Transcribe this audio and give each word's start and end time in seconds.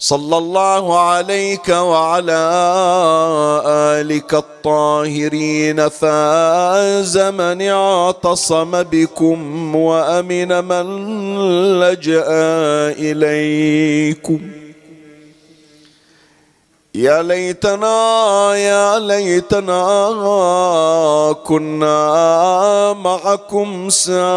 صلى 0.00 0.38
الله 0.38 0.98
عليك 0.98 1.68
وعلى 1.68 2.50
آلك 3.66 4.34
الطاهرين 4.34 5.88
فاز 5.88 7.18
من 7.18 7.62
اعتصم 7.62 8.82
بكم 8.82 9.74
وأمن 9.76 10.64
من 10.64 10.86
لجأ 11.80 12.24
إليكم. 12.94 14.40
يا 16.94 17.22
ليتنا 17.22 18.54
يا 18.54 18.98
ليتنا 18.98 19.82
كنا 21.46 22.92
معكم 22.92 23.90
سادتي. 23.90 24.28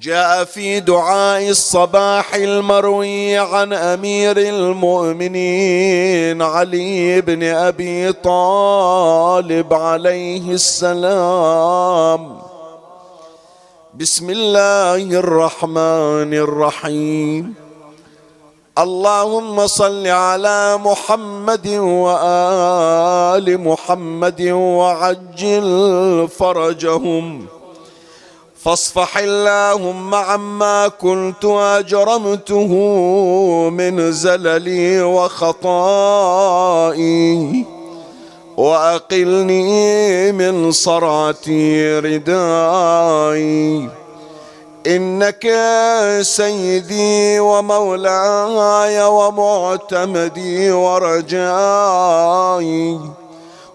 جاء 0.00 0.44
في 0.44 0.80
دعاء 0.80 1.48
الصباح 1.48 2.34
المروي 2.34 3.38
عن 3.38 3.72
أمير 3.72 4.38
المؤمنين 4.38 6.42
علي 6.42 7.20
بن 7.20 7.42
أبي 7.42 8.12
طالب 8.12 9.74
عليه 9.74 10.52
السلام. 10.52 12.38
بسم 13.94 14.30
الله 14.30 14.96
الرحمن 14.96 16.34
الرحيم. 16.34 17.67
اللهم 18.78 19.66
صل 19.66 20.06
على 20.06 20.78
محمد 20.84 21.68
وآل 21.68 23.60
محمد 23.60 24.42
وعجل 24.50 26.28
فرجهم. 26.38 27.46
فاصفح 28.64 29.18
اللهم 29.18 30.14
عما 30.14 30.88
كنت 30.88 31.44
أجرمته 31.44 32.72
من 33.70 34.12
زللي 34.12 35.02
وخطائي. 35.02 36.44
وأقلني 38.56 40.32
من 40.32 40.70
صرعتي 40.70 41.98
ردائي. 41.98 43.88
إنك 44.88 45.44
سيدي 46.22 47.40
ومولاي 47.40 49.02
ومعتمدي 49.02 50.70
ورجائي 50.70 52.20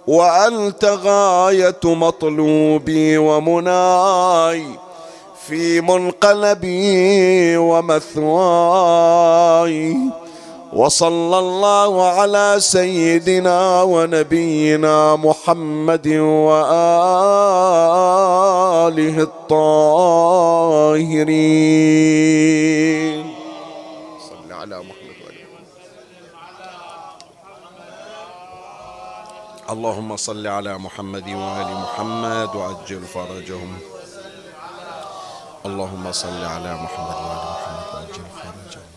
وأنت 0.07 0.85
غاية 0.85 1.79
مطلوبي 1.83 3.17
ومناي 3.17 4.65
في 5.47 5.81
منقلبي 5.81 7.57
ومثواي. 7.57 9.03
وصلى 10.73 11.39
الله 11.39 11.93
على 12.09 12.55
سيدنا 12.59 13.81
ونبينا 13.83 15.15
محمد 15.15 16.07
وآله 16.49 17.27
الطاهرين. 19.29 20.53
صل 24.29 24.49
على 24.51 24.77
محمد 24.81 25.17
وآله 25.21 25.45
اللهم 29.69 30.17
صل 30.17 30.47
على 30.47 30.77
محمد 30.77 31.27
وآل 31.29 31.69
محمد 31.85 32.55
وعجل 32.55 33.03
فرجهم. 33.13 33.77
اللهم 35.65 36.11
صل 36.11 36.43
على 36.43 36.73
محمد 36.73 37.17
وآل 37.25 37.45
محمد 37.53 37.85
وعجل 37.93 38.25
فرجهم. 38.41 38.89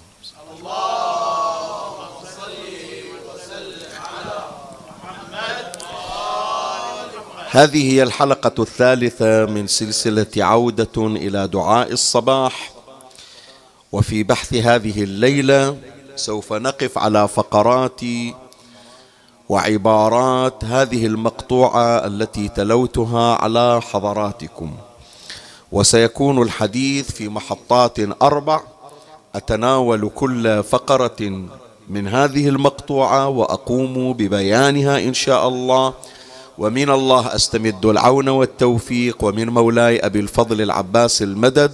هذه 7.50 7.92
هي 7.92 8.02
الحلقة 8.02 8.62
الثالثة 8.62 9.46
من 9.46 9.66
سلسلة 9.66 10.26
عودة 10.36 10.88
إلى 10.96 11.48
دعاء 11.48 11.92
الصباح. 11.92 12.70
وفي 13.92 14.22
بحث 14.22 14.54
هذه 14.54 15.02
الليلة 15.02 15.76
سوف 16.16 16.52
نقف 16.52 16.98
على 16.98 17.28
فقرات 17.28 18.00
وعبارات 19.48 20.64
هذه 20.64 21.06
المقطوعة 21.06 22.06
التي 22.06 22.48
تلوتها 22.48 23.34
على 23.34 23.80
حضراتكم. 23.82 24.76
وسيكون 25.72 26.42
الحديث 26.42 27.10
في 27.10 27.28
محطات 27.28 28.22
أربع. 28.22 28.60
أتناول 29.34 30.10
كل 30.14 30.62
فقرة 30.62 31.46
من 31.88 32.08
هذه 32.08 32.48
المقطوعة 32.48 33.28
وأقوم 33.28 34.12
ببيانها 34.12 34.98
إن 34.98 35.14
شاء 35.14 35.48
الله. 35.48 35.94
ومن 36.58 36.90
الله 36.90 37.34
أستمد 37.34 37.86
العون 37.86 38.28
والتوفيق 38.28 39.24
ومن 39.24 39.48
مولاي 39.48 40.06
أبي 40.06 40.20
الفضل 40.20 40.62
العباس 40.62 41.22
المدد 41.22 41.72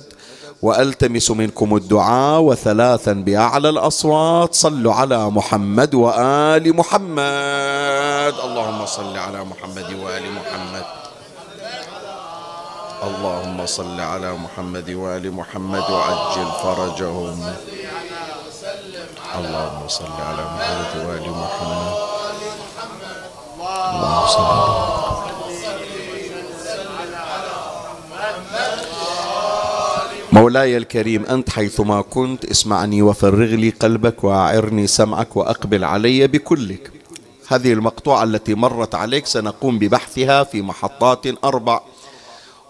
وألتمس 0.63 1.31
منكم 1.31 1.77
الدعاء 1.77 2.41
وثلاثا 2.41 3.13
بأعلى 3.13 3.69
الأصوات. 3.69 4.55
صلوا 4.55 4.95
على 4.95 5.31
محمد 5.31 5.95
وآل 5.95 6.77
محمد. 6.77 8.35
اللهم 8.45 8.87
صل 8.87 9.17
على 9.17 9.45
محمد 9.45 9.91
وآل 10.03 10.23
محمد. 10.33 10.85
اللهم 13.03 13.67
صل 13.67 14.01
على 14.01 14.33
محمد 14.33 14.91
وآل 14.91 15.33
محمد 15.33 15.85
وعجل 15.91 16.49
فرجهم. 16.63 17.39
اللهم 19.39 19.89
صل 19.89 20.17
على 20.29 20.43
محمد 20.55 21.07
وآل 21.07 21.27
محمد. 21.31 22.12
اللهم 23.93 24.27
صل 24.27 24.41
على 24.41 24.73
مولاي 30.33 30.77
الكريم 30.77 31.27
أنت 31.27 31.51
حيثما 31.51 32.01
كنت 32.01 32.45
اسمعني 32.45 33.03
وفرغ 33.03 33.55
لي 33.55 33.71
قلبك 33.71 34.25
وأعرني 34.25 34.87
سمعك 34.87 35.37
وأقبل 35.37 35.85
علي 35.85 36.27
بكلك. 36.27 36.91
هذه 37.49 37.73
المقطوعة 37.73 38.25
التي 38.25 38.55
مرت 38.55 38.95
عليك 38.95 39.27
سنقوم 39.27 39.79
ببحثها 39.79 40.45
في 40.45 40.63
محطات 40.63 41.45
أربع. 41.45 41.81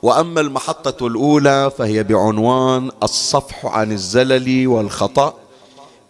وأما 0.02 0.40
المحطة 0.40 1.06
الأولى 1.06 1.70
فهي 1.78 2.02
بعنوان 2.02 2.90
الصفح 3.02 3.66
عن 3.66 3.92
الزلل 3.92 4.68
والخطأ. 4.68 5.34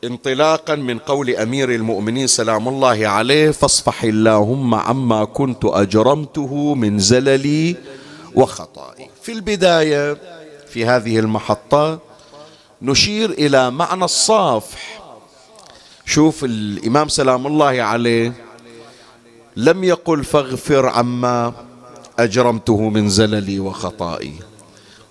انطلاقا 0.05 0.75
من 0.75 0.99
قول 0.99 1.31
أمير 1.31 1.75
المؤمنين 1.75 2.27
سلام 2.27 2.69
الله 2.69 3.07
عليه 3.09 3.51
فاصفح 3.51 4.05
اللهم 4.05 4.75
عما 4.75 5.25
كنت 5.25 5.65
أجرمته 5.65 6.75
من 6.75 6.99
زللي 6.99 7.77
وخطائي. 8.35 9.11
في 9.23 9.33
البداية 9.33 10.17
في 10.69 10.87
هذه 10.87 11.19
المحطة 11.19 11.99
نشير 12.83 13.31
إلى 13.31 13.71
معنى 13.71 14.05
الصافح. 14.05 15.03
شوف 16.07 16.45
الإمام 16.45 17.09
سلام 17.09 17.47
الله 17.47 17.83
عليه 17.83 18.33
لم 19.57 19.85
يقل 19.85 20.25
فاغفر 20.25 20.87
عما 20.87 21.53
أجرمته 22.19 22.81
من 22.89 23.09
زللي 23.09 23.61
وخطائي 23.61 24.33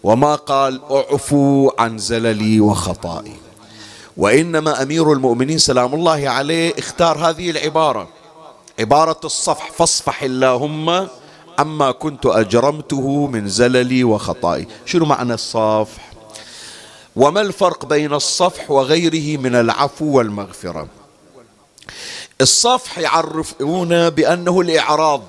وما 0.04 0.36
قال 0.36 0.82
أعفو 0.92 1.72
عن 1.80 1.98
زللي 1.98 2.60
وخطائي 2.60 3.51
وإنما 4.18 4.82
أمير 4.82 5.14
المؤمنين 5.14 5.58
سلام 5.58 5.94
الله 5.94 6.30
عليه 6.30 6.74
اختار 6.78 7.30
هذه 7.30 7.50
العبارة. 7.50 8.08
عبارة 8.80 9.20
الصفح 9.24 9.72
فاصفح 9.72 10.24
اللهم 10.24 11.08
عما 11.60 11.92
كنت 11.92 12.26
أجرمته 12.26 13.28
من 13.28 13.48
زللي 13.48 14.04
وخطائي. 14.04 14.68
شنو 14.86 15.06
معنى 15.06 15.34
الصفح؟ 15.34 16.12
وما 17.16 17.42
الفرق 17.42 17.86
بين 17.86 18.14
الصفح 18.14 18.72
وغيره 18.72 19.40
من 19.40 19.56
العفو 19.56 20.18
والمغفرة؟ 20.18 20.88
الصفح 22.42 23.00
يعرفون 23.00 24.10
بأنه 24.10 24.62
الإعراض. 24.62 25.22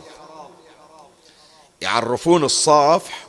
يعرفون 1.81 2.45
الصفح 2.45 3.27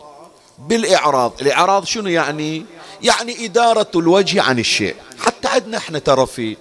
بالإعراض. 0.59 1.33
الإعراض 1.41 1.85
شنو 1.85 2.07
يعني؟ 2.09 2.65
يعني 3.01 3.45
إدارة 3.45 3.91
الوجه 3.95 4.41
عن 4.41 4.59
الشيء. 4.59 4.95
حتى 5.43 5.55
عندنا 5.55 5.77
إحنا 5.77 5.99
ترى 5.99 6.25
في 6.25 6.57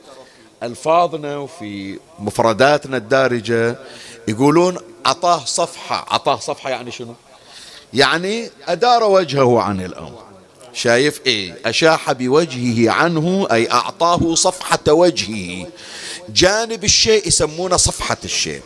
ألفاظنا 0.63 1.37
وفي 1.37 1.99
مفرداتنا 2.19 2.97
الدارجة 2.97 3.77
يقولون 4.29 4.79
أعطاه 5.07 5.45
صفحة. 5.45 6.07
أعطاه 6.13 6.37
صفحة 6.37 6.71
يعني 6.71 6.91
شنو؟ 6.91 7.15
يعني 7.95 8.51
أدار 8.69 9.05
وجهه 9.05 9.61
عن 9.61 9.81
الأمر. 9.81 10.23
شايف؟ 10.73 11.21
إيه. 11.27 11.55
أشاح 11.65 12.13
بوجهه 12.13 12.91
عنه 12.91 13.49
أي 13.53 13.71
أعطاه 13.71 14.35
صفحة 14.35 14.93
وجهه. 14.93 15.67
جانب 16.29 16.85
الشيء 16.85 17.27
يسمونه 17.29 17.77
صفحة 17.77 18.19
الشيء. 18.25 18.63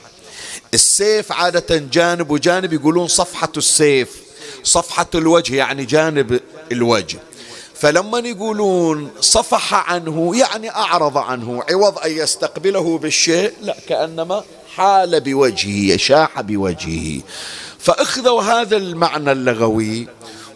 السيف 0.75 1.33
عادة 1.33 1.77
جانب 1.93 2.31
وجانب 2.31 2.73
يقولون 2.73 3.09
صفحة 3.09 3.53
السيف. 3.57 4.23
صفحة 4.63 5.07
الوجه 5.15 5.55
يعني 5.55 5.85
جانب 5.85 6.41
الوجه. 6.73 7.19
فلما 7.81 8.19
يقولون 8.19 9.11
صفح 9.21 9.91
عنه 9.91 10.37
يعني 10.37 10.71
أعرض 10.71 11.19
عنه 11.19 11.63
عوض 11.71 11.99
أن 11.99 12.11
يستقبله 12.11 12.99
بالشيء 12.99 13.53
لا 13.63 13.77
كأنما 13.89 14.45
حال 14.75 15.21
بوجهه 15.21 15.97
شاح 15.97 16.41
بوجهه. 16.41 17.21
فأخذوا 17.79 18.43
هذا 18.43 18.77
المعنى 18.77 19.33
اللغوي 19.33 20.09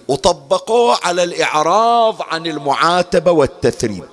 وطبقوه 0.09 0.99
على 1.03 1.23
الإعراض 1.23 2.23
عن 2.23 2.47
المعاتبة 2.47 3.31
والتثريب. 3.31 4.05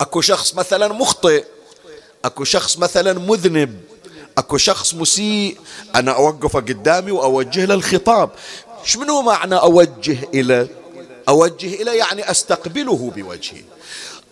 أكو 0.00 0.20
شخص 0.20 0.54
مثلا 0.54 0.88
مخطئ 0.88 1.44
أكو 2.24 2.44
شخص 2.44 2.78
مثلا 2.78 3.12
مذنب 3.12 3.80
أكو 4.38 4.56
شخص 4.56 4.94
مسيء 4.94 5.56
أنا 5.94 6.12
أوقفه 6.12 6.60
قدامي 6.60 7.10
وأوجه 7.10 7.64
له 7.64 7.74
الخطاب. 7.74 8.30
شنو 8.84 9.22
معنى 9.22 9.54
أوجه 9.54 10.18
إلى 10.34 10.68
أوجه 11.28 11.82
إلى 11.82 11.96
يعني 11.96 12.30
أستقبله 12.30 13.12
بوجهي. 13.16 13.64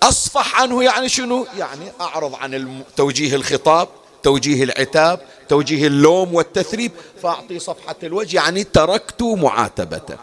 أصفح 0.02 0.60
عنه 0.60 0.82
يعني 0.82 1.08
شنو؟ 1.08 1.46
يعني 1.58 1.92
أعرض 2.00 2.34
عن 2.34 2.82
توجيه 2.96 3.36
الخطاب 3.36 3.88
توجيه 4.22 4.64
العتاب 4.64 5.20
توجيه 5.48 5.86
اللوم 5.86 6.34
والتثريب 6.34 6.92
فأعطي 7.22 7.58
صفحة 7.58 7.96
الوجه 8.02 8.36
يعني 8.36 8.64
تركت 8.64 9.22
معاتبته. 9.22 10.16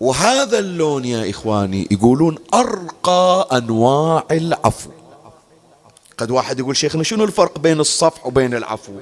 وهذا 0.00 0.58
اللون 0.58 1.04
يا 1.04 1.30
إخواني 1.30 1.88
يقولون 1.90 2.38
أرقى 2.54 3.48
أنواع 3.52 4.24
العفو. 4.30 4.90
قد 6.18 6.30
واحد 6.30 6.58
يقول 6.58 6.76
شيخنا 6.76 7.02
شنو 7.02 7.24
الفرق 7.24 7.58
بين 7.58 7.80
الصفح 7.80 8.26
وبين 8.26 8.54
العفو؟ 8.54 8.92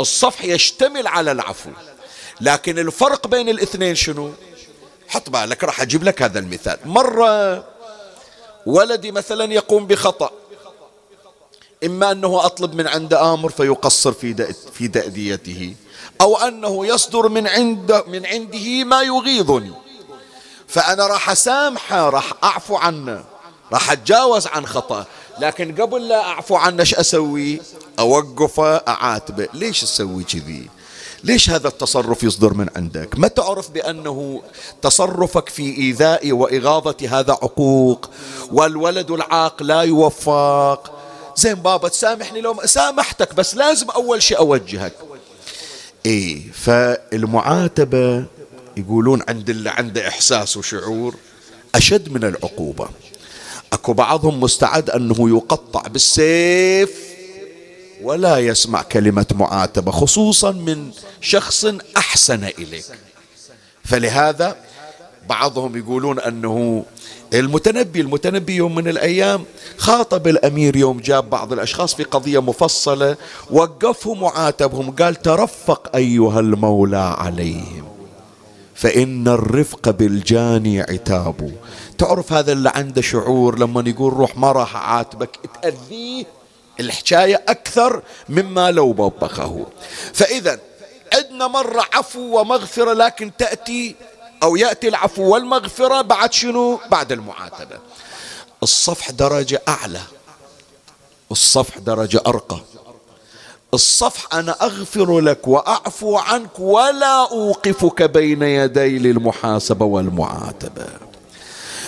الصفح 0.00 0.44
يشتمل 0.44 1.06
على 1.06 1.32
العفو 1.32 1.70
لكن 2.40 2.78
الفرق 2.78 3.26
بين 3.26 3.48
الاثنين 3.48 3.94
شنو؟ 3.94 4.30
حط 5.14 5.30
بالك 5.30 5.64
راح 5.64 5.80
أجيب 5.80 6.04
لك 6.04 6.22
هذا 6.22 6.38
المثال. 6.38 6.78
مرة 6.84 7.64
ولدي 8.66 9.12
مثلا 9.12 9.52
يقوم 9.52 9.86
بخطأ. 9.86 10.30
إما 11.84 12.12
أنه 12.12 12.46
أطلب 12.46 12.74
من 12.74 12.88
عنده 12.88 13.34
آمر 13.34 13.50
فيقصر 13.50 14.12
في 14.12 14.54
في 14.72 14.88
تأديته 14.88 15.74
أو 16.20 16.36
أنه 16.36 16.86
يصدر 16.86 17.28
من 17.28 17.48
عند 17.48 18.04
من 18.06 18.26
عنده 18.26 18.84
ما 18.84 19.02
يغيظني. 19.02 19.72
فأنا 20.68 21.06
راح 21.06 21.30
أسامحه 21.30 22.08
راح 22.08 22.32
أعفو 22.44 22.76
عنه 22.76 23.24
راح 23.72 23.92
أتجاوز 23.92 24.46
عن 24.46 24.66
خطأ 24.66 25.06
لكن 25.38 25.74
قبل 25.82 26.08
لا 26.08 26.20
أعفو 26.20 26.56
عنه 26.56 26.80
إيش 26.80 26.94
أسوي؟ 26.94 27.60
أوقفه 27.98 28.76
أعاتبه. 28.76 29.48
ليش 29.54 29.80
تسوي 29.80 30.24
كذي؟ 30.24 30.70
ليش 31.24 31.50
هذا 31.50 31.68
التصرف 31.68 32.22
يصدر 32.22 32.54
من 32.54 32.68
عندك؟ 32.76 33.18
ما 33.18 33.28
تعرف 33.28 33.70
بأنه 33.70 34.42
تصرفك 34.82 35.48
في 35.48 35.76
إيذاء 35.76 36.32
وإغاظة 36.32 36.96
هذا 37.10 37.32
عقوق 37.32 38.10
والولد 38.52 39.10
العاق 39.10 39.62
لا 39.62 39.80
يوفق. 39.80 40.92
زين 41.36 41.54
بابا 41.54 41.88
تسامحني 41.88 42.40
لو 42.40 42.60
سامحتك 42.64 43.34
بس 43.34 43.54
لازم 43.54 43.90
أول 43.90 44.22
شيء 44.22 44.38
أوجهك. 44.38 44.92
إيه 46.06 46.52
فالمعاتبة 46.52 48.24
يقولون 48.76 49.22
عند 49.28 49.50
اللي 49.50 49.70
عنده 49.70 50.08
إحساس 50.08 50.56
وشعور 50.56 51.14
أشد 51.74 52.12
من 52.12 52.24
العقوبة. 52.24 52.88
أكو 53.72 53.92
بعضهم 53.92 54.40
مستعد 54.40 54.90
أنه 54.90 55.28
يقطع 55.28 55.80
بالسيف 55.80 57.13
ولا 58.02 58.38
يسمع 58.38 58.82
كلمة 58.82 59.26
معاتبة 59.32 59.90
خصوصا 59.90 60.50
من 60.50 60.90
شخص 61.20 61.66
أحسن 61.96 62.44
إليك. 62.44 62.84
فلهذا 63.84 64.56
بعضهم 65.28 65.76
يقولون 65.76 66.20
أنه 66.20 66.84
المتنبي 67.34 68.00
المتنبي 68.00 68.54
يوم 68.56 68.74
من 68.74 68.88
الأيام 68.88 69.44
خاطب 69.76 70.28
الأمير 70.28 70.76
يوم 70.76 71.00
جاب 71.00 71.30
بعض 71.30 71.52
الأشخاص 71.52 71.94
في 71.94 72.02
قضية 72.04 72.42
مفصلة 72.42 73.16
وقفهم 73.50 74.22
وعاتبهم 74.22 74.90
قال 74.90 75.14
ترفق 75.22 75.96
أيها 75.96 76.40
المولى 76.40 77.14
عليهم 77.18 77.84
فإن 78.74 79.28
الرفق 79.28 79.90
بالجاني 79.90 80.80
عتاب. 80.80 81.52
تعرف 81.98 82.32
هذا 82.32 82.52
اللي 82.52 82.72
عنده 82.74 83.02
شعور 83.02 83.58
لما 83.58 83.84
يقول 83.86 84.12
روح 84.12 84.36
ما 84.36 84.52
راح 84.52 84.76
أعاتبك؟ 84.76 85.30
تأذيه. 85.62 86.24
الحكاية 86.80 87.44
أكثر 87.48 88.02
مما 88.28 88.70
لو 88.70 88.92
بوبخه 88.92 89.66
فإذا 90.14 90.58
عندنا 91.14 91.46
مرة 91.46 91.84
عفو 91.92 92.40
ومغفرة 92.40 92.92
لكن 92.92 93.30
تأتي 93.38 93.96
أو 94.42 94.56
يأتي 94.56 94.88
العفو 94.88 95.22
والمغفرة 95.22 96.02
بعد 96.02 96.32
شنو؟ 96.32 96.80
بعد 96.90 97.12
المعاتبة. 97.12 97.78
الصفح 98.62 99.10
درجة 99.10 99.62
أعلى. 99.68 100.00
الصفح 101.30 101.78
درجة 101.78 102.20
أرقى. 102.26 102.58
الصفح 103.74 104.34
أنا 104.34 104.52
أغفر 104.62 105.20
لك 105.20 105.48
وأعفو 105.48 106.16
عنك 106.16 106.58
ولا 106.58 107.30
أوقفك 107.30 108.02
بين 108.02 108.42
يدي 108.42 108.98
للمحاسبة 108.98 109.84
والمعاتبة. 109.84 110.86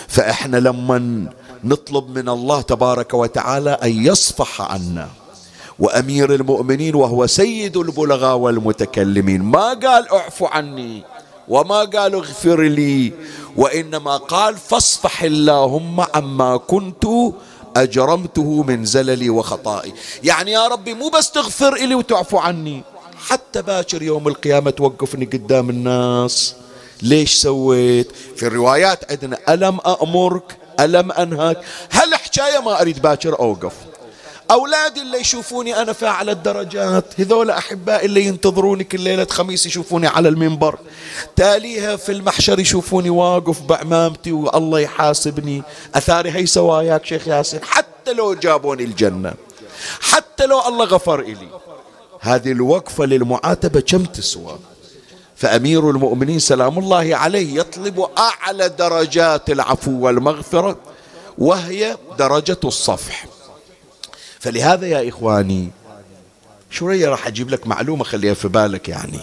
فإحنا 0.07 0.57
لما 0.57 1.29
نطلب 1.63 2.17
من 2.17 2.29
الله 2.29 2.61
تبارك 2.61 3.13
وتعالى 3.13 3.69
أن 3.69 4.05
يصفح 4.05 4.61
عنا. 4.61 5.09
وأمير 5.79 6.33
المؤمنين 6.33 6.95
وهو 6.95 7.27
سيد 7.27 7.77
البلغاء 7.77 8.35
والمتكلمين. 8.37 9.41
ما 9.41 9.73
قال 9.73 10.09
اعفو 10.09 10.45
عني 10.45 11.03
وما 11.47 11.79
قال 11.79 12.13
اغفر 12.15 12.61
لي 12.61 13.13
وإنما 13.57 14.17
قال 14.17 14.57
فاصفح 14.57 15.23
اللهم 15.23 16.05
عما 16.15 16.57
كنت 16.57 17.05
أجرمته 17.75 18.63
من 18.63 18.85
زللي 18.85 19.29
وخطائي. 19.29 19.93
يعني 20.23 20.51
يا 20.51 20.67
ربي 20.67 20.93
مو 20.93 21.09
بس 21.09 21.31
تغفر 21.31 21.73
إلي 21.73 21.95
وتعفو 21.95 22.37
عني 22.37 22.83
حتى 23.27 23.61
باكر 23.61 24.01
يوم 24.01 24.27
القيامة 24.27 24.71
توقفني 24.71 25.25
قدام 25.25 25.69
الناس. 25.69 26.55
ليش 27.01 27.35
سويت؟ 27.35 28.11
في 28.35 28.47
الروايات 28.47 29.11
عندنا 29.11 29.37
ألم 29.49 29.79
أأمرك 29.85 30.57
ألم 30.79 31.11
أنهك 31.11 31.57
هل 31.89 32.15
حكاية 32.15 32.59
ما 32.59 32.81
أريد 32.81 33.01
باكر 33.01 33.39
أوقف. 33.39 33.73
أولادي 34.51 35.01
اللي 35.01 35.19
يشوفوني 35.19 35.81
أنا 35.81 35.93
في 35.93 36.05
أعلى 36.05 36.31
الدرجات 36.31 37.19
هذول 37.19 37.49
أحبائي 37.49 38.05
اللي 38.05 38.25
ينتظروني 38.25 38.83
كل 38.83 38.99
ليلة 38.99 39.25
خميس 39.25 39.65
يشوفوني 39.65 40.07
على 40.07 40.29
المنبر. 40.29 40.79
تاليها 41.35 41.95
في 41.95 42.11
المحشر 42.11 42.59
يشوفوني 42.59 43.09
واقف 43.09 43.61
بعمامتي 43.61 44.31
والله 44.31 44.79
يحاسبني. 44.79 45.63
أثاري 45.95 46.31
هي 46.31 46.45
سواياك 46.45 47.05
شيخ 47.05 47.27
ياسين 47.27 47.59
حتى 47.63 48.13
لو 48.13 48.33
جابوني 48.33 48.83
الجنة. 48.83 49.33
حتى 50.01 50.45
لو 50.45 50.67
الله 50.67 50.85
غفر 50.85 51.19
إلي. 51.19 51.49
هذه 52.19 52.51
الوقفة 52.51 53.05
للمعاتبة 53.05 53.79
كم 53.79 54.05
تسوى؟ 54.05 54.59
فأمير 55.37 55.89
المؤمنين 55.89 56.39
سلام 56.39 56.79
الله 56.79 57.15
عليه 57.15 57.59
يطلب 57.59 57.99
أعلى 58.17 58.69
درجات 58.69 59.49
العفو 59.49 59.99
والمغفرة 59.99 60.77
وهي 61.37 61.97
درجة 62.19 62.59
الصفح. 62.63 63.25
فلهذا 64.39 64.87
يا 64.87 65.09
إخواني 65.09 65.69
شوية 66.71 67.09
راح 67.09 67.27
أجيب 67.27 67.49
لك 67.49 67.67
معلومة 67.67 68.03
خليها 68.03 68.33
في 68.33 68.47
بالك 68.47 68.89
يعني. 68.89 69.19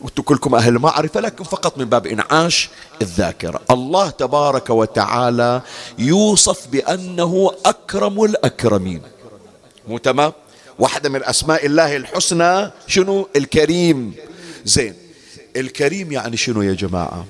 وأنتم 0.00 0.22
كلكم 0.22 0.54
أهل 0.54 0.78
معرفة 0.78 1.20
لكن 1.20 1.44
فقط 1.44 1.78
من 1.78 1.84
باب 1.84 2.06
إنعاش 2.06 2.68
الذاكرة. 3.02 3.60
الله 3.70 4.10
تبارك 4.10 4.70
وتعالى 4.70 5.60
يوصف 5.98 6.66
بأنه 6.66 7.50
أكرم 7.66 8.24
الأكرمين. 8.24 9.02
مو 9.88 9.98
تمام؟ 9.98 10.32
واحدة 10.78 11.08
من 11.08 11.24
أسماء 11.24 11.66
الله 11.66 11.96
الحسنى 11.96 12.70
شنو؟ 12.86 13.28
الكريم. 13.36 14.14
زين. 14.64 15.03
الكريم 15.56 16.12
يعني 16.12 16.36
شنو 16.36 16.62
يا 16.62 16.72
جماعة؟ 16.72 17.24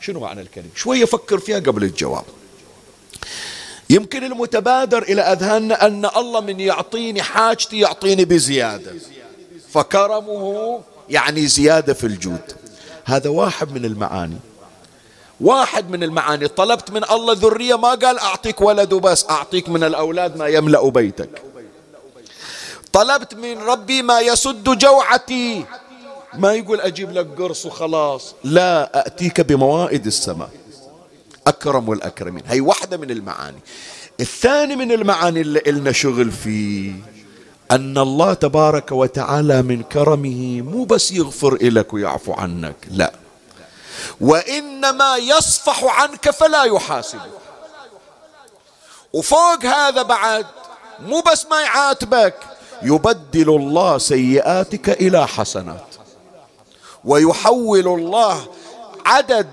شنو 0.00 0.20
معنى 0.20 0.40
الكريم؟ 0.40 0.70
شوية 0.74 1.04
فكر 1.04 1.38
فيها 1.38 1.58
قبل 1.58 1.84
الجواب. 1.84 2.24
يمكن 3.90 4.24
المتبادر 4.24 5.02
إلى 5.02 5.22
أذهاننا 5.22 5.86
أن 5.86 6.06
الله 6.16 6.40
من 6.40 6.60
يعطيني 6.60 7.22
حاجتي 7.22 7.78
يعطيني 7.78 8.24
بزيادة. 8.24 8.94
فكرمه 9.72 10.80
يعني 11.08 11.46
زيادة 11.46 11.94
في 11.94 12.06
الجود. 12.06 12.52
هذا 13.04 13.30
واحد 13.30 13.72
من 13.72 13.84
المعاني. 13.84 14.38
واحد 15.40 15.90
من 15.90 16.02
المعاني. 16.02 16.48
طلبت 16.48 16.90
من 16.90 17.04
الله 17.04 17.34
ذرية 17.34 17.74
ما 17.74 17.88
قال 17.88 18.18
أعطيك 18.18 18.60
ولد 18.60 18.92
وبس 18.92 19.26
أعطيك 19.30 19.68
من 19.68 19.84
الأولاد 19.84 20.36
ما 20.36 20.46
يملأ 20.46 20.88
بيتك. 20.88 21.42
طلبت 22.92 23.34
من 23.34 23.58
ربي 23.58 24.02
ما 24.02 24.20
يسد 24.20 24.78
جوعتي. 24.78 25.64
ما 26.38 26.52
يقول 26.52 26.80
أجيب 26.80 27.12
لك 27.12 27.26
قرص 27.38 27.66
وخلاص. 27.66 28.34
لا 28.44 29.06
أتيك 29.06 29.40
بموائد 29.40 30.06
السماء. 30.06 30.50
أكرم 31.46 31.92
الأكرمين 31.92 32.42
هي 32.46 32.60
واحدة 32.60 32.96
من 32.96 33.10
المعاني. 33.10 33.58
الثاني 34.20 34.76
من 34.76 34.92
المعاني 34.92 35.40
اللي 35.40 35.62
إلنا 35.66 35.92
شغل 35.92 36.32
فيه 36.32 36.92
أن 37.70 37.98
الله 37.98 38.34
تبارك 38.34 38.92
وتعالى 38.92 39.62
من 39.62 39.82
كرمه 39.82 40.62
مو 40.62 40.84
بس 40.84 41.12
يغفر 41.12 41.58
لك 41.62 41.94
ويعفو 41.94 42.32
عنك 42.32 42.76
لا. 42.90 43.12
وإنما 44.20 45.16
يصفح 45.16 45.84
عنك 45.84 46.30
فلا 46.30 46.64
يحاسبك. 46.64 47.30
وفوق 49.12 49.64
هذا 49.64 50.02
بعد 50.02 50.46
مو 51.00 51.20
بس 51.20 51.46
ما 51.50 51.60
يعاتبك 51.60 52.34
يبدل 52.82 53.56
الله 53.56 53.98
سيئاتك 53.98 54.88
إلى 54.88 55.26
حسنات. 55.28 55.95
ويحول 57.06 57.88
الله 57.88 58.46
عدد 59.06 59.46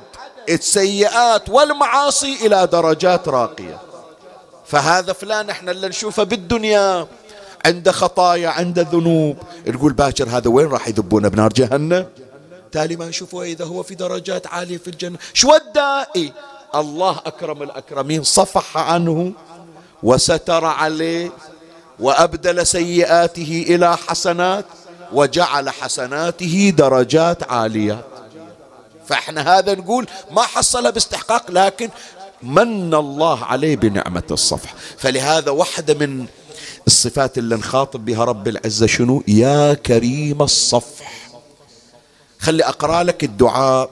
السيئات 0.50 1.50
والمعاصي 1.50 2.46
إلى 2.46 2.68
درجات 2.68 3.28
راقية. 3.28 3.82
فهذا 4.66 5.14
فلان 5.14 5.50
إحنا 5.50 5.72
اللي 5.72 5.88
نشوفه 5.88 6.24
بالدنيا 6.24 7.08
عنده 7.66 7.92
خطايا 7.92 8.50
عنده 8.50 8.88
ذنوب. 8.92 9.38
تقول 9.66 9.94
باكر 9.94 10.30
هذا 10.30 10.50
وين 10.50 10.68
راح 10.68 10.88
يذبونه؟ 10.88 11.28
بنار 11.28 11.54
جهنم. 11.54 12.06
تالي 12.72 12.96
ما 12.96 13.06
نشوفه 13.06 13.42
إذا 13.42 13.66
هو 13.66 13.84
في 13.84 13.96
درجات 13.96 14.48
عالية 14.48 14.78
في 14.78 14.88
الجنة. 14.88 15.18
شو 15.34 15.52
إيه؟ 16.16 16.34
الله 16.76 17.20
أكرم 17.26 17.64
الأكرمين 17.64 18.24
صفح 18.24 18.78
عنه 18.78 19.32
وستر 20.04 20.66
عليه 20.66 21.32
وأبدل 22.00 22.68
سيئاته 22.68 23.66
إلى 23.70 23.98
حسنات. 23.98 24.66
وجعل 25.14 25.70
حسناته 25.70 26.74
درجات 26.78 27.52
عاليات 27.52 28.06
فإحنا 29.08 29.58
هذا 29.58 29.76
نقول 29.76 30.08
ما 30.32 30.42
حصلها 30.42 30.92
باستحقاق 30.92 31.52
لكن 31.52 31.90
من 32.44 32.94
الله 32.94 33.46
عليه 33.46 33.76
بنعمة 33.76 34.24
الصفح. 34.32 34.74
فلهذا 34.98 35.52
واحدة 35.52 35.94
من 35.94 36.26
الصفات 36.88 37.38
اللي 37.38 37.56
نخاطب 37.56 38.06
بها 38.06 38.24
رب 38.24 38.48
العزة 38.48 38.88
شنو؟ 38.88 39.24
يا 39.28 39.74
كريم 39.74 40.42
الصفح. 40.42 41.30
خلي 42.40 42.64
أقرأ 42.64 43.04
لك 43.04 43.24
الدعاء 43.24 43.90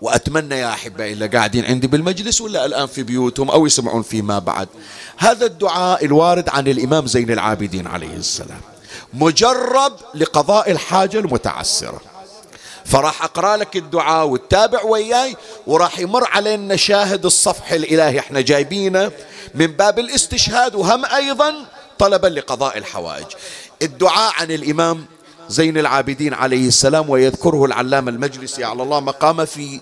وأتمنى 0.00 0.54
يا 0.54 0.68
أحبائي 0.68 1.12
اللي 1.12 1.26
قاعدين 1.26 1.64
عندي 1.64 1.86
بالمجلس 1.86 2.40
ولا 2.40 2.66
الآن 2.66 2.86
في 2.86 3.02
بيوتهم 3.02 3.50
أو 3.50 3.66
يسمعون 3.66 4.02
فيما 4.02 4.38
بعد. 4.38 4.68
هذا 5.16 5.46
الدعاء 5.46 6.04
الوارد 6.04 6.48
عن 6.48 6.68
الإمام 6.68 7.06
زين 7.06 7.30
العابدين 7.30 7.86
عليه 7.86 8.16
السلام. 8.16 8.60
مجرب 9.14 9.92
لقضاء 10.14 10.70
الحاجة 10.70 11.18
المتعسرة. 11.18 12.00
فراح 12.84 13.24
أقرأ 13.24 13.56
لك 13.56 13.76
الدعاء 13.76 14.26
وتتابع 14.26 14.82
وياي 14.82 15.36
وراح 15.66 15.98
يمر 15.98 16.24
علينا 16.24 16.76
شاهد 16.76 17.24
الصفح 17.24 17.72
الإلهي 17.72 18.18
إحنا 18.18 18.40
جايبينه 18.40 19.12
من 19.54 19.66
باب 19.66 19.98
الاستشهاد 19.98 20.74
وهم 20.74 21.04
أيضا 21.04 21.54
طلبا 21.98 22.26
لقضاء 22.26 22.78
الحوائج. 22.78 23.26
الدعاء 23.82 24.32
عن 24.40 24.50
الإمام 24.50 25.04
زين 25.48 25.78
العابدين 25.78 26.34
عليه 26.34 26.68
السلام 26.68 27.10
ويذكره 27.10 27.64
العلامة 27.64 28.10
المجلسي 28.10 28.64
على 28.64 28.82
الله 28.82 29.00
مقام 29.00 29.44
في 29.44 29.80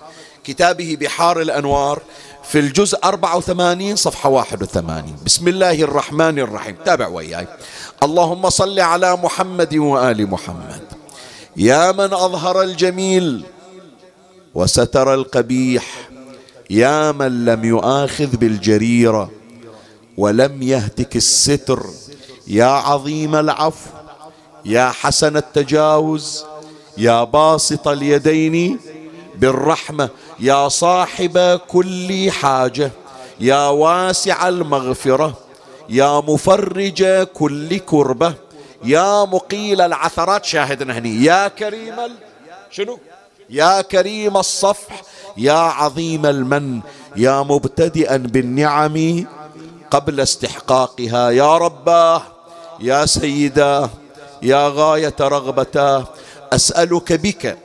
كتابه 0.49 0.97
بحار 1.01 1.41
الأنوار 1.41 2.03
في 2.45 2.59
الجزء 2.59 2.99
84 3.05 3.97
صفحة 3.97 4.29
81 4.29 5.17
بسم 5.25 5.49
الله 5.49 5.83
الرحمن 5.83 6.39
الرحيم. 6.39 6.77
تابع 6.85 7.09
وياي. 7.09 7.47
اللهم 8.03 8.51
صل 8.51 8.81
على 8.81 9.17
محمد 9.17 9.77
وآل 9.77 10.31
محمد. 10.31 10.83
يا 11.57 11.93
من 11.93 12.13
أظهر 12.15 12.63
الجميل 12.63 13.45
وستر 14.55 15.15
القبيح. 15.15 15.85
يا 16.71 17.13
من 17.13 17.45
لم 17.45 17.65
يؤاخذ 17.65 18.37
بالجريرة 18.37 19.31
ولم 20.17 20.63
يهتك 20.63 21.17
الستر. 21.17 21.87
يا 22.47 22.73
عظيم 22.89 23.35
العفو 23.35 23.91
يا 24.65 24.91
حسن 24.91 25.37
التجاوز 25.37 26.45
يا 26.99 27.25
باسط 27.25 27.89
اليدين 27.89 28.79
بالرحمة. 29.39 30.09
يا 30.41 30.69
صاحب 30.69 31.61
كل 31.69 32.31
حاجة 32.31 32.91
يا 33.41 33.69
واسع 33.69 34.49
المغفرة 34.49 35.35
يا 35.89 36.21
مفرج 36.21 37.05
كل 37.35 37.79
كربة 37.79 38.35
يا 38.85 39.25
مقيل 39.25 39.81
العثرات 39.81 40.45
شاهدنا 40.45 40.99
هني 40.99 41.25
يا 41.25 41.49
كريم 41.49 41.95
شنو؟ 42.71 42.99
يا 43.51 43.81
كريم 43.81 44.37
الصفح 44.37 45.03
يا 45.37 45.53
عظيم 45.53 46.27
المن 46.27 46.81
يا 47.17 47.43
مبتدئا 47.43 48.17
بالنعم 48.17 49.27
قبل 49.91 50.21
استحقاقها 50.21 51.31
يا 51.31 51.59
رباه 51.59 52.23
يا 52.81 53.07
سيداه 53.07 53.91
يا 54.43 54.69
غاية 54.75 55.15
رغبتاه 55.21 56.05
أسألك 56.53 57.13
بك 57.13 57.59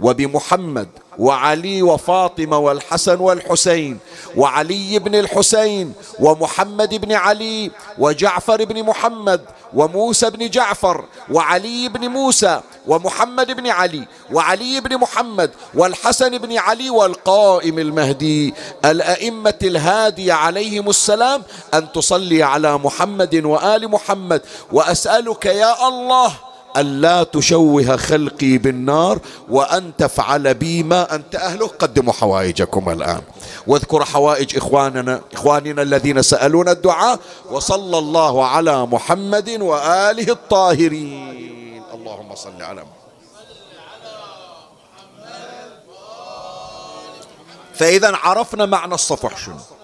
وبمحمد 0.00 0.88
وعلي 1.18 1.82
وفاطمة 1.82 2.58
والحسن 2.58 3.20
والحسين 3.20 3.98
وعلي 4.36 4.98
بن 4.98 5.14
الحسين 5.14 5.92
ومحمد 6.20 6.94
بن 6.94 7.12
علي 7.12 7.70
وجعفر 7.98 8.64
بن 8.64 8.82
محمد 8.82 9.40
وموسى 9.74 10.30
بن 10.30 10.50
جعفر 10.50 11.04
وعلي 11.30 11.88
بن 11.88 12.08
موسى 12.08 12.60
ومحمد 12.86 13.50
بن 13.50 13.66
علي 13.66 14.04
وعلي 14.32 14.80
بن 14.80 14.96
محمد 14.96 15.50
والحسن 15.74 16.38
بن 16.38 16.58
علي 16.58 16.90
والقائم 16.90 17.78
المهدي 17.78 18.54
الأئمة 18.84 19.58
الهادية 19.62 20.32
عليهم 20.32 20.88
السلام 20.90 21.42
أن 21.74 21.92
تصلي 21.92 22.42
على 22.42 22.78
محمد 22.78 23.44
وآل 23.44 23.88
محمد 23.90 24.42
وأسألك 24.72 25.46
يا 25.46 25.88
الله 25.88 26.32
ألا 26.76 27.22
تشوه 27.22 27.96
خلقي 27.96 28.58
بالنار 28.58 29.18
وأن 29.48 29.96
تفعل 29.98 30.54
بي 30.54 30.82
ما 30.82 31.14
أنت 31.14 31.34
أهله. 31.34 31.66
قدموا 31.66 32.12
حوائجكم 32.12 32.90
الآن. 32.90 33.22
واذكر 33.66 34.04
حوائج 34.04 34.56
إخواننا 34.56 35.20
إخواننا 35.32 35.82
الذين 35.82 36.22
سألون 36.22 36.68
الدعاء. 36.68 37.18
وصلى 37.50 37.98
الله 37.98 38.46
على 38.46 38.86
محمد 38.86 39.50
وآله 39.50 40.32
الطاهرين. 40.32 41.82
اللهم 41.94 42.34
صل 42.34 42.62
على 42.62 42.80
محمد. 42.80 43.06
فإذا 47.74 48.16
عرفنا 48.16 48.66
معنى 48.66 48.94
الصفح 48.94 49.36
شنو؟ 49.38 49.75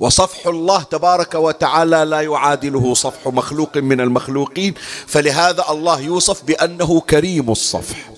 وصفح 0.00 0.46
الله 0.46 0.82
تبارك 0.82 1.34
وتعالى 1.34 2.04
لا 2.04 2.20
يعادله 2.20 2.94
صفح 2.94 3.26
مخلوق 3.26 3.76
من 3.76 4.00
المخلوقين. 4.00 4.74
فلهذا 5.06 5.64
الله 5.70 6.00
يوصف 6.00 6.42
بأنه 6.42 7.00
كريم 7.00 7.50
الصفح. 7.50 8.10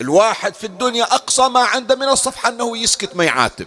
الواحد 0.00 0.54
في 0.54 0.64
الدنيا 0.64 1.04
أقصى 1.04 1.48
ما 1.48 1.60
عنده 1.60 1.94
من 1.94 2.08
الصفح 2.08 2.46
أنه 2.46 2.78
يسكت 2.78 3.16
ما 3.16 3.24
يعاتب. 3.24 3.66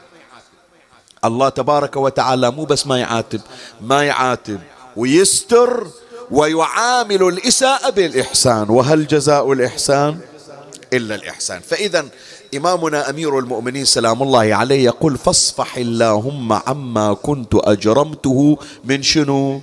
الله 1.26 1.50
تبارك 1.50 1.96
وتعالى 1.96 2.52
مو 2.52 2.66
بس 2.66 2.88
ما 2.88 3.00
يعاتب 3.00 3.42
ما 3.82 4.04
يعاتب 4.04 4.60
ويستر 4.96 5.88
ويعامل 6.32 7.24
الإساءة 7.24 7.90
بالإحسان. 7.90 8.70
وهل 8.70 9.08
جزاء 9.08 9.54
الإحسان؟ 9.54 10.20
إلا 10.94 11.16
الإحسان. 11.16 11.62
فإذا 11.62 12.06
إمامنا 12.56 13.10
أمير 13.10 13.40
المؤمنين 13.40 13.86
سلام 13.86 14.24
الله 14.24 14.56
عليه 14.56 14.86
يقول 14.86 15.18
فاصفح 15.18 15.78
اللهم 15.78 16.54
عما 16.54 17.14
كنت 17.14 17.56
أجرمته 17.56 18.58
من 18.84 19.04
شنو؟ 19.04 19.62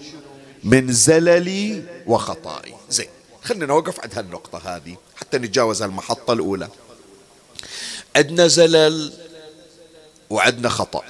من 0.64 0.92
زللي 0.92 1.82
وخطائي. 2.06 2.74
زين 2.90 3.06
خلينا 3.42 3.66
نوقف 3.66 4.00
عند 4.00 4.14
هالنقطة 4.14 4.76
هذه 4.76 4.96
حتى 5.16 5.38
نتجاوز 5.38 5.82
المحطة 5.82 6.32
الأولى. 6.32 6.68
عندنا 8.16 8.46
زلل 8.46 9.12
وعندنا 10.30 10.68
خطأ. 10.68 11.02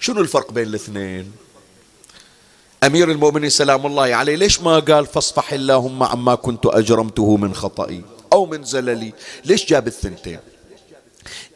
شنو 0.00 0.20
الفرق 0.20 0.52
بين 0.52 0.66
الاثنين؟ 0.66 1.32
أمير 2.84 3.10
المؤمنين 3.10 3.50
سلام 3.50 3.86
الله 3.86 4.14
عليه 4.14 4.36
ليش 4.36 4.60
ما 4.60 4.78
قال 4.78 5.06
فاصفح 5.06 5.52
اللهم 5.52 6.02
عما 6.02 6.34
كنت 6.34 6.66
أجرمته 6.66 7.36
من 7.36 7.54
خطئي 7.54 8.04
أو 8.32 8.46
من 8.46 8.64
زللي 8.64 9.12
ليش 9.44 9.66
جاب 9.66 9.86
الثنتين؟ 9.86 10.38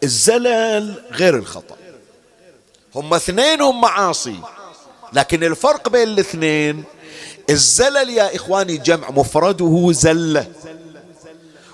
الزلل 0.03 1.03
غير 1.13 1.37
الخطأ. 1.37 1.77
هم 2.95 3.15
اثنين 3.15 3.61
هم 3.61 3.81
معاصي. 3.81 4.37
لكن 5.13 5.45
الفرق 5.45 5.89
بين 5.89 6.09
الاثنين 6.09 6.85
الزلل 7.51 8.11
يا 8.11 8.37
إخواني 8.37 8.77
جمع 8.77 9.11
مفرده 9.11 9.93
زلة. 9.93 10.47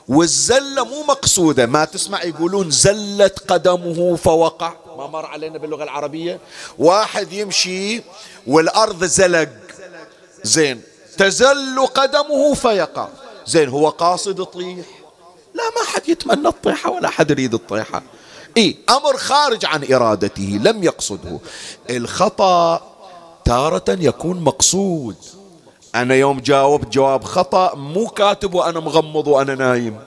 والزلة 0.08 0.84
مو 0.84 1.02
مقصودة. 1.02 1.66
ما 1.66 1.84
تسمع 1.84 2.22
يقولون 2.22 2.70
زلت 2.70 3.38
قدمه 3.48 4.16
فوقع. 4.16 4.74
ما 4.96 5.06
مر 5.06 5.26
علينا 5.26 5.58
باللغة 5.58 5.84
العربية. 5.84 6.40
واحد 6.78 7.32
يمشي 7.32 8.02
والأرض 8.46 9.04
زلق. 9.04 9.48
زين. 10.42 10.82
تزل 11.18 11.86
قدمه 11.86 12.54
فيقع. 12.54 13.08
زين 13.46 13.68
هو 13.68 13.88
قاصد 13.88 14.38
يطيح 14.38 14.86
لا 15.54 15.62
ما 15.76 15.86
حد 15.86 16.08
يتمنى 16.08 16.48
الطيحة 16.48 16.90
ولا 16.90 17.08
حد 17.08 17.30
يريد 17.30 17.54
الطيحة. 17.54 18.02
إيه 18.56 18.76
أمر 18.90 19.16
خارج 19.16 19.64
عن 19.64 19.92
إرادته 19.92 20.60
لم 20.62 20.84
يقصده. 20.84 21.38
الخطأ 21.90 22.82
تارة 23.44 23.84
يكون 23.88 24.40
مقصود. 24.40 25.16
أنا 25.94 26.14
يوم 26.14 26.40
جاوبت 26.40 26.88
جواب 26.88 27.24
خطأ 27.24 27.74
مو 27.74 28.06
كاتب 28.06 28.54
وأنا 28.54 28.80
مغمض 28.80 29.26
وأنا 29.28 29.54
نايم. 29.54 30.00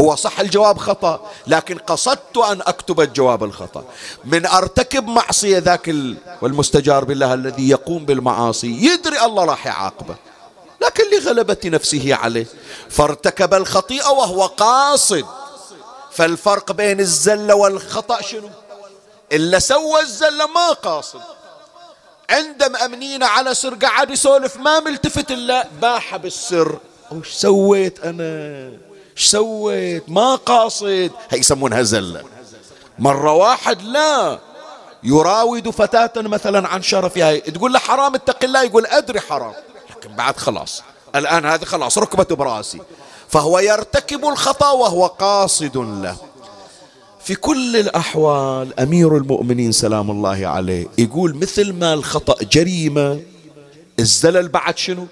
هو 0.00 0.14
صح 0.14 0.40
الجواب 0.40 0.78
خطأ 0.78 1.30
لكن 1.46 1.78
قصدت 1.78 2.36
أن 2.36 2.60
أكتب 2.60 3.00
الجواب 3.00 3.44
الخطأ. 3.44 3.84
من 4.24 4.46
أرتكب 4.46 5.06
معصية 5.06 5.58
ذاك 5.58 5.88
ال... 5.88 6.16
والمستجار 6.42 7.04
بالله 7.04 7.34
الذي 7.34 7.68
يقوم 7.68 8.04
بالمعاصي 8.04 8.66
يدري 8.66 9.24
الله 9.24 9.44
راح 9.44 9.66
يعاقبه. 9.66 10.14
لكن 10.84 11.04
لغلبة 11.12 11.56
نفسه 11.64 12.14
عليه. 12.14 12.46
فارتكب 12.90 13.54
الخطيئة 13.54 14.08
وهو 14.08 14.46
قاصد. 14.46 15.24
فالفرق 16.10 16.72
بين 16.72 17.00
الزلة 17.00 17.54
والخطأ 17.54 18.22
شنو؟ 18.22 18.50
إلا 19.32 19.58
سوى 19.58 20.00
الزلة 20.00 20.46
ما 20.46 20.68
قاصد. 20.68 21.20
عند 22.30 22.64
مأمنين 22.64 23.22
على 23.22 23.54
سر 23.54 23.74
قاعد 23.74 24.10
يسولف 24.10 24.56
ما 24.56 24.80
ملتفت 24.80 25.30
إلا؟ 25.30 25.68
باح 25.82 26.16
بالسر. 26.16 26.78
وش 27.12 27.32
سويت 27.32 28.00
أنا؟ 28.04 28.72
إيش 29.16 29.26
سويت؟ 29.26 30.04
ما 30.08 30.34
قاصد. 30.34 31.10
هي 31.30 31.38
يسمونها 31.38 31.82
زلة 31.82 32.24
مرة 32.98 33.32
واحد 33.32 33.82
لا 33.82 34.38
يراود 35.02 35.70
فتاة 35.70 36.12
مثلا 36.16 36.68
عن 36.68 36.82
شرفها 36.82 37.38
تقول 37.38 37.72
له 37.72 37.78
حرام 37.78 38.14
اتق 38.14 38.44
الله 38.44 38.62
يقول 38.62 38.86
أدري 38.86 39.20
حرام. 39.20 39.54
لكن 40.04 40.16
بعد 40.16 40.36
خلاص. 40.36 40.82
الآن 41.14 41.46
هذه 41.46 41.64
خلاص 41.64 41.98
ركبته 41.98 42.36
برأسي. 42.36 42.80
فهو 43.28 43.58
يرتكب 43.58 44.24
الخطأ 44.24 44.70
وهو 44.70 45.06
قاصد 45.06 45.76
له. 45.76 46.16
في 47.20 47.34
كل 47.34 47.76
الأحوال 47.76 48.80
أمير 48.80 49.16
المؤمنين 49.16 49.72
سلام 49.72 50.10
الله 50.10 50.46
عليه 50.46 50.86
يقول 50.98 51.36
مثل 51.36 51.72
ما 51.72 51.94
الخطأ 51.94 52.36
جريمة 52.44 53.20
الزلل 53.98 54.48
بعد 54.48 54.78
شنو؟ 54.78 55.06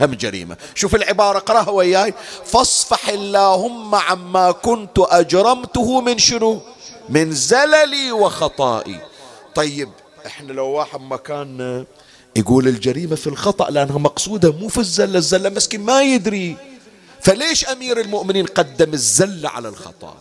هم 0.00 0.14
جريمة. 0.14 0.56
شوف 0.74 0.94
العبارة 0.94 1.38
اقرأها 1.38 1.70
وياي. 1.70 2.14
فاصفح 2.44 3.08
اللهم 3.08 3.94
عما 3.94 4.50
كنت 4.50 4.98
أجرمته 4.98 6.00
من 6.00 6.18
شنو؟ 6.18 6.60
من 7.08 7.32
زللي 7.32 8.12
وخطائي. 8.12 9.00
طيب 9.54 9.88
إحنا 10.26 10.52
لو 10.52 10.66
واحد 10.66 11.00
مكاننا 11.00 11.84
يقول 12.38 12.68
الجريمة 12.68 13.16
في 13.16 13.26
الخطأ 13.26 13.70
لأنها 13.70 13.98
مقصودة 13.98 14.52
مو 14.52 14.68
في 14.68 14.78
الزلة 14.78 15.18
الزلة 15.18 15.48
مسكين 15.48 15.80
ما 15.80 16.02
يدري. 16.02 16.56
فليش 17.20 17.64
أمير 17.64 18.00
المؤمنين 18.00 18.46
قدم 18.46 18.92
الزلة 18.92 19.48
على 19.48 19.68
الخطأ؟ 19.68 20.16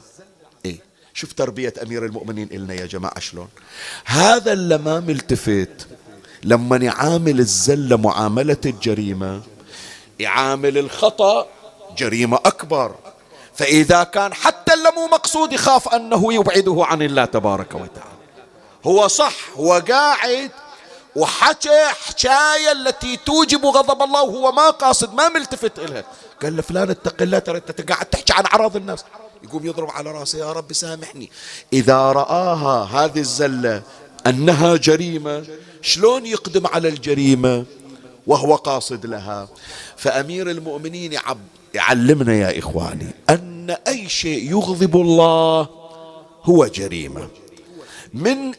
إيه 0.66 0.78
شوف 1.14 1.34
تربية 1.34 1.74
أمير 1.84 2.06
المؤمنين 2.06 2.50
إلنا 2.52 2.74
يا 2.74 2.86
جماعة 2.86 3.20
شلون. 3.20 3.48
هذا 4.06 4.54
اللي 4.54 4.78
ما 4.78 5.00
ملتفت. 5.00 5.88
لما 6.44 6.78
يعامل 6.78 7.40
الزلة 7.40 7.96
معاملة 7.96 8.58
الجريمة 8.66 9.42
يعامل 10.20 10.78
الخطأ 10.78 11.48
جريمة 11.98 12.38
أكبر. 12.46 12.96
فإذا 13.56 14.04
كان 14.04 14.34
حتى 14.34 14.74
اللي 14.74 14.92
مو 14.96 15.08
مقصود 15.08 15.54
يخاف 15.54 15.88
أنه 15.88 16.34
يبعده 16.34 16.86
عن 16.86 17.02
الله 17.02 17.26
تبارك 17.26 17.76
وتعالى. 17.76 18.18
هو 18.86 19.08
صح 19.08 19.36
هو 19.58 19.84
قاعد 19.90 20.52
وحكى 21.18 21.84
حكاية 22.06 22.72
التي 22.72 23.18
توجب 23.26 23.66
غضب 23.66 24.02
الله 24.02 24.24
وهو 24.24 24.52
ما 24.52 24.70
قاصد 24.70 25.14
ما 25.14 25.30
ملتفت 25.30 25.80
إلها 25.80 26.04
قال 26.42 26.56
له 26.56 26.62
فلان 26.62 26.90
اتق 26.90 27.22
الله 27.22 27.40
ترى 27.40 27.58
أنت 27.58 27.82
قاعد 27.92 28.06
تحكي 28.06 28.34
عن 28.34 28.46
أعراض 28.46 28.76
الناس. 28.76 29.06
يقوم 29.44 29.66
يضرب 29.66 29.90
على 29.90 30.12
رأسه 30.12 30.40
يا 30.40 30.52
رب 30.52 30.74
سامحني. 30.74 31.32
إذا 31.74 32.12
رآها 32.12 32.84
هذه 32.84 33.20
الزلة 33.20 33.82
أنها 34.28 34.76
جريمة 34.76 35.46
شلون 35.82 36.26
يقدم 36.26 36.68
على 36.68 36.88
الجريمة؟ 36.88 37.66
وهو 38.28 38.56
قاصد 38.56 39.06
لها. 39.06 39.48
فأمير 39.98 40.52
المؤمنين 40.52 41.20
يعلمنا 41.74 42.34
يا 42.34 42.60
إخواني 42.60 43.12
أن 43.30 43.76
أي 43.88 44.10
شيء 44.10 44.52
يغضب 44.52 44.96
الله 44.96 45.70
هو 46.44 46.66
جريمة. 46.66 47.28
من 48.14 48.54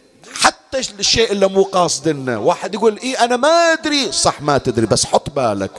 حتى 0.68 0.80
الشيء 0.98 1.32
اللي 1.32 1.48
مو 1.48 1.62
قاصدنا. 1.62 2.38
واحد 2.38 2.74
يقول 2.74 2.98
إي 2.98 3.14
أنا 3.14 3.36
ما 3.36 3.48
أدري. 3.48 4.12
صح 4.12 4.42
ما 4.42 4.58
تدري 4.58 4.86
بس 4.86 5.04
حط 5.04 5.30
بالك. 5.30 5.70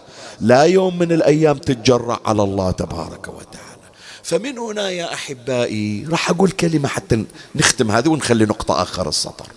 لا 0.41 0.63
يوم 0.63 0.99
من 0.99 1.11
الأيام 1.11 1.57
تتجرع 1.57 2.19
على 2.25 2.43
الله 2.43 2.71
تبارك 2.71 3.27
وتعالى. 3.27 3.89
فمن 4.23 4.57
هنا 4.57 4.89
يا 4.89 5.13
أحبائي 5.13 6.07
راح 6.09 6.29
أقول 6.29 6.51
كلمة 6.51 6.87
حتى 6.87 7.25
نختم 7.55 7.91
هذه 7.91 8.09
ونخلي 8.09 8.45
نقطة 8.45 8.81
آخر 8.81 9.09
السطر. 9.09 9.47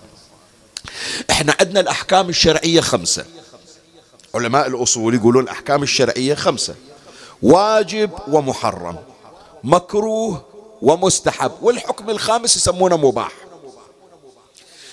إحنا 1.30 1.54
عندنا 1.60 1.80
الأحكام 1.80 2.28
الشرعية 2.28 2.80
خمسة. 2.80 3.24
علماء 4.34 4.66
الأصول 4.66 5.14
يقولون 5.14 5.44
الأحكام 5.44 5.82
الشرعية 5.82 6.34
خمسة. 6.34 6.74
واجب 7.42 8.10
ومحرم. 8.28 8.96
مكروه 9.64 10.44
ومستحب. 10.82 11.52
والحكم 11.62 12.10
الخامس 12.10 12.56
يسمونه 12.56 12.96
مباح. 12.96 13.32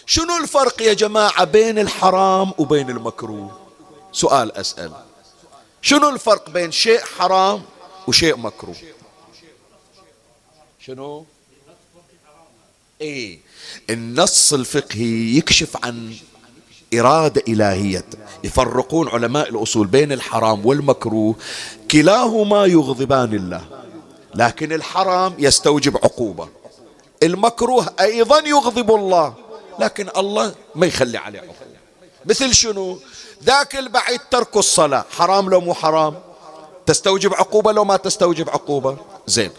شنو 0.09 0.37
الفرق 0.37 0.81
يا 0.81 0.93
جماعة 0.93 1.43
بين 1.43 1.79
الحرام 1.79 2.51
وبين 2.57 2.89
المكروه؟ 2.89 3.59
سؤال 4.11 4.57
أسأل. 4.57 4.91
شنو 5.81 6.09
الفرق 6.09 6.49
بين 6.49 6.71
شيء 6.71 6.99
حرام 6.99 7.61
وشيء 8.07 8.37
مكروه؟ 8.37 8.75
شنو؟ 10.79 11.25
إيه. 13.01 13.39
النص 13.89 14.53
الفقهي 14.53 15.37
يكشف 15.37 15.85
عن 15.85 16.15
إرادة 16.93 17.43
إلهية. 17.47 18.05
يفرقون 18.43 19.09
علماء 19.09 19.49
الأصول 19.49 19.87
بين 19.87 20.11
الحرام 20.11 20.65
والمكروه. 20.65 21.35
كلاهما 21.91 22.65
يغضبان 22.65 23.33
الله 23.33 23.65
لكن 24.35 24.73
الحرام 24.73 25.35
يستوجب 25.39 25.97
عقوبة. 25.97 26.49
المكروه 27.23 27.93
أيضا 27.99 28.39
يغضب 28.47 28.95
الله. 28.95 29.48
لكن 29.79 30.09
الله 30.17 30.53
ما 30.75 30.85
يخلي 30.85 31.17
عليه 31.17 31.39
عقوبة 31.39 31.55
مثل 32.25 32.53
شنو؟ 32.53 32.99
ذاك 33.43 33.75
البعيد 33.75 34.19
ترك 34.31 34.57
الصلاة. 34.57 35.05
حرام 35.11 35.49
لو 35.49 35.61
مو 35.61 35.73
حرام؟ 35.73 36.15
تستوجب 36.85 37.33
عقوبة 37.33 37.71
لو 37.71 37.85
ما 37.85 37.97
تستوجب 37.97 38.49
عقوبة؟ 38.49 38.97
زين. 39.27 39.51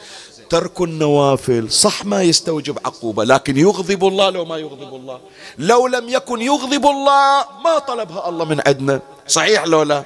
ترك 0.50 0.80
النوافل. 0.80 1.72
صح 1.72 2.04
ما 2.04 2.22
يستوجب 2.22 2.78
عقوبة 2.84 3.24
لكن 3.24 3.56
يغضب 3.56 4.04
الله 4.04 4.30
لو 4.30 4.44
ما 4.44 4.58
يغضب 4.58 4.94
الله. 4.94 5.20
لو 5.58 5.86
لم 5.86 6.08
يكن 6.08 6.42
يغضب 6.42 6.86
الله 6.86 7.44
ما 7.64 7.78
طلبها 7.78 8.28
الله 8.28 8.44
من 8.44 8.60
عندنا. 8.66 9.00
صحيح 9.28 9.64
لو 9.64 9.82
لا؟ 9.82 10.04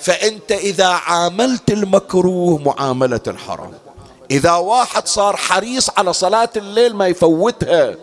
فأنت 0.00 0.52
إذا 0.52 0.86
عاملت 0.86 1.70
المكروه 1.70 2.58
معاملة 2.58 3.20
الحرام. 3.26 3.72
إذا 4.30 4.52
واحد 4.52 5.08
صار 5.08 5.36
حريص 5.36 5.90
على 5.96 6.12
صلاة 6.12 6.50
الليل 6.56 6.96
ما 6.96 7.06
يفوتها. 7.06 7.96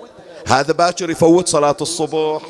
هذا 0.47 0.73
باكر 0.73 1.09
يفوت 1.09 1.47
صلاة 1.47 1.77
الصبح. 1.81 2.41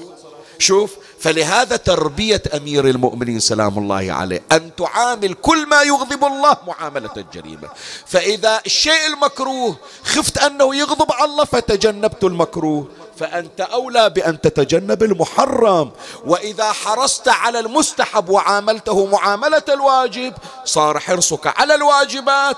شوف 0.60 0.95
فلهذا 1.19 1.75
تربية 1.75 2.41
أمير 2.58 2.88
المؤمنين 2.88 3.39
سلام 3.39 3.77
الله 3.77 4.13
عليه 4.13 4.43
أن 4.51 4.75
تعامل 4.75 5.34
كل 5.34 5.67
ما 5.67 5.82
يغضب 5.82 6.23
الله 6.23 6.58
معاملة 6.67 7.10
الجريمة. 7.17 7.69
فإذا 8.06 8.62
الشيء 8.65 9.08
المكروه 9.13 9.75
خفت 10.03 10.38
أنه 10.38 10.75
يغضب 10.75 11.12
الله 11.23 11.45
فتجنبت 11.45 12.23
المكروه. 12.23 12.88
فأنت 13.17 13.62
أولى 13.62 14.10
بأن 14.10 14.41
تتجنب 14.41 15.03
المحرم. 15.03 15.91
وإذا 16.25 16.71
حرصت 16.71 17.27
على 17.27 17.60
المستحب 17.60 18.29
وعاملته 18.29 19.06
معاملة 19.06 19.63
الواجب 19.69 20.34
صار 20.65 20.99
حرصك 20.99 21.60
على 21.60 21.75
الواجبات. 21.75 22.58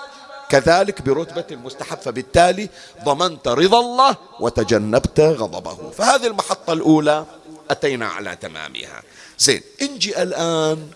كذلك 0.50 1.02
برتبة 1.02 1.46
المستحب 1.52 1.98
فبالتالي 1.98 2.70
ضمنت 3.04 3.48
رضا 3.48 3.80
الله 3.80 4.16
وتجنبت 4.40 5.20
غضبه. 5.20 5.92
فهذه 5.92 6.28
المحطة 6.28 6.74
الأولى 6.74 7.26
أتينا 7.70 8.08
على 8.08 8.36
تمامها. 8.36 9.04
زين 9.40 9.62
انجي 9.82 10.24
الآن 10.24 10.88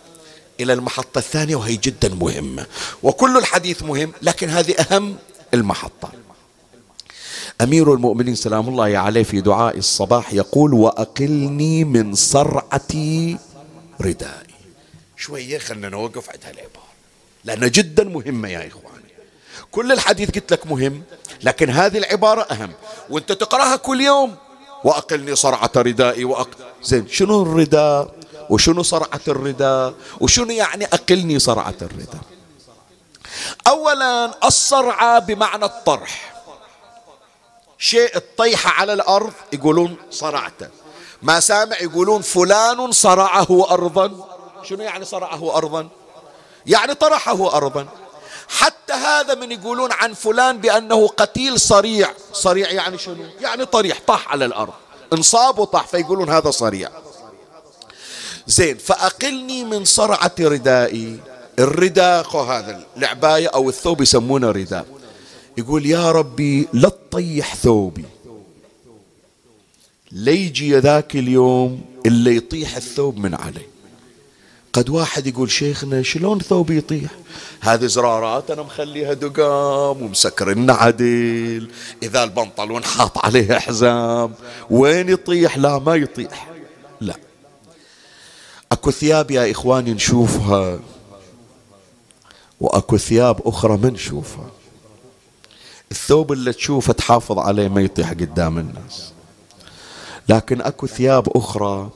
إلى 0.60 0.74
المحطة 0.74 1.20
الثانية 1.20 1.56
وهي 1.56 1.76
جدا 1.76 2.10
مهمة 2.10 2.66
وكل 3.04 3.38
الحديث 3.38 3.84
مهم 3.84 4.14
لكن 4.22 4.50
هذه 4.50 4.76
أهم 4.76 5.16
المحطة. 5.54 6.12
أمير 7.62 7.94
المؤمنين 7.94 8.36
سلام 8.36 8.70
الله 8.70 8.98
عليه 8.98 9.24
في 9.24 9.42
دعاء 9.42 9.78
الصباح 9.78 10.34
يقول 10.34 10.74
وأقلني 10.74 11.84
من 11.84 12.16
صرعة 12.16 12.94
ردائي. 14.02 14.50
شوية 15.18 15.58
خلنا 15.58 15.90
نوقف 15.90 16.30
عند 16.30 16.40
هالعبارة 16.46 16.90
لأنها 17.46 17.68
جدا 17.68 18.04
مهمة 18.04 18.50
يا 18.50 18.68
إخواني 18.68 18.99
كل 19.71 19.91
الحديث 19.91 20.32
قلت 20.32 20.51
لك 20.51 20.67
مهم 20.67 21.03
لكن 21.43 21.69
هذه 21.69 21.97
العبارة 21.97 22.41
أهم. 22.41 22.71
وأنت 23.10 23.32
تقرأها 23.32 23.75
كل 23.75 24.01
يوم. 24.01 24.36
وأقلني 24.84 25.36
صرعة 25.36 25.71
ردائي 25.77 26.25
وأقل 26.25 26.58
زين 26.84 27.08
شنو 27.08 27.41
الرداء؟ 27.41 28.15
وشنو 28.49 28.84
صرعة 28.84 29.21
الرداء؟ 29.27 29.93
وشنو 30.19 30.51
يعني 30.51 30.86
أقلني 30.86 31.39
صرعة 31.39 31.75
الرداء؟ 31.82 32.21
أولا 33.67 34.47
الصرعة 34.47 35.19
بمعنى 35.19 35.65
الطرح. 35.65 36.34
شيء 37.77 38.15
الطيحة 38.15 38.82
على 38.82 38.93
الأرض 38.93 39.34
يقولون 39.53 39.95
صرعته. 40.12 40.67
ما 41.21 41.39
سامع 41.39 41.79
يقولون 41.79 42.21
فلان 42.21 42.91
صرعه 42.91 43.67
أرضا. 43.71 44.27
شنو 44.63 44.84
يعني 44.84 45.05
صرعه 45.05 45.58
أرضا؟ 45.58 45.89
يعني 46.65 46.93
طرحه 46.93 47.58
أرضا. 47.58 47.88
حتى 48.50 48.94
هذا 48.94 49.36
من 49.36 49.52
يقولون 49.52 49.92
عن 49.92 50.14
فلان 50.14 50.58
بأنه 50.58 51.08
قتيل 51.08 51.60
صريع. 51.60 52.14
صريع 52.34 52.72
يعني 52.72 52.98
شنو؟ 52.98 53.24
يعني 53.42 53.66
طريح 53.66 54.02
طاح 54.08 54.32
على 54.32 54.46
الأرض. 54.46 54.74
انصاب 55.14 55.60
وطاح 55.60 55.88
فيقولون 55.88 56.30
هذا 56.30 56.52
صريع. 56.52 56.90
زين 58.48 58.78
فأقلني 58.78 59.64
من 59.64 59.86
صرعة 59.86 60.36
ردائي. 60.40 61.20
الرداء 61.60 62.38
هذا 62.38 62.84
العباية 62.98 63.48
أو 63.48 63.70
الثوب 63.70 64.02
يسمونه 64.02 64.52
رداء. 64.52 64.86
يقول 65.58 65.86
يا 65.86 66.12
ربي 66.12 66.68
لا 66.74 66.90
تطيح 66.90 67.56
ثوبي. 67.56 68.06
ليجي 70.12 70.76
ذاك 70.76 71.16
اليوم 71.16 71.82
اللي 72.06 72.36
يطيح 72.36 72.76
الثوب 72.76 73.18
من 73.18 73.36
علي. 73.36 73.68
قد 74.73 74.89
واحد 74.89 75.27
يقول 75.27 75.51
شيخنا 75.51 76.01
شلون 76.01 76.39
ثوبي 76.39 76.77
يطيح؟ 76.77 77.12
هذه 77.62 77.86
زرارات 77.86 78.51
أنا 78.51 78.62
مخليها 78.62 79.13
دقام 79.13 80.01
ومسكرنا 80.01 80.73
عدل 80.73 81.71
إذا 82.03 82.23
البنطلون 82.23 82.84
حاط 82.84 83.25
عليه 83.25 83.53
حزام 83.53 84.34
وين 84.69 85.10
يطيح؟ 85.10 85.58
لا 85.58 85.79
ما 85.79 85.95
يطيح. 85.95 86.47
لا. 87.01 87.15
أكو 88.71 88.91
ثياب 88.91 89.32
يا 89.32 89.51
إخواني 89.51 89.93
نشوفها 89.93 90.79
وأكو 92.62 92.97
ثياب 92.97 93.47
أخرى 93.47 93.77
ما 93.77 93.89
نشوفها. 93.89 94.51
الثوب 95.91 96.32
اللي 96.32 96.53
تشوفه 96.53 96.93
تحافظ 96.93 97.39
عليه 97.39 97.67
ما 97.67 97.82
يطيح 97.82 98.10
قدام 98.10 98.58
الناس. 98.58 99.12
لكن 100.29 100.62
أكو 100.62 100.88
ثياب 100.88 101.38
أخرى 101.38 101.89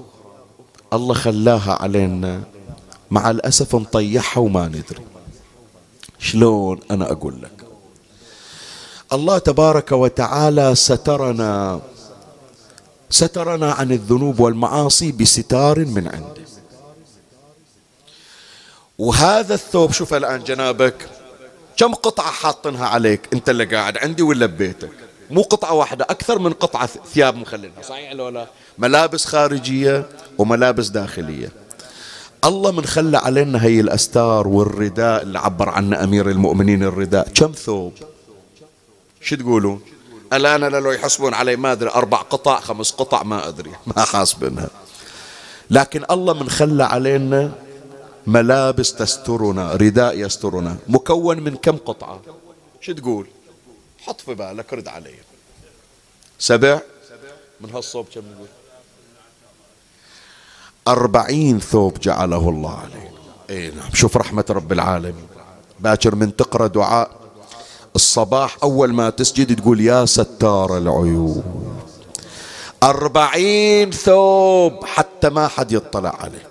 الله 0.94 1.14
خلاها 1.14 1.74
علينا. 1.82 2.53
مع 3.14 3.32
الأسف 3.32 3.76
نطيحها 3.76 4.42
وما 4.42 4.68
ندري. 4.68 5.06
شلون 6.20 6.80
أنا 6.92 7.12
أقول 7.12 7.42
لك؟ 7.42 7.66
الله 9.14 9.38
تبارك 9.38 9.92
وتعالى 9.92 10.76
سترنا 10.76 11.82
سترنا 13.10 13.72
عن 13.72 13.92
الذنوب 13.92 14.40
والمعاصي 14.40 15.12
بستار 15.12 15.80
من 15.80 16.08
عنده. 16.08 16.44
وهذا 18.98 19.54
الثوب 19.54 19.92
شوف 19.92 20.14
الآن 20.14 20.44
جنابك 20.44 21.10
كم 21.78 21.94
قطعة 21.94 22.32
حاطنها 22.32 22.88
عليك 22.88 23.22
أنت 23.34 23.50
اللي 23.50 23.66
قاعد 23.66 23.98
عندي 23.98 24.24
ولا 24.24 24.46
ببيتك؟ 24.46 24.92
مو 25.30 25.42
قطعة 25.42 25.74
واحدة 25.74 26.06
أكثر 26.10 26.40
من 26.40 26.54
قطعة 26.54 26.90
ثياب 27.14 27.36
مخلينها 27.36 27.82
صحيح 27.82 28.12
لو 28.12 28.30
لا؟ 28.30 28.48
ملابس 28.78 29.26
خارجية 29.26 30.10
وملابس 30.38 30.88
داخلية. 30.88 31.63
الله 32.46 32.72
من 32.72 32.86
خلى 32.86 33.18
علينا 33.18 33.64
هي 33.64 33.80
الأستار 33.80 34.48
والرداء 34.48 35.22
اللي 35.22 35.40
عبر 35.40 35.70
عنه 35.70 36.04
أمير 36.04 36.30
المؤمنين 36.30 36.84
الرداء. 36.84 37.30
كم 37.30 37.52
ثوب؟ 37.52 37.94
شو 39.22 39.36
تقولون؟ 39.36 39.82
الآن 40.34 40.62
لو 40.62 40.92
يحسبون 40.92 41.34
علي 41.34 41.56
ما 41.56 41.72
أدري 41.72 41.90
أربع 41.90 42.18
قطع 42.18 42.60
خمس 42.60 42.92
قطع 42.92 43.24
ما 43.24 43.48
أدري 43.48 43.72
ما 43.88 44.06
حاسبنها 44.06 44.70
لكن 45.70 46.06
الله 46.12 46.34
من 46.34 46.50
خلى 46.50 46.84
علينا 46.84 47.52
ملابس 48.28 48.94
تسترنا 48.94 49.74
رداء 49.74 50.20
يسترنا. 50.20 50.78
مكون 50.88 51.40
من 51.40 51.56
كم 51.56 51.78
قطعة؟ 51.78 52.22
شو 52.82 52.94
تقول؟ 52.94 53.28
حط 54.00 54.22
في 54.22 54.34
بالك 54.34 54.74
رد 54.74 54.88
علي. 54.88 55.14
سبع؟ 56.40 56.80
من 57.62 57.70
هالصوب 57.70 58.06
كم 58.16 58.22
نقول؟ 58.22 58.48
أربعين 60.88 61.60
ثوب 61.60 62.00
جعله 62.00 62.50
الله 62.50 62.78
عليه. 62.78 63.12
إي 63.50 63.72
نعم. 63.72 63.94
شوف 63.94 64.18
رحمة 64.18 64.46
رب 64.50 64.72
العالمين. 64.72 65.28
باكر 65.80 66.16
من 66.16 66.36
تقرأ 66.36 66.68
دعاء. 66.68 67.10
الصباح 67.96 68.58
أول 68.64 68.94
ما 68.94 69.10
تسجد 69.10 69.62
تقول 69.62 69.82
يا 69.82 70.06
ستار 70.06 70.78
العيوب 70.78 71.44
أربعين 72.84 73.92
ثوب 73.92 74.86
حتى 74.86 75.30
ما 75.30 75.48
حد 75.48 75.72
يطلع 75.72 76.16
عليك. 76.20 76.48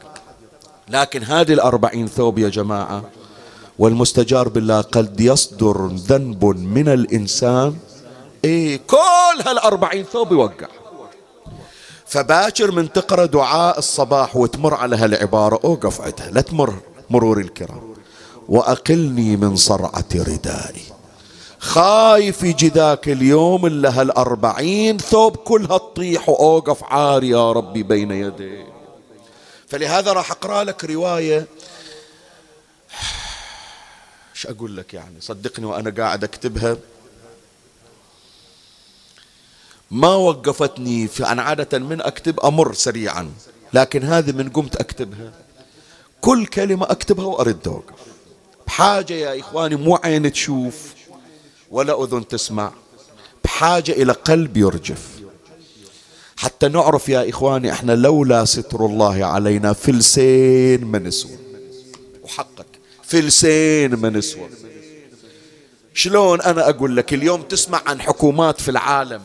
لكن 0.88 1.23
هذه 1.23 1.53
الأربعين 1.53 2.07
ثوب 2.07 2.38
يا 2.38 2.49
جماعة 2.49 3.03
والمستجار 3.79 4.49
بالله 4.49 4.81
قد 4.81 5.21
يصدر 5.21 5.87
ذنب 5.87 6.45
من 6.45 6.88
الإنسان. 6.88 7.77
إيه 8.45 8.81
كل 8.87 9.37
هالأربعين 9.47 10.05
ثوب 10.05 10.33
يوقع. 10.33 10.66
فباكر 12.12 12.70
من 12.70 12.92
تقرأ 12.92 13.27
دعاء 13.27 13.79
الصباح 13.79 14.37
وتمر 14.37 14.75
على 14.75 14.96
هالعبارة. 14.96 15.61
أوقف 15.64 16.01
عندها 16.01 16.31
لا 16.31 16.40
تمر 16.40 16.75
مرور 17.11 17.40
الكرام. 17.40 17.94
وأقلني 18.48 19.37
من 19.37 19.57
صرعة 19.57 20.05
ردائي. 20.14 20.83
خايف 21.59 22.42
يجي 22.42 22.68
ذاك 22.68 23.09
اليوم 23.09 23.66
اللي 23.66 23.88
هالأربعين 23.88 24.98
ثوب 24.98 25.37
كلها 25.37 25.79
تطيح 25.79 26.29
وأوقف 26.29 26.85
عاري 26.85 27.29
يا 27.29 27.53
ربي 27.53 27.83
بين 27.83 28.11
يديك 28.11 28.66
فلهذا 29.68 30.12
راح 30.12 30.31
أقرأ 30.31 30.64
لك 30.64 30.85
رواية. 30.85 31.38
إيش 34.35 34.46
أقول 34.46 34.77
لك 34.77 34.94
يعني؟ 34.94 35.20
صدقني 35.20 35.66
وأنا 35.66 35.90
قاعد 35.90 36.25
أكتبها. 36.25 36.77
ما 39.92 40.14
وقفتني 40.14 41.09
في 41.09 41.26
أنا 41.26 41.42
عادة 41.42 41.78
من 41.78 42.00
أكتب 42.00 42.40
أمر 42.40 42.74
سريعا 42.74 43.31
لكن 43.72 44.02
هذه 44.02 44.33
من 44.33 44.48
قمت 44.48 44.76
أكتبها. 44.76 45.33
كل 46.20 46.46
كلمة 46.46 46.87
أكتبها 46.90 47.24
وأرد 47.24 47.68
أوقف 47.68 47.94
بحاجة 48.66 49.14
يا 49.14 49.40
إخواني 49.40 49.76
مو 49.76 49.96
عين 50.05 50.33
تشوف 50.33 50.94
ولا 51.70 52.05
أذن 52.05 52.28
تسمع. 52.28 52.72
بحاجة 53.44 53.92
إلى 53.92 54.12
قلب 54.12 54.57
يرجف. 54.57 55.09
حتى 56.37 56.68
نعرف 56.68 57.09
يا 57.09 57.31
إخواني 57.31 57.72
إحنا 57.72 57.92
لولا 57.92 58.44
ستر 58.44 58.87
الله 58.87 59.24
علينا 59.24 59.72
فلسين 59.72 60.85
ما 60.85 60.98
نسوى 60.98 61.38
وحقك 62.22 62.66
فلسين 63.02 63.94
ما 63.94 64.09
نسوى 64.11 64.48
شلون 65.94 66.40
أنا 66.40 66.68
أقول 66.68 66.96
لك 66.96 67.14
اليوم 67.14 67.42
تسمع 67.42 67.83
عن 67.87 68.00
حكومات 68.00 68.61
في 68.61 68.70
العالم؟ 68.70 69.22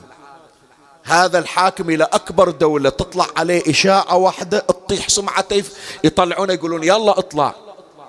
هذا 1.07 1.39
الحاكم 1.39 1.89
إلى 1.89 2.03
أكبر 2.03 2.49
دولة 2.49 2.89
تطلع 2.89 3.27
عليه 3.37 3.63
إشاعة 3.69 4.15
واحدة 4.15 4.59
تطيح 4.59 5.09
سمعته 5.09 5.63
يطلعونه 6.03 6.53
يقولون 6.53 6.83
يلا 6.83 7.19
اطلع. 7.19 7.55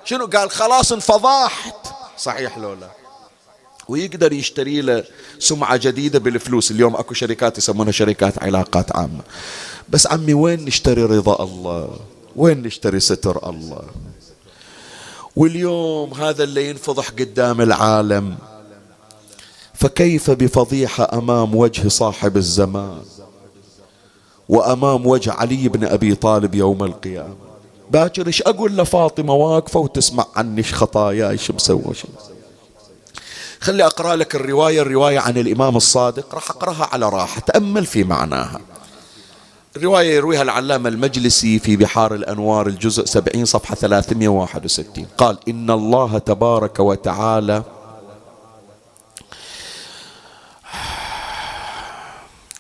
شنو؟ 0.05 0.27
قال 0.27 0.51
خلاص 0.51 0.93
انفضحت. 0.93 1.75
صحيح 2.19 2.59
لولا 2.59 2.91
ويقدر 3.89 4.33
يشتري 4.33 4.81
له 4.81 5.05
سمعة 5.39 5.77
جديدة 5.77 6.19
بالفلوس. 6.19 6.71
اليوم 6.71 6.97
أكو 6.97 7.15
شركات 7.15 7.59
يسمونها 7.59 7.93
شركات 7.93 8.43
علاقات 8.43 8.97
عامة. 8.97 9.23
بس 9.89 10.07
عمي 10.07 10.35
وين 10.35 10.65
نشتري 10.65 11.03
رضا 11.03 11.45
الله؟ 11.45 11.97
وين 12.37 12.63
نشتري 12.63 13.01
ستر 13.01 13.51
الله؟ 13.51 13.83
واليوم 15.37 16.15
هذا 16.15 16.45
اللي 16.45 16.69
ينفضح 16.71 17.09
قدام 17.09 17.61
العالم. 17.61 18.39
فكيف 19.79 20.31
بفضيحة 20.31 21.09
أمام 21.13 21.55
وجه 21.55 21.89
صاحب 21.89 22.37
الزمان 22.37 23.03
وأمام 24.49 25.07
وجه 25.07 25.33
علي 25.33 25.69
بن 25.69 25.85
أبي 25.85 26.15
طالب 26.15 26.55
يوم 26.55 26.85
القيامة؟ 26.85 27.35
باكر 27.91 28.27
إيش 28.27 28.43
أقول 28.43 28.77
لفاطمة 28.77 29.35
واقفة 29.35 29.81
وتسمع 29.81 30.27
عني 30.37 30.63
خطاياي 30.63 31.31
إيش 31.31 31.51
مسوى 31.51 31.95
شو 31.95 32.09
خلي 33.61 33.87
أقرأ 33.87 34.17
لك 34.17 34.35
الرواية 34.35 34.83
الرواية 34.83 35.19
عن 35.19 35.39
الإمام 35.39 35.77
الصادق. 35.77 36.35
راح 36.35 36.51
أقرأها 36.51 36.89
على 36.93 37.09
راحة 37.09 37.41
تأمل 37.41 37.87
في 37.87 38.05
معناها. 38.05 38.61
الرواية 39.77 40.17
يرويها 40.17 40.43
العلامة 40.43 40.89
المجلسي 40.89 41.59
في 41.59 41.77
بحار 41.77 42.15
الأنوار 42.15 42.67
الجزء 42.67 43.05
70 43.05 43.45
صفحة 43.45 43.75
361 43.75 45.07
قال 45.19 45.39
إن 45.49 45.71
الله 45.71 46.19
تبارك 46.19 46.81
وتعالى 46.81 47.63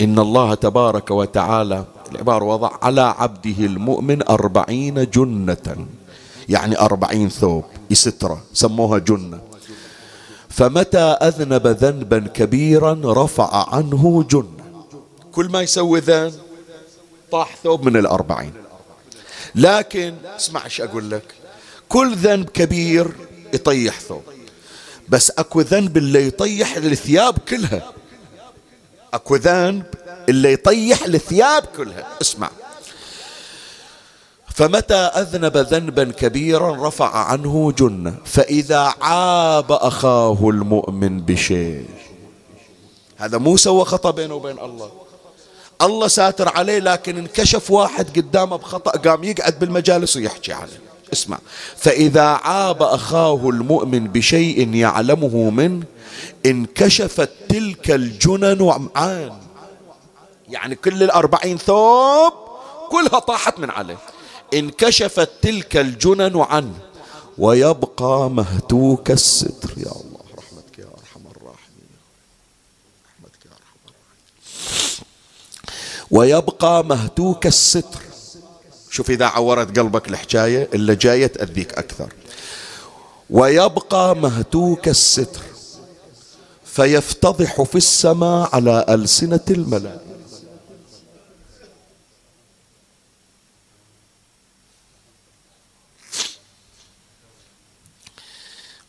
إن 0.00 0.18
الله 0.18 0.54
تبارك 0.54 1.11
وتعالى 1.11 1.84
العبارة 2.12 2.44
وضع 2.44 2.70
على 2.82 3.00
عبده 3.00 3.66
المؤمن 3.66 4.28
أربعين 4.28 5.11
جنة. 5.11 5.87
يعني 6.48 6.78
أربعين 6.80 7.28
ثوب 7.28 7.64
يسترة 7.90 8.42
سموها 8.52 8.98
جنة. 8.98 9.40
فمتى 10.48 10.98
أذنب 10.98 11.66
ذنبا 11.66 12.18
كبيرا 12.34 13.00
رفع 13.04 13.74
عنه 13.74 14.24
جنة. 14.30 14.84
كل 15.32 15.48
ما 15.48 15.62
يسوي 15.62 16.00
ذنب 16.00 16.34
طاح 17.32 17.56
ثوب 17.62 17.84
من 17.84 17.96
الأربعين. 17.96 18.52
لكن 19.54 20.14
اسمع 20.37 20.64
إيش 20.64 20.80
أقول 20.80 21.11
لك. 21.11 21.34
كل 21.88 22.14
ذنب 22.16 22.48
كبير 22.48 23.11
يطيح 23.54 24.00
ثوب. 24.00 24.22
بس 25.08 25.30
أكو 25.30 25.61
ذنب 25.61 25.96
اللي 25.96 26.26
يطيح 26.26 26.76
الثياب 26.76 27.38
كلها. 27.48 27.97
اكو 29.14 29.37
ذنب 29.37 29.85
اللي 30.29 30.53
يطيح 30.53 31.05
الثياب 31.05 31.64
كلها. 31.77 32.07
اسمع. 32.21 32.51
فمتى 34.55 34.94
أذنب 34.94 35.57
ذنبا 35.57 36.05
كبيرا 36.05 36.88
رفع 36.88 37.16
عنه 37.16 37.73
جنة. 37.73 38.14
فإذا 38.25 38.94
عاب 39.01 39.73
أخاه 39.73 40.38
المؤمن 40.42 41.21
بشيء. 41.21 41.88
هذا 43.16 43.38
مو 43.38 43.57
سوى 43.57 43.85
خطأ 43.85 44.11
بينه 44.11 44.35
وبين 44.35 44.59
الله. 44.59 44.90
الله 45.83 46.09
ساتر 46.09 46.49
عليه 46.49 46.79
لكن 46.79 47.18
انكشف 47.18 47.71
واحد 47.71 48.18
قدامه 48.18 48.57
بخطأ 48.57 48.90
قام 48.90 49.25
يقعد 49.25 49.59
بالمجالس 49.59 50.16
ويحكي 50.16 50.53
عليه 50.53 50.88
اسمع. 51.12 51.38
فإذا 51.77 52.23
عاب 52.23 52.83
أخاه 52.83 53.49
المؤمن 53.49 54.09
بشيء 54.09 54.75
يعلمه 54.75 55.51
منه 55.51 55.87
انكشفت 56.47 57.31
تلك 57.49 57.90
الجنن 57.90 58.61
وعمعان 58.61 59.33
يعني 60.49 60.75
كل 60.75 61.03
الأربعين 61.03 61.59
ثوب 61.59 62.33
كلها 62.90 63.18
طاحت 63.18 63.59
من 63.59 63.71
عليه. 63.71 63.99
انكشفت 64.55 65.31
تلك 65.42 65.77
الجنن 65.77 66.40
عنه 66.40 66.75
ويبقى 67.38 68.31
مهتوك 68.31 69.11
الستر. 69.11 69.71
يا 69.77 69.90
الله 69.90 70.21
رحمتك 70.38 70.79
يا 70.79 70.85
أرحم 70.85 71.21
الراحمين. 71.37 71.88
رحمتك 73.07 73.47
يا 73.47 73.51
أرحم 73.51 73.79
الراحمين. 73.88 75.05
ويبقى 76.11 76.85
مهتوك 76.85 77.47
الستر. 77.47 78.01
شوف 78.90 79.11
إذا 79.11 79.27
عورت 79.27 79.79
قلبك 79.79 80.09
الحكاية 80.09 80.68
اللي 80.74 80.94
جاية 80.94 81.27
تأذيك 81.27 81.74
أكثر. 81.74 82.12
ويبقى 83.31 84.16
مهتوك 84.16 84.88
الستر 84.88 85.40
فيفتضح 86.64 87.62
في 87.62 87.77
السماء 87.77 88.55
على 88.57 88.85
ألسنة 88.88 89.40
الملائكة. 89.51 90.09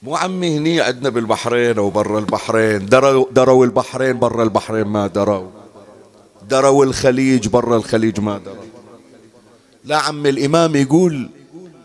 مو 0.03 0.15
عمي 0.15 0.57
هني 0.57 0.81
عندنا 0.81 1.09
بالبحرين 1.09 1.77
أو 1.77 1.89
برا 1.89 2.19
البحرين. 2.19 2.85
دروا 2.85 3.25
دروا 3.31 3.65
البحرين 3.65 4.19
برا 4.19 4.43
البحرين 4.43 4.85
ما 4.85 5.07
دروا. 5.07 5.49
دروا 6.49 6.85
الخليج 6.85 7.47
برا 7.47 7.77
الخليج 7.77 8.19
ما 8.19 8.37
دروا. 8.37 8.68
لا 9.83 9.97
عم 9.97 10.25
الإمام 10.25 10.75
يقول 10.75 11.29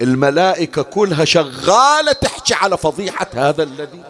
الملائكة 0.03 0.83
كلها 0.83 1.25
شغالة 1.25 2.13
تحكي 2.13 2.55
على 2.55 2.77
فضيحة 2.77 3.27
هذا 3.35 3.63
الذي 3.63 4.03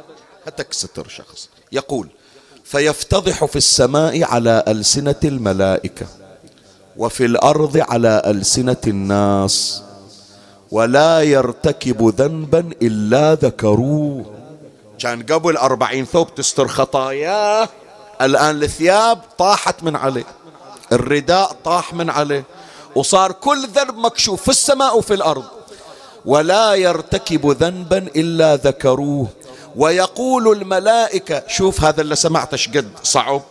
هتك 0.47 0.73
ستر 0.73 1.09
شخص. 1.09 1.49
يقول 1.73 2.09
فيفتضح 2.65 3.45
في 3.45 3.57
السماء 3.57 4.23
على 4.23 4.65
ألسنة 4.69 5.21
الملائكة 5.25 6.07
وفي 6.97 7.25
الأرض 7.25 7.85
على 7.89 8.23
ألسنة 8.27 8.77
الناس 8.87 9.83
ولا 10.71 11.23
يرتكب 11.23 12.15
ذنبا 12.21 12.71
إلا 12.83 13.35
ذكروه. 13.35 14.35
كان 14.99 15.23
قبل 15.23 15.57
أربعين 15.57 16.05
ثوب 16.05 16.35
تستر 16.35 16.69
خطاياه 16.69 17.69
الآن 18.23 18.63
الثياب 18.63 19.21
طاحت 19.39 19.83
من 19.83 19.97
عليه 19.97 20.25
الرداء 20.93 21.57
طاح 21.65 21.95
من 21.95 22.11
عليه 22.11 22.45
وصار 22.95 23.33
كل 23.33 23.67
ذنب 23.67 23.99
مكشوف 23.99 24.43
في 24.43 24.49
السماء 24.49 24.99
وفي 24.99 25.15
الأرض. 25.15 25.45
ولا 26.25 26.75
يرتكب 26.75 27.47
ذنبا 27.51 27.99
إلا 27.99 28.57
ذكروه. 28.57 29.29
ويقول 29.77 30.53
الملائكة 30.53 31.43
شوف 31.49 31.85
هذا 31.85 32.01
اللي 32.01 32.17
سمعته 32.17 32.57
شقد 32.57 32.89
صعب؟ 33.03 33.43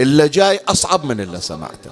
اللي 0.00 0.28
جاي 0.28 0.60
أصعب 0.68 1.04
من 1.04 1.20
اللي 1.20 1.40
سمعته. 1.40 1.90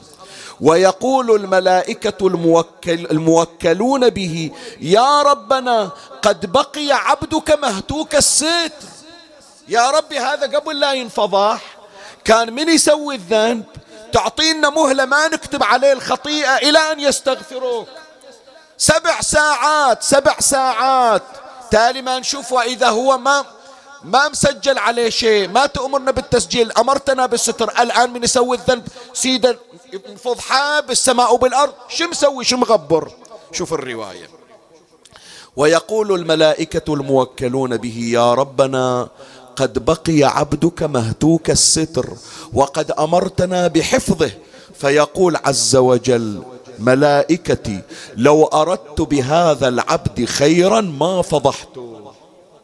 ويقول 0.61 1.31
الملائكة 1.35 2.26
الموكل 2.26 3.07
الموكلون 3.11 4.11
به 4.11 4.50
يا 4.81 5.22
ربنا 5.22 5.90
قد 6.22 6.52
بقي 6.52 6.92
عبدك 6.92 7.59
مهتوك 7.62 8.14
الستر 8.14 8.70
يا 9.68 9.90
ربي 9.90 10.18
هذا 10.18 10.59
قبل 10.59 10.81
لا 10.81 10.92
ينفضح 10.92 11.62
كان 12.24 12.52
من 12.52 12.68
يسوي 12.68 13.14
الذنب؟ 13.14 13.64
تعطينا 14.12 14.70
مهلة 14.70 15.05
ما 15.05 15.29
نكتب 15.29 15.62
عليه 15.62 15.92
الخطيئة 15.92 16.57
إلى 16.57 16.79
أن 16.79 17.01
يستغفروك. 17.01 17.88
سبع 18.79 19.20
ساعات 19.20 20.03
سبع 20.03 20.37
ساعات. 20.40 21.22
تالي 21.70 22.03
ما 22.03 22.18
نشوف 22.18 22.53
وإذا 22.53 22.88
هو 22.88 23.18
ما 23.18 23.44
ما 24.05 24.29
مسجل 24.29 24.79
عليه 24.79 25.11
شيء 25.11 25.48
ما 25.48 25.66
تأمرنا 25.66 26.11
بالتسجيل 26.11 26.72
أمرتنا 26.72 27.27
بالستر. 27.27 27.70
الآن 27.81 28.12
من 28.12 28.25
يسوي 28.25 28.57
الذنب. 28.57 28.88
سيدا 29.14 29.59
فضحاه 30.25 30.81
بالسماء 30.81 31.35
وبالأرض 31.35 31.72
شو 31.88 32.07
مسوي؟ 32.07 32.44
شو 32.44 32.57
مغبر؟ 32.57 33.12
شوف 33.53 33.72
الرواية. 33.72 34.29
ويقول 35.57 36.12
الملائكة 36.12 36.94
الموكلون 36.94 37.77
به 37.77 38.11
يا 38.12 38.35
ربنا 38.35 39.09
قد 39.57 39.85
بقي 39.85 40.25
عبدك 40.25 40.83
مهتوك 40.83 41.51
الستر 41.51 42.09
وقد 42.53 42.91
أمرتنا 42.91 43.67
بحفظه. 43.67 44.31
فيقول 44.75 45.37
عز 45.45 45.77
وجل 45.77 46.43
ملائكتي 46.79 47.81
لو 48.17 48.45
أردت 48.45 49.01
بهذا 49.01 49.69
العبد 49.69 50.25
خيرا 50.25 50.81
ما 50.81 51.23
فضحته 51.23 52.12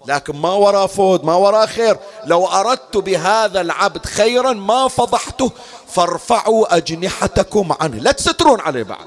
لكن 0.07 0.37
ما 0.37 0.53
وراء 0.53 0.87
فود 0.87 1.25
ما 1.25 1.35
وراء 1.35 1.67
خير. 1.67 1.97
لو 2.27 2.47
أردت 2.47 2.97
بهذا 2.97 3.61
العبد 3.61 4.07
خيرا 4.07 4.53
ما 4.53 4.89
فضحته 4.89 5.51
فارفعوا 5.89 6.77
أجنحتكم 6.77 7.73
عنه. 7.81 7.97
لا 7.97 8.13
تسترون 8.13 8.61
عليه 8.61 8.83
بعد. 8.83 9.07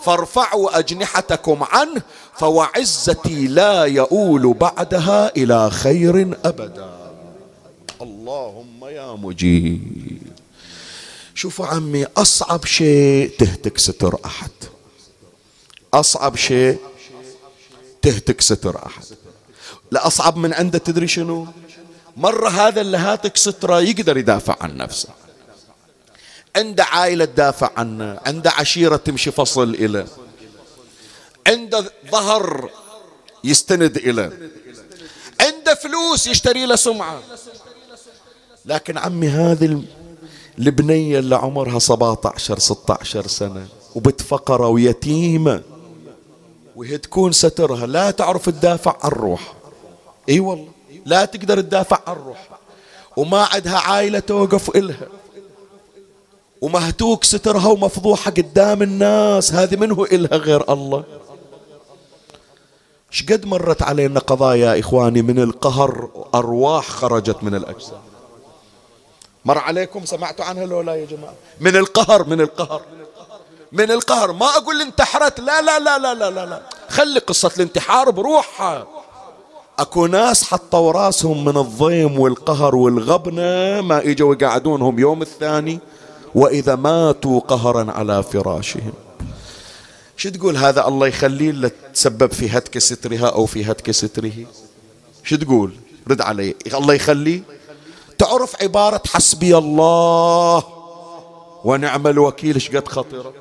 فارفعوا 0.00 0.78
أجنحتكم 0.78 1.62
عنه 1.62 2.02
فوعزتي 2.36 3.46
لا 3.46 3.84
يؤول 3.84 4.54
بعدها 4.54 5.36
إلى 5.36 5.70
خير 5.70 6.36
أبدا. 6.44 7.01
اللهم 8.02 8.84
يا 8.84 9.12
مجيب. 9.12 10.22
شوفوا 11.34 11.66
عمي 11.66 12.06
أصعب 12.16 12.64
شيء 12.64 13.30
تهتك 13.38 13.78
ستر 13.78 14.18
أحد. 14.24 14.50
أصعب 15.94 16.36
شيء 16.36 16.78
تهتك 18.02 18.40
ستر 18.40 18.86
أحد. 18.86 19.04
لأصعب 19.90 20.36
من 20.36 20.54
عنده 20.54 20.78
تدري 20.78 21.08
شنو؟ 21.08 21.46
مرة 22.16 22.48
هذا 22.48 22.80
اللي 22.80 22.96
هاتك 22.96 23.36
سترة 23.36 23.80
يقدر 23.80 24.16
يدافع 24.16 24.56
عن 24.60 24.76
نفسه. 24.76 25.08
عنده 26.56 26.84
عائلة 26.84 27.24
تدافع 27.24 27.70
عنه 27.76 28.20
عنده 28.26 28.50
عشيرة 28.50 28.96
تمشي 28.96 29.30
فصل 29.30 29.74
إليه 29.74 30.06
عنده 31.46 31.92
ظهر 32.10 32.70
يستند 33.44 33.96
إليه 33.96 34.50
عنده 35.40 35.74
فلوس 35.74 36.26
يشتري 36.26 36.66
له 36.66 36.76
سمعة. 36.76 37.22
لكن 38.66 38.98
عمي 38.98 39.28
هذه 39.28 39.82
البنية 40.58 41.18
اللي 41.18 41.36
عمرها 41.36 41.78
17 41.78 42.58
16 42.58 43.26
سنة 43.26 43.66
وبتفقرة 43.94 44.68
ويتيمة. 44.68 45.62
وهي 46.76 46.98
تكون 46.98 47.32
سترها. 47.32 47.86
لا 47.86 48.10
تعرف 48.10 48.48
تدافع 48.48 48.96
عن 49.02 49.10
روحها. 49.10 49.54
إي 50.28 50.40
والله. 50.40 50.68
لا 51.06 51.24
تقدر 51.24 51.60
تدافع 51.60 51.98
عن 52.06 52.16
روحها. 52.16 52.58
وما 53.16 53.48
عندها 53.52 53.78
عائلة 53.78 54.18
توقف 54.18 54.76
إلها. 54.76 55.06
ومهتوك 56.60 57.24
سترها 57.24 57.66
ومفضوحة 57.66 58.30
قدام 58.30 58.82
الناس. 58.82 59.52
هذه 59.52 59.76
منه 59.76 60.04
إلها 60.04 60.38
غير 60.38 60.72
الله. 60.72 61.04
شقد 63.10 63.46
مرت 63.46 63.82
علينا 63.82 64.20
قضايا 64.20 64.80
إخواني 64.80 65.22
من 65.22 65.38
القهر. 65.38 66.08
أرواح 66.34 66.88
خرجت 66.88 67.36
من 67.42 67.54
الأجسام 67.54 68.11
مر 69.44 69.58
عليكم 69.58 70.04
سمعتوا 70.04 70.44
عنها 70.44 70.66
لو 70.66 70.80
لا 70.80 70.94
يا 70.94 71.06
جماعة؟ 71.06 71.34
من 71.60 71.76
القهر 71.76 72.28
من 72.28 72.40
القهر 72.40 72.82
من 73.72 73.90
القهر. 73.90 74.32
ما 74.32 74.46
أقول 74.46 74.80
انتحرت 74.80 75.40
لا 75.40 75.62
لا 75.62 75.78
لا 75.78 75.98
لا 75.98 76.14
لا 76.14 76.30
لا, 76.30 76.46
لا. 76.46 76.62
خلي 76.88 77.20
قصة 77.20 77.50
الانتحار 77.56 78.10
بروحها. 78.10 78.86
أكو 79.78 80.06
ناس 80.06 80.44
حطوا 80.44 80.92
راسهم 80.92 81.44
من 81.44 81.56
الضيم 81.56 82.20
والقهر 82.20 82.74
والغبنة 82.74 83.80
ما 83.80 83.98
إجوا 83.98 84.34
يقعدونهم 84.34 84.98
يوم 84.98 85.22
الثاني 85.22 85.78
وإذا 86.34 86.74
ماتوا 86.74 87.40
قهرا 87.40 87.92
على 87.92 88.22
فراشهم. 88.22 88.92
شو 90.16 90.28
تقول 90.28 90.56
هذا 90.56 90.88
الله 90.88 91.06
يخليه 91.06 91.72
تسبب 91.94 92.32
في 92.32 92.48
هتك 92.48 92.78
سترها 92.78 93.28
أو 93.28 93.46
في 93.46 93.64
هتك 93.64 93.90
ستره؟ 93.90 94.32
شو 95.24 95.36
تقول؟ 95.36 95.72
رد 96.08 96.20
علي. 96.20 96.54
الله 96.74 96.94
يخليه؟ 96.94 97.42
تعرف 98.22 98.62
عبارة 98.62 99.02
حسبي 99.14 99.58
الله. 99.58 100.64
ونعم 101.64 102.06
الوكيل 102.06 102.54
إيش 102.54 102.76
قد 102.76 102.88
خطرة 102.88 103.32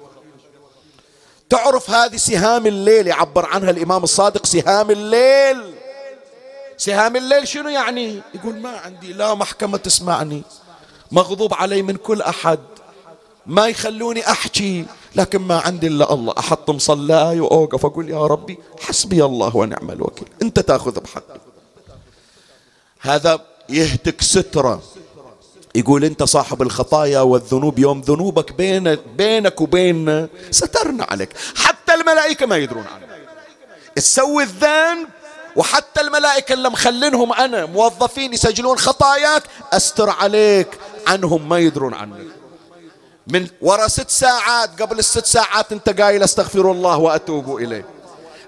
تعرف 1.49 1.89
هذه 1.89 2.15
سهام 2.15 2.67
الليل 2.67 3.07
يعبر 3.07 3.45
عنها 3.45 3.69
الإمام 3.69 4.03
الصادق 4.03 4.45
سهام 4.45 4.91
الليل. 4.91 5.73
سهام 6.77 7.15
الليل 7.15 7.47
شنو 7.47 7.69
يعني؟ 7.69 8.21
يقول 8.35 8.55
ما 8.55 8.69
عندي 8.69 9.13
لا 9.13 9.33
محكمة 9.33 9.77
تسمعني. 9.77 10.43
مغضوب 11.11 11.53
علي 11.53 11.81
من 11.81 11.95
كل 11.95 12.21
أحد. 12.21 12.59
ما 13.45 13.67
يخلوني 13.67 14.31
أحكي 14.31 14.85
لكن 15.15 15.41
ما 15.41 15.59
عندي 15.59 15.87
إلا 15.87 16.13
الله. 16.13 16.33
أحط 16.39 16.69
مصلاي 16.69 17.39
وأوقف 17.39 17.85
أقول 17.85 18.09
يا 18.09 18.25
ربي 18.25 18.59
حسبي 18.81 19.25
الله 19.25 19.55
ونعم 19.57 19.91
الوكيل. 19.91 20.27
أنت 20.41 20.59
تأخذ 20.59 20.99
بحقي 20.99 21.39
هذا 22.99 23.50
يهتك 23.73 24.21
سترة. 24.21 24.81
يقول 25.75 26.03
أنت 26.03 26.23
صاحب 26.23 26.61
الخطايا 26.61 27.19
والذنوب 27.19 27.79
يوم 27.79 28.01
ذنوبك 28.01 28.51
بين 28.51 28.95
بينك 28.95 29.61
وبين 29.61 30.27
سترنا 30.51 31.03
عليك. 31.03 31.29
حتى 31.55 31.93
الملائكة 31.93 32.45
ما 32.45 32.57
يدرون 32.57 32.85
عنك. 32.87 33.09
تسوي 33.95 34.43
الذنب 34.43 35.07
وحتى 35.55 36.01
الملائكة 36.01 36.53
اللي 36.53 36.69
مخلينهم 36.69 37.33
أنا 37.33 37.65
موظفين 37.65 38.33
يسجلون 38.33 38.77
خطاياك 38.77 39.43
أستر 39.73 40.09
عليك. 40.09 40.67
عنهم 41.07 41.49
ما 41.49 41.59
يدرون 41.59 41.93
عنك. 41.93 42.17
من 43.27 43.47
ورا 43.61 43.87
ست 43.87 44.09
ساعات 44.09 44.81
قبل 44.81 44.99
الست 44.99 45.25
ساعات 45.25 45.71
أنت 45.71 46.01
قايل 46.01 46.23
أستغفر 46.23 46.71
الله 46.71 46.97
وأتوب 46.97 47.57
اليه 47.57 47.85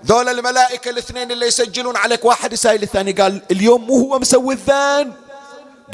ذول 0.05 0.29
الملائكة 0.29 0.89
الاثنين 0.89 1.31
اللي 1.31 1.47
يسجلون 1.47 1.97
عليك 1.97 2.25
واحد 2.25 2.53
يسائل 2.53 2.83
الثاني. 2.83 3.11
قال 3.11 3.41
اليوم 3.51 3.87
مو 3.87 3.99
هو 3.99 4.19
مسوي 4.19 4.53
الذنب 4.53 5.13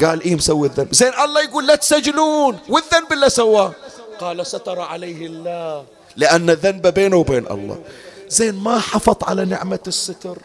قال 0.00 0.22
إيه 0.22 0.34
مسوي 0.34 0.68
الذنب 0.68 0.94
زين 0.94 1.12
الله 1.24 1.42
يقول 1.42 1.66
لا 1.66 1.74
تسجلون 1.74 2.58
والذنب 2.68 3.12
اللي 3.12 3.30
سواه. 3.30 3.72
قال 4.20 4.46
ستر 4.46 4.80
عليه 4.80 5.26
الله 5.26 5.84
لأن 6.16 6.50
الذنب 6.50 6.86
بينه 6.86 7.16
وبين 7.16 7.46
الله. 7.46 7.82
زين 8.28 8.54
ما 8.54 8.78
حفظ 8.78 9.16
على 9.22 9.44
نعمة 9.44 9.80
الستر؟ 9.86 10.38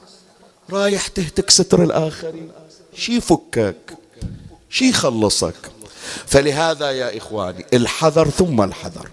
رايح 0.72 1.08
تهتك 1.08 1.50
ستر 1.50 1.84
الآخرين. 1.84 2.52
شي 2.96 3.22
فكك 3.22 3.98
شي 4.70 4.94
خلصك. 4.94 5.56
فلهذا 6.26 6.92
يا 6.92 7.18
إخواني 7.18 7.66
الحذر 7.74 8.30
ثم 8.30 8.62
الحذر. 8.62 9.10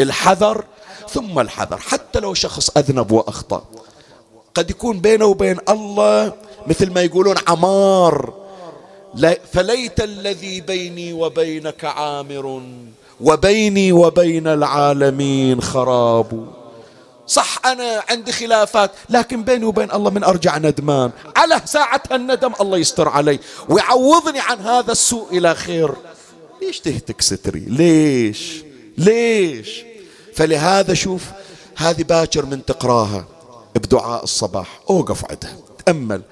الحذر 0.00 0.64
ثم 1.10 1.38
الحذر. 1.38 1.76
حتى 1.76 2.20
لو 2.20 2.34
شخص 2.34 2.70
أذنب 2.76 3.10
وأخطأ 3.10 3.64
قد 4.58 4.70
يكون 4.70 5.00
بينه 5.00 5.24
وبين 5.24 5.58
الله 5.68 6.32
مثل 6.66 6.92
ما 6.92 7.02
يقولون 7.02 7.36
عمار. 7.48 8.34
فليت 9.52 10.00
الذي 10.00 10.60
بيني 10.60 11.12
وبينك 11.12 11.84
عامر 11.84 12.62
وبيني 13.20 13.92
وبين 13.92 14.46
العالمين 14.46 15.62
خراب. 15.62 16.48
صح 17.26 17.66
أنا 17.66 18.02
عندي 18.10 18.32
خلافات 18.32 18.90
لكن 19.10 19.42
بيني 19.44 19.64
وبين 19.64 19.92
الله 19.92 20.10
من 20.10 20.24
أرجع 20.24 20.58
ندمان. 20.58 21.10
على 21.36 21.60
ساعة 21.64 22.02
الندم 22.12 22.52
الله 22.60 22.78
يستر 22.78 23.08
علي 23.08 23.38
ويعوضني 23.68 24.40
عن 24.40 24.58
هذا 24.58 24.92
السوء 24.92 25.38
إلى 25.38 25.54
خير. 25.54 25.90
ليش 26.62 26.80
تهتك 26.80 27.20
ستري؟ 27.20 27.60
ليش؟ 27.60 28.62
ليش؟ 28.98 29.84
فلهذا 30.34 30.94
شوف 30.94 31.22
هذه 31.76 32.02
باكر 32.02 32.46
من 32.46 32.64
تقراها. 32.64 33.37
بدعاء 33.78 34.24
الصباح. 34.24 34.80
أوقف 34.90 35.24
عندها 35.30 35.56
تأمل. 35.86 36.22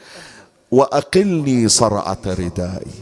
وأقلني 0.70 1.68
صرعة 1.68 2.18
ردائي. 2.26 2.92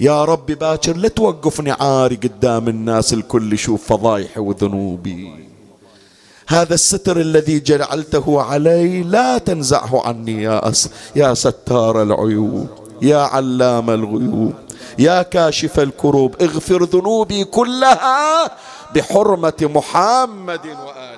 يا 0.00 0.24
ربي 0.24 0.54
باكر 0.54 0.96
لا 0.96 1.08
توقفني 1.08 1.72
عاري 1.72 2.16
قدام 2.16 2.68
الناس 2.68 3.12
الكل 3.12 3.52
يشوف 3.52 3.92
فضايحي 3.92 4.40
وذنوبي. 4.40 5.46
هذا 6.48 6.74
الستر 6.74 7.20
الذي 7.20 7.60
جعلته 7.60 8.42
علي 8.42 9.02
لا 9.02 9.38
تنزعه 9.38 10.06
عني 10.06 10.42
يا 10.42 10.68
أس 10.68 10.88
يا 11.16 11.34
ستار 11.34 12.02
العيوب 12.02 12.68
يا 13.02 13.18
علام 13.18 13.90
الغيوب 13.90 14.54
يا 14.98 15.22
كاشف 15.22 15.80
الكروب. 15.80 16.42
اغفر 16.42 16.84
ذنوبي 16.84 17.44
كلها 17.44 18.50
بحرمة 18.94 19.60
محمد 19.60 20.66
وآل 20.66 21.15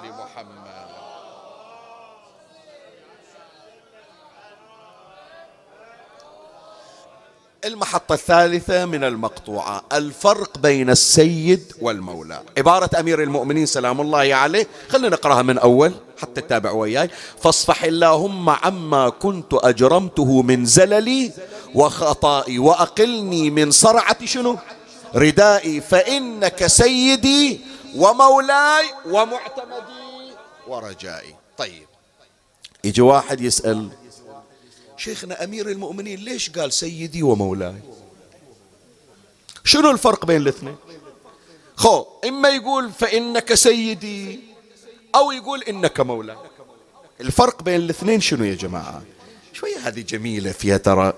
المحطة 7.65 8.13
الثالثة 8.13 8.85
من 8.85 9.05
المقطوعة 9.05 9.83
الفرق 9.93 10.59
بين 10.59 10.91
السيد 10.91 11.73
والمولى. 11.81 12.43
عبارة 12.59 12.91
أمير 13.01 13.23
المؤمنين 13.23 13.67
سلام 13.67 14.01
الله 14.01 14.35
عليه. 14.35 14.67
خلينا 14.89 15.09
نقرأها 15.09 15.43
من 15.43 15.59
أول 15.59 15.95
حتى 16.23 16.41
تتابع 16.41 16.71
وياي. 16.71 17.11
فاصفح 17.43 17.85
اللهم 17.85 18.51
عما 18.51 19.09
كنت 19.09 19.55
أجرمته 19.55 20.43
من 20.43 20.65
زللي 20.65 21.33
وخطائي 21.75 22.59
وأقلني 22.59 23.51
من 23.51 23.71
صرعة 23.71 24.27
شنو؟ 24.27 24.57
ردائي. 25.15 25.81
فإنك 25.81 26.67
سيدي 26.67 27.61
ومولاي 27.97 28.85
ومعتمدي 29.07 30.33
ورجائي. 30.69 31.35
طيب 31.59 31.87
يجي 32.85 33.03
واحد 33.03 33.41
يسأل 33.41 33.89
شيخنا 34.99 35.45
أمير 35.45 35.69
المؤمنين 35.69 36.19
ليش 36.19 36.51
قال 36.51 36.73
سيدي 36.73 37.23
ومولاي؟ 37.23 37.75
شنو 39.65 39.91
الفرق 39.91 40.27
بين 40.27 40.37
الاثنين؟ 40.37 40.77
خو 41.77 42.05
إما 42.25 42.49
يقول 42.49 42.91
فإنك 42.93 43.55
سيدي 43.55 44.41
أو 45.15 45.33
يقول 45.33 45.63
إنك 45.63 46.01
مولاي. 46.01 46.37
الفرق 47.21 47.63
بين 47.63 47.81
الاثنين 47.81 48.21
شنو 48.21 48.45
يا 48.45 48.55
جماعة؟ 48.55 49.03
شوية 49.53 49.79
هذه 49.79 50.01
جميلة 50.01 50.53
فيها 50.53 50.77
ترى 50.77 51.13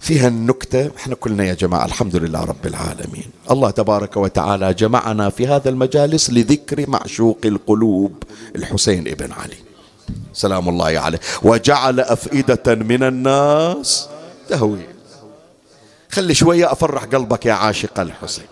فيها 0.00 0.28
النكتة. 0.28 0.90
إحنا 0.96 1.14
كلنا 1.14 1.44
يا 1.44 1.54
جماعة 1.54 1.84
الحمد 1.84 2.16
لله 2.16 2.44
رب 2.44 2.66
العالمين. 2.66 3.30
الله 3.50 3.70
تبارك 3.70 4.16
وتعالى 4.16 4.74
جمعنا 4.74 5.30
في 5.30 5.46
هذا 5.46 5.68
المجالس 5.70 6.30
لذكر 6.30 6.90
معشوق 6.90 7.38
القلوب 7.44 8.22
الحسين 8.56 9.08
ابن 9.08 9.32
علي. 9.32 9.69
سلام 10.32 10.68
الله 10.68 10.98
عليه. 10.98 11.20
وجعل 11.42 12.00
أفئدة 12.00 12.74
من 12.74 13.02
الناس 13.02 14.08
تهوي. 14.48 14.86
خلي 16.10 16.34
شوية 16.34 16.72
أفرح 16.72 17.04
قلبك 17.04 17.46
يا 17.46 17.52
عاشق 17.52 18.00
الحسين. 18.00 18.46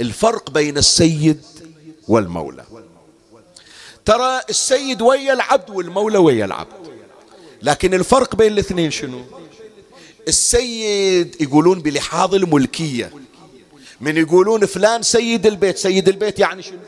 الفرق 0.00 0.50
بين 0.50 0.78
السيد 0.78 1.42
والمولى. 2.08 2.64
ترى 4.04 4.40
السيد 4.50 5.02
ويا 5.02 5.32
العبد 5.32 5.70
والمولى 5.70 6.18
ويا 6.18 6.44
العبد. 6.44 6.88
لكن 7.62 7.94
الفرق 7.94 8.36
بين 8.36 8.52
الاثنين 8.52 8.90
شنو؟ 8.90 9.24
السيد 10.28 11.42
يقولون 11.42 11.80
بلحاظ 11.80 12.34
الملكية. 12.34 13.12
من 14.00 14.16
يقولون 14.16 14.66
فلان 14.66 15.02
سيد 15.02 15.46
البيت. 15.46 15.78
سيد 15.78 16.08
البيت 16.08 16.38
يعني 16.38 16.62
شنو؟ 16.62 16.78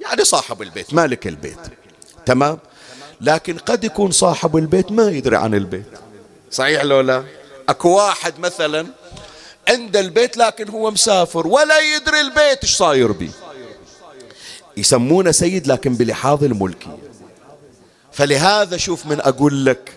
يعني 0.00 0.24
صاحب 0.24 0.62
البيت 0.62 0.94
مالك 0.94 1.26
البيت. 1.26 1.58
تمام؟ 2.26 2.58
لكن 3.22 3.58
قد 3.58 3.84
يكون 3.84 4.10
صاحب 4.10 4.56
البيت 4.56 4.92
ما 4.92 5.10
يدري 5.10 5.36
عن 5.36 5.54
البيت. 5.54 5.86
صحيح 6.50 6.82
لو 6.82 7.00
لا؟ 7.00 7.24
اكو 7.68 7.88
واحد 7.88 8.38
مثلا 8.38 8.86
عند 9.68 9.96
البيت 9.96 10.36
لكن 10.36 10.68
هو 10.68 10.90
مسافر 10.90 11.46
ولا 11.46 11.78
يدري 11.78 12.20
البيت 12.20 12.58
إيش 12.62 12.76
صاير 12.76 13.12
بيه. 13.12 13.30
يسمونه 14.76 15.30
سيد 15.30 15.66
لكن 15.66 15.94
بلحاظ 15.94 16.44
الملكية. 16.44 16.98
فلهذا 18.12 18.76
شوف 18.76 19.06
من 19.06 19.20
أقول 19.20 19.66
لك 19.66 19.92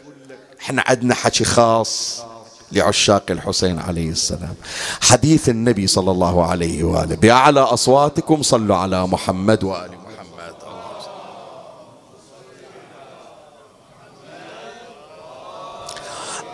إحنا 0.61 0.83
عندنا 0.87 1.15
حكي 1.15 1.43
خاص 1.43 2.21
لعشاق 2.71 3.23
الحسين 3.29 3.79
عليه 3.79 4.09
السلام. 4.09 4.55
حديث 5.01 5.49
النبي 5.49 5.87
صلى 5.87 6.11
الله 6.11 6.45
عليه 6.45 6.83
وآله 6.83 7.15
بأعلى 7.15 7.59
أصواتكم 7.59 8.41
صلوا 8.41 8.75
على 8.75 9.07
محمد 9.07 9.63
وال 9.63 9.89
محمد 9.89 10.05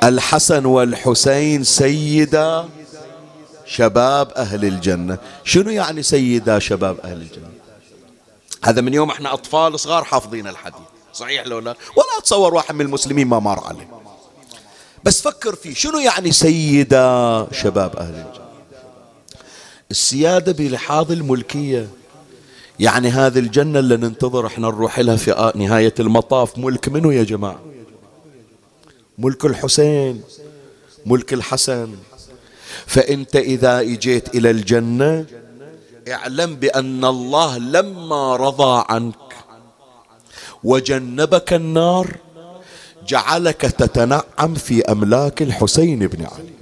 الحسن 0.03 0.65
والحسين 0.65 1.63
سيدا 1.63 2.69
شباب 3.65 4.31
أهل 4.31 4.65
الجنة. 4.65 5.17
شنو 5.43 5.69
يعني 5.69 6.03
سيدا 6.03 6.59
شباب 6.59 6.99
أهل 6.99 7.21
الجنة؟ 7.21 7.49
هذا 8.63 8.81
من 8.81 8.93
يوم 8.93 9.09
إحنا 9.09 9.33
أطفال 9.33 9.79
صغار 9.79 10.03
حافظين 10.03 10.47
الحديث. 10.47 10.79
صحيح 11.13 11.47
لو 11.47 11.59
لا؟ 11.59 11.75
ولا 11.95 12.07
أتصور 12.19 12.53
واحد 12.53 12.75
من 12.75 12.81
المسلمين 12.81 13.27
ما 13.27 13.39
مر 13.39 13.63
عليه. 13.67 13.89
بس 15.03 15.21
فكر 15.21 15.55
فيه 15.55 15.73
شنو 15.73 15.99
يعني 15.99 16.31
سيدا 16.31 17.47
شباب 17.51 17.95
أهل 17.95 18.13
الجنة؟ 18.13 18.45
السيادة 19.91 20.51
بلحاظ 20.51 21.11
الملكية. 21.11 21.87
يعني 22.79 23.09
هذه 23.09 23.39
الجنة 23.39 23.79
اللي 23.79 23.97
ننتظر 23.97 24.47
إحنا 24.47 24.67
نروح 24.67 24.99
لها 24.99 25.15
في 25.15 25.51
نهاية 25.55 25.93
المطاف 25.99 26.57
ملك 26.57 26.89
منو 26.89 27.11
يا 27.11 27.23
جماعة؟ 27.23 27.59
ملك 29.21 29.45
الحسين 29.45 30.21
ملك 31.05 31.33
الحسن. 31.33 31.95
فإنت 32.87 33.35
إذا 33.35 33.79
إجيت 33.79 34.35
إلى 34.35 34.51
الجنة 34.51 35.25
اعلم 36.11 36.55
بأن 36.55 37.05
الله 37.05 37.57
لما 37.57 38.35
رضى 38.35 38.85
عنك 38.89 39.15
وجنبك 40.63 41.53
النار 41.53 42.15
جعلك 43.07 43.61
تتنعم 43.61 44.55
في 44.55 44.81
أملاك 44.81 45.41
الحسين 45.41 46.07
بن 46.07 46.25
علي. 46.25 46.53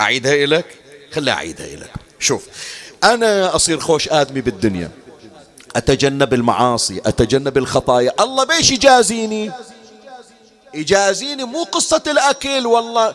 أعيدها 0.00 0.34
إليك؟ 0.44 0.66
خلي 1.12 1.30
أعيدها 1.30 1.66
إليك. 1.66 1.90
شوف 2.18 2.46
أنا 3.04 3.56
أصير 3.56 3.80
خوش 3.80 4.08
آدمي 4.08 4.40
بالدنيا. 4.40 4.90
أتجنب 5.76 6.34
المعاصي 6.34 7.00
أتجنب 7.06 7.58
الخطايا. 7.58 8.12
الله 8.20 8.44
بيش 8.44 8.70
يجازيني. 8.70 9.50
يجازيني 10.74 11.44
مو 11.44 11.62
قصة 11.62 12.02
الأكل 12.06 12.66
والله 12.66 13.14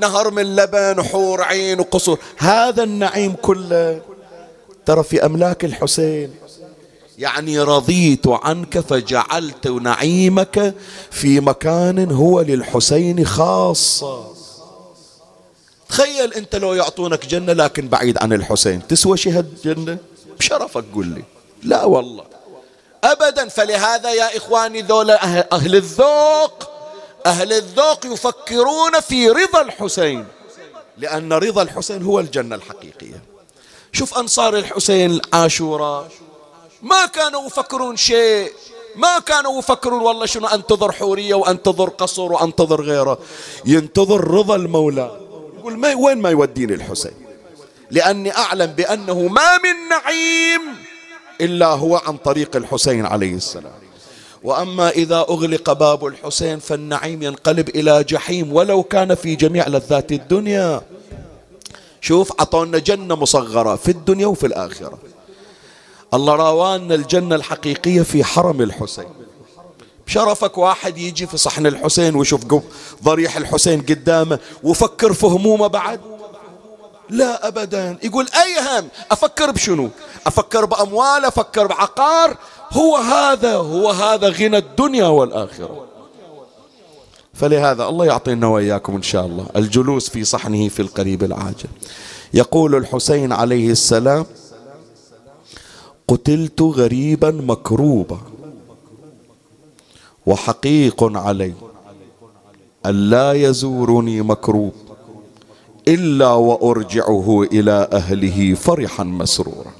نهر 0.00 0.30
من 0.30 0.56
لبن 0.56 0.98
وحور 0.98 1.42
عين 1.42 1.80
وقصور 1.80 2.18
هذا 2.36 2.82
النعيم 2.82 3.36
كله. 3.42 4.00
ترى 4.86 5.02
في 5.02 5.26
أملاك 5.26 5.64
الحسين. 5.64 6.34
يعني 7.18 7.60
رضيت 7.60 8.26
عنك 8.26 8.78
فجعلت 8.78 9.66
نعيمك 9.66 10.74
في 11.10 11.40
مكان 11.40 12.12
هو 12.12 12.40
للحسين 12.40 13.26
خاصة. 13.26 14.24
تخيل 15.88 16.34
أنت 16.34 16.56
لو 16.56 16.74
يعطونك 16.74 17.26
جنة 17.26 17.52
لكن 17.52 17.88
بعيد 17.88 18.18
عن 18.18 18.32
الحسين. 18.32 18.86
تسوى 18.88 19.16
شي 19.16 19.30
هالجنة؟ 19.30 19.98
بشرفك 20.38 20.84
قل 20.94 21.06
لي. 21.06 21.24
لا 21.62 21.84
والله. 21.84 22.24
ابدا. 23.04 23.48
فلهذا 23.48 24.12
يا 24.12 24.36
إخواني 24.36 24.82
ذولا 24.82 25.24
أهل 25.52 25.76
الذوق 25.76 26.79
أهل 27.26 27.52
الذوق 27.52 28.06
يفكرون 28.06 29.00
في 29.00 29.30
رضا 29.30 29.60
الحسين. 29.60 30.26
لأن 30.98 31.32
رضا 31.32 31.62
الحسين 31.62 32.02
هو 32.02 32.20
الجنة 32.20 32.54
الحقيقية. 32.56 33.22
شوف 33.92 34.18
أنصار 34.18 34.56
الحسين 34.56 35.20
عاشوراء 35.32 36.08
ما 36.82 37.06
كانوا 37.06 37.46
يفكرون 37.46 37.96
شيء. 37.96 38.52
ما 38.96 39.18
كانوا 39.18 39.58
يفكرون 39.58 40.02
والله 40.02 40.26
شنو 40.26 40.46
انتظر 40.46 40.92
حورية 40.92 41.34
وانتظر 41.34 41.88
قصر 41.88 42.32
وانتظر 42.32 42.82
غيره. 42.82 43.18
ينتظر 43.64 44.30
رضا 44.30 44.56
المولى. 44.56 45.20
يقول 45.58 45.78
ما 45.78 45.94
وين 45.94 46.18
ما 46.18 46.30
يوديني 46.30 46.74
الحسين؟ 46.74 47.12
لأني 47.90 48.36
أعلم 48.36 48.66
بأنه 48.66 49.20
ما 49.20 49.58
من 49.58 49.88
نعيم 49.88 50.60
إلا 51.40 51.66
هو 51.66 51.96
عن 51.96 52.16
طريق 52.16 52.56
الحسين 52.56 53.06
عليه 53.06 53.34
السلام. 53.34 53.89
وأما 54.44 54.90
إذا 54.90 55.16
أغلق 55.16 55.72
باب 55.72 56.06
الحسين 56.06 56.58
فالنعيم 56.58 57.22
ينقلب 57.22 57.68
إلى 57.68 58.04
جحيم 58.04 58.52
ولو 58.52 58.82
كان 58.82 59.14
في 59.14 59.36
جميع 59.36 59.68
لذات 59.68 60.12
الدنيا. 60.12 60.80
شوف 62.00 62.32
أعطونا 62.40 62.78
جنة 62.78 63.14
مصغرة 63.14 63.76
في 63.76 63.90
الدنيا 63.90 64.26
وفي 64.26 64.46
الآخرة. 64.46 64.98
الله 66.14 66.34
راوانا 66.34 66.94
الجنة 66.94 67.34
الحقيقية 67.34 68.02
في 68.02 68.24
حرم 68.24 68.60
الحسين. 68.62 69.08
شرفك 70.06 70.58
واحد 70.58 70.98
يجي 70.98 71.26
في 71.26 71.36
صحن 71.36 71.66
الحسين 71.66 72.14
ويشوف 72.14 72.40
ضريح 73.04 73.36
الحسين 73.36 73.82
قدامه 73.82 74.38
وفكر 74.62 75.12
في 75.12 75.26
همومه 75.26 75.66
بعد؟ 75.66 76.00
لا 77.10 77.48
أبدا. 77.48 77.98
يقول 78.02 78.26
أي 78.34 78.78
هم 78.78 78.88
أفكر 79.10 79.50
بشنو؟ 79.50 79.90
أفكر 80.26 80.64
بأموال؟ 80.64 81.24
أفكر 81.24 81.66
بعقار؟ 81.66 82.36
هو 82.72 82.96
هذا 82.96 83.54
هو 83.54 83.90
هذا 83.90 84.28
غنى 84.28 84.58
الدنيا 84.58 85.06
والآخرة. 85.06 85.86
فلهذا 87.34 87.88
الله 87.88 88.06
يعطينا 88.06 88.46
وإياكم 88.46 88.94
إن 88.94 89.02
شاء 89.02 89.26
الله. 89.26 89.46
الجلوس 89.56 90.08
في 90.08 90.24
صحنه 90.24 90.68
في 90.68 90.82
القريب 90.82 91.24
العاجل. 91.24 91.68
يقول 92.34 92.74
الحسين 92.74 93.32
عليه 93.32 93.70
السلام 93.70 94.26
قتلت 96.08 96.62
غريبا 96.62 97.30
مكروبا 97.30 98.18
وحقيق 100.26 101.04
علي 101.04 101.54
ألا 102.86 103.32
يزورني 103.32 104.22
مكروب 104.22 104.72
إلا 105.88 106.32
وأرجعه 106.32 107.42
إلى 107.42 107.88
أهله 107.92 108.54
فرحا 108.54 109.04
مسرورا. 109.04 109.79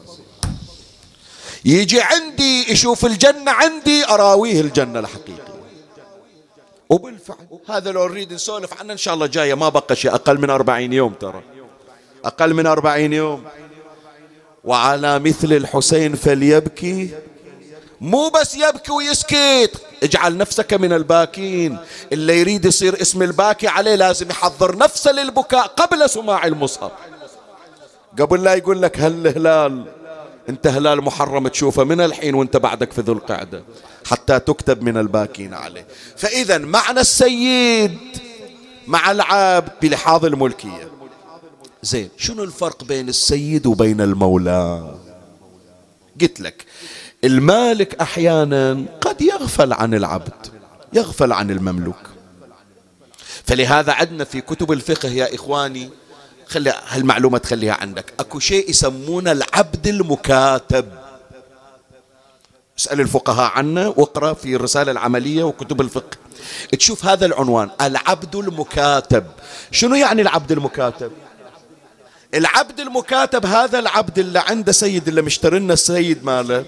يجي 1.65 2.01
عندي 2.01 2.73
يشوف 2.73 3.07
الجنة 3.07 3.51
عندي 3.51 4.05
أراويه 4.05 4.61
الجنة 4.61 4.99
الحقيقية. 4.99 5.51
وبالفعل 6.91 7.37
هذا 7.69 7.91
لو 7.91 8.09
نريد 8.09 8.33
نسولف 8.33 8.81
عنه 8.81 8.93
إن 8.93 8.99
شاء 8.99 9.15
الله 9.15 9.27
جاية 9.27 9.55
ما 9.55 9.69
بقى 9.69 9.97
شيء 9.97 10.15
أقل 10.15 10.41
من 10.41 10.51
أربعين 10.51 10.93
يوم 10.93 11.13
ترى. 11.13 11.43
أقل 12.25 12.55
من 12.55 12.67
أربعين 12.67 13.13
يوم. 13.13 13.45
وعلى 14.65 15.19
مثل 15.19 15.53
الحسين 15.53 16.15
فليبكي. 16.15 17.11
مو 18.01 18.29
بس 18.29 18.55
يبكي 18.55 18.93
ويسكت 18.93 19.71
اجعل 20.03 20.37
نفسك 20.37 20.75
من 20.75 20.93
الباكين. 20.93 21.79
اللي 22.13 22.41
يريد 22.41 22.65
يصير 22.65 23.03
اسم 23.03 23.23
الباكي 23.23 23.69
عليه 23.69 23.95
لازم 23.95 24.31
يحضر 24.31 24.77
نفسه 24.77 25.13
للبكاء 25.13 25.67
قبل 25.67 26.11
سماع 26.11 26.47
المصحف. 26.47 26.91
قبل 28.19 28.45
لا 28.45 28.55
يقول 28.55 28.83
لك 28.83 29.01
هل 29.01 29.27
هلال. 29.27 30.00
انت 30.49 30.67
هلال 30.67 31.05
محرم 31.05 31.49
تشوفه 31.49 31.85
من 31.85 32.01
الحين 32.01 32.35
وانت 32.35 32.57
بعدك 32.57 32.93
في 32.93 33.01
ذو 33.01 33.13
القعدة 33.13 33.63
حتى 34.07 34.39
تكتب 34.39 34.83
من 34.83 34.97
الباكين 34.97 35.55
عليه. 35.55 35.87
فإذا 36.17 36.59
معنى 36.59 37.01
السيد 37.01 37.99
مع 38.87 39.11
العبد 39.11 39.73
بلحاظ 39.83 40.25
الملكية. 40.25 40.91
زين 41.83 42.09
شنو 42.17 42.45
الفرق 42.45 42.85
بين 42.85 43.09
السيد 43.09 43.67
وبين 43.67 44.01
المولى؟ 44.01 44.95
قلت 46.21 46.41
لك 46.41 46.65
المالك 47.25 48.01
أحيانا 48.01 48.85
قد 49.01 49.23
يغفل 49.23 49.73
عن 49.73 49.95
العبد 49.95 50.47
يغفل 50.93 51.33
عن 51.33 51.51
المملوك. 51.51 52.11
فلهذا 53.45 53.93
عندنا 53.93 54.25
في 54.25 54.41
كتب 54.41 54.73
الفقه 54.73 55.09
يا 55.09 55.35
إخواني 55.35 55.91
خلي 56.51 56.75
هالمعلومة 56.89 57.39
تخليها 57.39 57.75
عندك. 57.75 58.13
أكو 58.21 58.39
شيء 58.39 58.71
يسمونه 58.71 59.33
العبد 59.33 59.87
المكاتب. 59.87 60.89
اسأل 62.79 63.01
الفقهاء 63.01 63.51
عنه 63.53 63.89
واقرأ 63.89 64.35
في 64.35 64.57
الرسالة 64.57 64.93
العملية 64.93 65.45
وكتب 65.45 65.81
الفقه. 65.81 66.17
تشوف 66.73 67.05
هذا 67.05 67.27
العنوان 67.27 67.71
العبد 67.81 68.37
المكاتب. 68.37 69.25
شنو 69.71 69.95
يعني 69.95 70.23
العبد 70.23 70.53
المكاتب؟ 70.53 71.13
العبد 72.35 72.81
المكاتب 72.81 73.47
هذا 73.47 73.79
العبد 73.79 74.19
اللي 74.19 74.39
عنده 74.39 74.73
سيد 74.73 75.09
اللي 75.09 75.23
مشتري 75.23 75.59
السيد 75.59 76.25
ماله. 76.25 76.65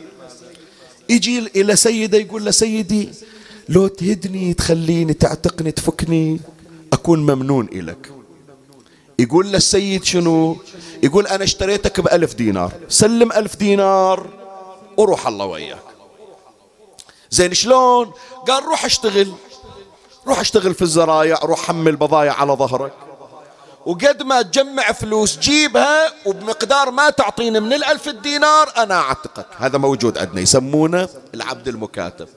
يجي 1.09 1.39
إلى 1.57 1.76
سيده 1.76 2.18
يقول 2.18 2.45
له 2.45 2.51
سيدي 2.51 3.11
لو 3.68 3.87
تهدني 3.87 4.55
تخليني 4.55 5.14
تعتقني 5.14 5.70
تفكني 5.70 6.41
أكون 6.93 7.20
ممنون 7.20 7.68
إلك. 7.72 8.21
يقول 9.22 9.52
له 9.52 9.56
السيد 9.56 10.04
شنو؟ 10.04 10.56
يقول 11.02 11.26
أنا 11.26 11.44
اشتريتك 11.44 12.00
بألف 12.00 12.34
دينار. 12.34 12.72
سلم 12.88 13.32
ألف 13.32 13.56
دينار 13.56 14.26
وروح 14.96 15.26
الله 15.26 15.44
وياك. 15.44 15.82
زين 17.30 17.54
شلون؟ 17.54 18.12
قال 18.48 18.64
روح 18.64 18.84
اشتغل. 18.84 19.32
روح 20.26 20.40
اشتغل 20.40 20.74
في 20.74 20.82
الزرايع 20.82 21.38
روح 21.42 21.62
حمل 21.62 21.96
بضايع 21.96 22.32
على 22.40 22.52
ظهرك. 22.52 22.92
وقد 23.86 24.22
ما 24.22 24.42
تجمع 24.42 24.92
فلوس 24.92 25.38
جيبها 25.38 26.12
وبمقدار 26.26 26.90
ما 26.90 27.10
تعطيني 27.10 27.60
من 27.60 27.72
الألف 27.72 28.08
الدينار 28.08 28.72
أنا 28.76 28.94
أعتقك. 28.94 29.46
هذا 29.56 29.78
موجود 29.78 30.18
عندنا 30.18 30.40
يسمونه 30.40 31.08
العبد 31.34 31.68
المكاتب. 31.68 32.28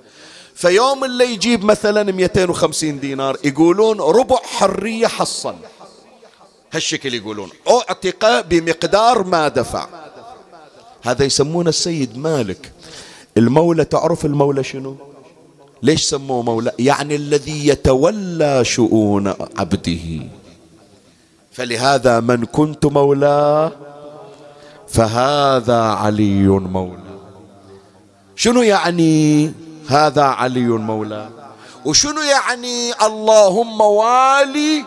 فيوم 0.55 1.03
اللي 1.03 1.33
يجيب 1.33 1.65
مثلا 1.65 2.11
250 2.11 2.99
دينار 2.99 3.37
يقولون 3.43 4.01
ربع 4.01 4.37
حرية 4.37 5.07
حصل 5.07 5.55
هالشكل 6.75 7.13
يقولون. 7.13 7.49
أعتق 7.69 8.41
بمقدار 8.41 9.23
ما 9.23 9.47
دفع. 9.47 9.87
هذا 11.03 11.25
يسمونه 11.25 11.69
السيد 11.69 12.17
مالك. 12.17 12.71
المولى 13.37 13.85
تعرف 13.85 14.25
المولى 14.25 14.63
شنو؟ 14.63 14.95
ليش 15.83 16.03
سموه 16.03 16.41
مولى؟ 16.41 16.71
يعني 16.79 17.15
الذي 17.15 17.67
يتولى 17.67 18.65
شؤون 18.65 19.33
عبده. 19.57 20.27
فلهذا 21.51 22.19
من 22.19 22.45
كنت 22.45 22.85
مولاه 22.85 23.71
فهذا 24.87 25.81
علي 25.81 26.47
مولى. 26.47 27.15
شنو 28.35 28.61
يعني 28.61 29.51
هذا 29.87 30.23
علي 30.23 30.67
مولى؟ 30.67 31.29
وشنو 31.85 32.21
يعني 32.21 32.93
اللهم 33.05 33.81
والي 33.81 34.85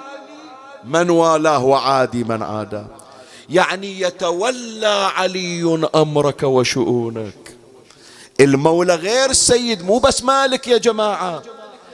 من 0.85 1.11
والاه 1.11 1.64
وعادي 1.64 2.24
من 2.24 2.43
عاداه 2.43 2.87
يعني 3.51 4.01
يتولى 4.01 5.11
علي 5.16 5.89
أمرك 5.95 6.43
وشؤونك. 6.43 7.57
المولى 8.41 8.95
غير 8.95 9.31
السيد 9.31 9.83
مو 9.83 9.99
بس 9.99 10.22
مالك 10.22 10.68
يا 10.68 10.79
جماعة. 10.79 11.43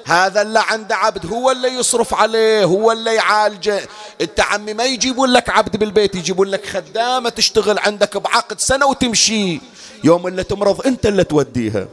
هذا 0.04 0.42
اللي 0.42 0.60
عنده 0.60 0.96
عبد 0.96 1.26
هو 1.26 1.50
اللي 1.50 1.68
يصرف 1.68 2.14
عليه 2.14 2.64
هو 2.64 2.92
اللي 2.92 3.14
يعالجه. 3.14 3.88
انت 4.20 4.40
عمي 4.40 4.74
ما 4.74 4.84
يجيبون 4.84 5.30
لك 5.30 5.50
عبد 5.50 5.76
بالبيت 5.76 6.14
يجيبون 6.14 6.48
لك 6.48 6.66
خدامة 6.66 7.28
تشتغل 7.28 7.78
عندك 7.78 8.16
بعقد 8.16 8.60
سنة 8.60 8.86
وتمشي. 8.86 9.60
يوم 10.04 10.26
اللي 10.26 10.44
تمرض 10.44 10.86
انت 10.86 11.06
اللي 11.06 11.24
توديها. 11.24 11.88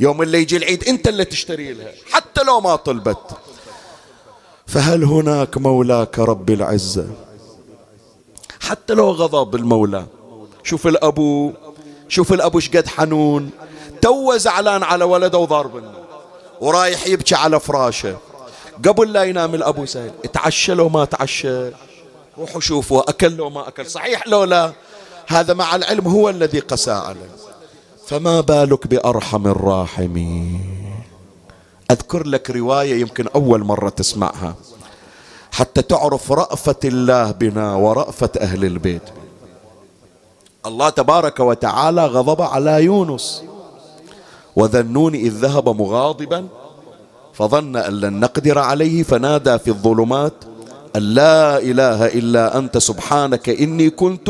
يوم 0.00 0.22
اللي 0.22 0.38
يجي 0.40 0.56
العيد 0.56 0.88
انت 0.88 1.08
اللي 1.08 1.24
تشتري 1.24 1.72
لها. 1.72 1.92
حتى 2.10 2.42
لو 2.42 2.60
ما 2.60 2.76
طلبت. 2.76 3.36
فهل 4.72 5.04
هناك 5.04 5.58
مولاك 5.58 6.18
رب 6.18 6.50
العزة؟ 6.50 7.06
حتى 8.60 8.94
لو 8.94 9.10
غضب 9.10 9.54
المولى. 9.54 10.06
شوف 10.62 10.86
الأبو 10.86 11.52
شوف 12.08 12.32
الأبو 12.32 12.60
شقد 12.60 12.86
حنون. 12.86 13.50
تو 14.02 14.36
زعلان 14.36 14.82
على 14.82 15.04
ولده 15.04 15.38
وضاربنه 15.38 15.92
ورايح 16.60 17.06
يبكي 17.06 17.34
على 17.34 17.60
فراشه. 17.60 18.16
قبل 18.88 19.12
لا 19.12 19.22
ينام 19.24 19.54
الأبو 19.54 19.86
سهل 19.86 20.10
تعشى 20.32 20.74
لو 20.74 20.88
ما 20.88 21.04
تعشى. 21.04 21.70
روحوا 22.38 22.60
شوفوا 22.60 23.10
أكل 23.10 23.32
لو 23.36 23.50
ما 23.50 23.68
أكل. 23.68 23.86
صحيح 23.86 24.28
لو 24.28 24.44
لا؟ 24.44 24.72
هذا 25.26 25.54
مع 25.54 25.76
العلم 25.76 26.08
هو 26.08 26.28
الذي 26.28 26.58
قسى 26.58 26.90
عليه. 26.90 27.30
فما 28.06 28.40
بالك 28.40 28.86
بأرحم 28.86 29.46
الراحمين؟ 29.46 30.79
أذكر 31.90 32.26
لك 32.26 32.50
رواية 32.50 33.00
يمكن 33.00 33.26
أول 33.34 33.64
مرة 33.64 33.88
تسمعها. 33.88 34.54
حتى 35.52 35.82
تعرف 35.82 36.32
رأفة 36.32 36.76
الله 36.84 37.30
بنا 37.30 37.74
ورأفة 37.74 38.30
أهل 38.38 38.64
البيت. 38.64 39.02
الله 40.66 40.88
تبارك 40.88 41.40
وتعالى 41.40 42.06
غضب 42.06 42.42
على 42.42 42.84
يونس. 42.84 43.42
وذنون 44.56 45.14
إذ 45.14 45.32
ذهب 45.32 45.68
مغاضبا 45.68 46.48
فظن 47.32 47.76
أن 47.76 48.00
لن 48.00 48.20
نقدر 48.20 48.58
عليه 48.58 49.02
فنادى 49.02 49.58
في 49.58 49.68
الظلمات 49.68 50.32
أن 50.96 51.02
لا 51.02 51.58
إله 51.58 52.06
إلا 52.06 52.58
أنت 52.58 52.78
سبحانك 52.78 53.48
إني 53.48 53.90
كنت 53.90 54.28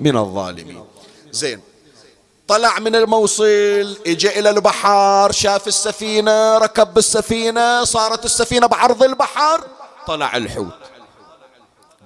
من 0.00 0.16
الظالمين. 0.16 0.78
زين. 1.32 1.60
طلع 2.48 2.78
من 2.78 2.96
الموصل 2.96 3.96
اجى 4.06 4.38
إلى 4.38 4.50
البحر 4.50 5.32
شاف 5.32 5.66
السفينة 5.68 6.58
ركب 6.58 6.94
بالسفينه 6.94 7.84
صارت 7.84 8.24
السفينة 8.24 8.66
بعرض 8.66 9.02
البحر 9.02 9.64
طلع 10.06 10.36
الحوت. 10.36 10.74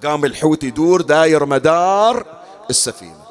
قام 0.03 0.25
الحوت 0.25 0.63
يدور 0.63 1.01
داير 1.01 1.45
مدار 1.45 2.25
السفينة. 2.69 3.21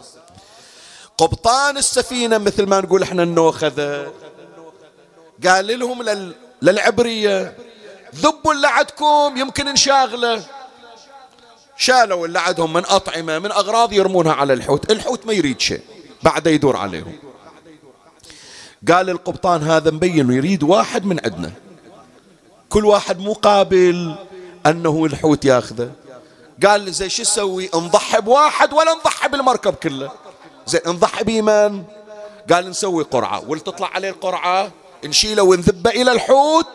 قبطان 1.18 1.76
السفينة 1.76 2.38
مثل 2.38 2.66
ما 2.66 2.80
نقول 2.80 3.02
إحنا 3.02 3.22
النوخذة. 3.22 4.12
قال 5.46 5.78
لهم 5.78 6.02
لل... 6.02 6.34
للعبرية 6.62 7.56
ذبوا 8.14 8.52
اللي 8.52 8.68
عندكم 8.68 9.34
يمكن 9.36 9.66
نشاغله. 9.66 10.42
شالوا 11.76 12.26
اللي 12.26 12.40
عندهم 12.40 12.72
من 12.72 12.84
أطعمة 12.86 13.38
من 13.38 13.52
أغراض 13.52 13.92
يرمونها 13.92 14.32
على 14.32 14.52
الحوت. 14.52 14.90
الحوت 14.90 15.26
ما 15.26 15.32
يريد 15.32 15.61
شيء. 15.61 15.82
بعد 16.23 16.47
يدور 16.47 16.77
عليهم. 16.77 17.18
قال 18.89 19.11
القبطان 19.11 19.62
هذا 19.62 19.91
مبين 19.91 20.33
يريد 20.33 20.62
واحد 20.62 21.05
من 21.05 21.21
عندنا. 21.25 21.53
كل 22.68 22.85
واحد 22.87 23.21
مقابل 23.21 24.14
أنه 24.66 25.05
الحوت 25.05 25.45
ياخذه. 25.45 25.93
قال 26.66 26.93
زي 26.93 27.09
شو 27.09 27.23
نسوي؟ 27.23 27.71
نضحي 27.75 28.21
بواحد 28.21 28.73
ولا 28.73 28.95
نضحي 28.95 29.29
بالمركب 29.29 29.75
كله. 29.75 30.11
زين 30.66 30.81
نضحي 30.87 31.25
بمن؟ 31.25 31.85
قال 32.53 32.71
نسوي 32.71 33.05
قرعة. 33.05 33.49
ولتطلع 33.49 33.89
عليه 33.89 34.11
القرعة 34.11 34.71
نشيله 35.05 35.43
ونذبه 35.43 35.91
إلى 35.91 36.12
الحوت 36.12 36.66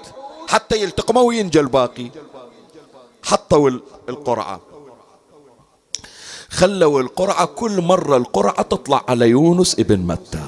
حتى 0.47 0.81
يلتقمه 0.81 1.21
وينجى 1.21 1.59
الباقي. 1.59 2.09
حطوا 3.23 3.69
القرعة. 4.09 4.59
خلوا 6.55 7.01
القرعة 7.01 7.45
كل 7.45 7.81
مرة 7.81 8.17
القرعة 8.17 8.61
تطلع 8.61 9.05
على 9.07 9.29
يونس 9.29 9.79
ابن 9.79 9.99
متى. 9.99 10.43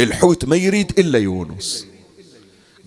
الحوت 0.00 0.44
ما 0.44 0.56
يريد 0.56 0.98
إلا 0.98 1.18
يونس. 1.18 1.86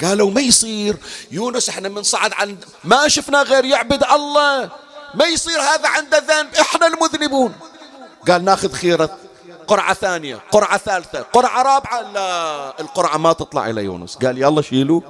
قالوا 0.02 0.32
ما 0.32 0.42
يصير. 0.42 0.98
يونس 1.32 1.70
إحنا 1.70 1.90
من 1.90 2.04
صعد 2.04 2.34
عند 2.34 2.66
ما 2.84 3.08
شفنا 3.08 3.42
غير 3.42 3.66
يعبد 3.66 4.04
الله. 4.04 4.72
ما 5.16 5.26
يصير 5.26 5.62
هذا 5.62 5.88
عنده 5.90 6.18
ذنب. 6.18 6.56
إحنا 6.56 6.88
المذنبون. 6.88 7.54
قال 8.28 8.44
ناخذ 8.44 8.72
خيرة 8.72 9.18
قرعة 9.68 9.94
ثانية 9.94 10.36
قرعة 10.52 10.78
ثالثة 10.78 11.22
قرعة 11.22 11.64
رابعة. 11.64 12.12
لا 12.12 12.82
القرعة 12.82 13.18
ما 13.18 13.34
تطلع 13.34 13.70
إلى 13.70 13.84
يونس. 13.84 14.16
قال 14.16 14.38
يلا 14.38 14.62
شيلوا. 14.62 15.02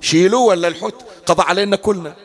شيلوا 0.00 0.48
ولا 0.48 0.68
الحوت 0.68 0.94
قضى 1.26 1.42
علينا 1.42 1.76
كلنا. 1.76 2.16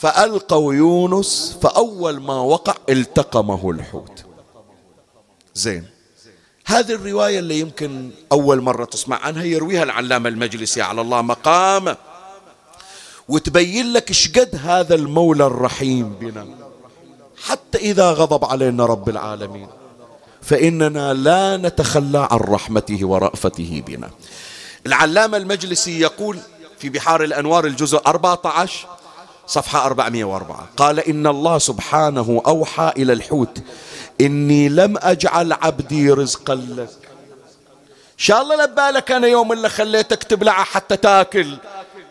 فألقوا 0.00 0.74
يونس 0.74 1.58
فأول 1.62 2.20
ما 2.20 2.34
وقع 2.40 2.74
التقمه 2.88 3.70
الحوت. 3.70 4.24
زين. 5.54 5.86
هذه 6.66 6.92
الرواية 6.92 7.38
اللي 7.38 7.60
يمكن 7.60 8.10
أول 8.32 8.60
مرة 8.60 8.84
تسمع 8.84 9.16
عنها 9.16 9.44
يرويها 9.44 9.82
العلامة 9.82 10.28
المجلسي 10.28 10.82
على 10.82 11.00
الله 11.00 11.22
مقامه 11.22 11.96
وتبين 13.28 13.92
لك 13.92 14.12
شقد 14.12 14.60
هذا 14.64 14.94
المولى 14.94 15.46
الرحيم 15.46 16.12
بنا. 16.20 16.46
حتى 17.44 17.78
إذا 17.78 18.12
غضب 18.12 18.44
علينا 18.44 18.86
رب 18.86 19.08
العالمين 19.08 19.68
فإننا 20.42 21.14
لا 21.14 21.56
نتخلى 21.56 22.28
عن 22.30 22.38
رحمته 22.38 23.06
ورأفته 23.06 23.82
بنا. 23.86 24.10
العلامة 24.86 25.36
المجلسي 25.36 26.00
يقول 26.00 26.38
في 26.78 26.88
بحار 26.88 27.24
الأنوار 27.24 27.66
الجزء 27.66 28.02
14 28.06 28.99
صفحة 29.50 29.86
404 29.86 30.68
قال 30.76 31.00
إن 31.00 31.26
الله 31.26 31.58
سبحانه 31.58 32.42
أوحى 32.46 32.92
إلى 32.96 33.12
الحوت 33.12 33.62
إني 34.20 34.68
لم 34.68 34.94
أجعل 34.98 35.52
عبدي 35.52 36.10
رزقا 36.10 36.54
لك. 36.54 36.98
إن 37.90 38.26
شاء 38.26 38.42
الله 38.42 38.64
لبالك 38.64 39.12
أنا 39.12 39.26
يوم 39.26 39.52
اللي 39.52 39.68
خليتك 39.68 40.22
تبلع 40.22 40.52
حتى 40.52 40.96
تاكل. 40.96 41.56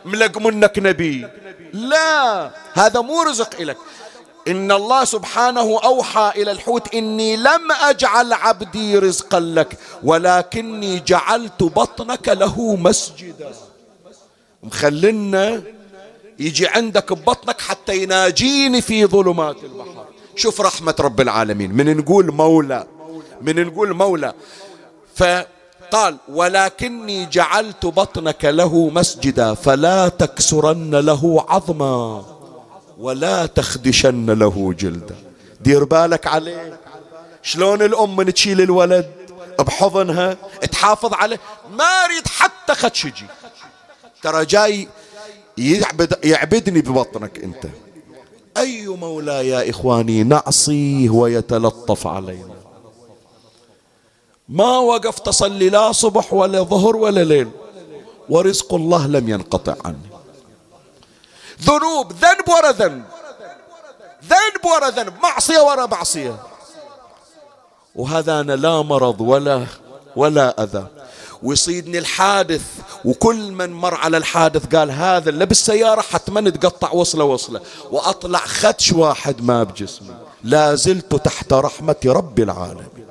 ملق 0.05 0.37
منك 0.37 0.79
نبي. 0.79 1.27
لا 1.73 2.51
هذا 2.73 3.01
مو 3.01 3.21
رزق 3.21 3.61
لك 3.61 3.77
إن 4.47 4.71
الله 4.71 5.03
سبحانه 5.05 5.79
أوحى 5.83 6.31
إلى 6.35 6.51
الحوت 6.51 6.95
إني 6.95 7.37
لم 7.37 7.71
أجعل 7.71 8.33
عبدي 8.33 8.97
رزقا 8.97 9.39
لك 9.39 9.77
ولكني 10.03 10.99
جعلت 10.99 11.63
بطنك 11.63 12.29
له 12.29 12.75
مسجدا. 12.75 13.51
مخلنا 14.63 15.61
يجي 16.39 16.67
عندك 16.67 17.13
ببطنك 17.13 17.61
حتى 17.61 18.03
يناجيني 18.03 18.81
في 18.81 19.05
ظلمات 19.05 19.63
البحر. 19.63 20.05
شوف 20.35 20.61
رحمة 20.61 20.95
رب 20.99 21.21
العالمين. 21.21 21.73
من 21.73 21.97
نقول 21.97 22.31
مولى 22.33 22.87
من 23.41 23.65
نقول 23.67 23.93
مولى. 23.93 24.33
فقال 25.15 26.17
ولكني 26.29 27.25
جعلت 27.25 27.85
بطنك 27.85 28.45
له 28.45 28.89
مسجدا 28.89 29.53
فلا 29.53 30.09
تكسرن 30.09 30.95
له 30.95 31.45
عظما 31.49 32.25
ولا 32.97 33.45
تخدشن 33.45 34.29
له 34.29 34.73
جلده 34.79 35.15
دير 35.61 35.83
بالك 35.83 36.27
عليه. 36.27 36.79
شلون 37.41 37.81
الأم 37.81 38.15
من 38.15 38.33
تشيل 38.33 38.61
الولد؟ 38.61 39.11
بحضنها 39.59 40.37
تحافظ 40.71 41.13
عليه. 41.13 41.39
ما 41.71 41.83
أريد 41.83 42.27
حتى 42.27 42.73
خدشجي 42.73 43.25
ترى 44.21 44.45
جاي 44.45 44.87
يعبد 45.57 46.25
يعبدني 46.25 46.81
ببطنك 46.81 47.39
أنت. 47.39 47.65
أي 48.57 48.87
مولى 48.87 49.47
يا 49.47 49.69
إخواني 49.69 50.23
نعصيه 50.23 51.09
ويتلطف 51.09 52.07
علينا. 52.07 52.55
ما 54.49 54.77
وقفت 54.77 55.27
أصلي 55.27 55.69
لا 55.69 55.91
صبح 55.91 56.33
ولا 56.33 56.61
ظهر 56.61 56.95
ولا 56.95 57.23
ليل 57.23 57.49
ورزق 58.29 58.73
الله 58.73 59.07
لم 59.07 59.29
ينقطع 59.29 59.75
عني. 59.85 60.09
ذنوب 61.61 62.11
ذنب 62.11 62.49
ورا 62.49 62.71
ذنب. 62.71 63.03
ذنب 64.23 64.65
ورا 64.65 64.89
ذنب 64.89 65.13
معصية 65.23 65.59
ورا 65.59 65.85
معصية. 65.85 66.43
وهذا 67.95 68.39
أنا 68.39 68.53
لا 68.53 68.81
مرض 68.81 69.21
ولا 69.21 69.65
ولا 70.15 70.63
أذى. 70.63 70.87
ويصيدني 71.43 71.97
الحادث 71.97 72.61
وكل 73.05 73.51
من 73.51 73.73
مر 73.73 73.95
على 73.95 74.17
الحادث 74.17 74.75
قال 74.75 74.91
هذا 74.91 75.29
اللي 75.29 75.45
بالسيارة 75.45 76.01
حتما 76.01 76.49
تقطع 76.49 76.91
وصلة 76.91 77.23
وصلة. 77.23 77.61
وأطلع 77.91 78.39
خدش 78.39 78.91
واحد 78.91 79.41
ما 79.41 79.63
بجسمي. 79.63 80.15
لا 80.43 80.75
زلت 80.75 81.15
تحت 81.15 81.53
رحمة 81.53 81.95
رب 82.05 82.39
العالمين. 82.39 83.09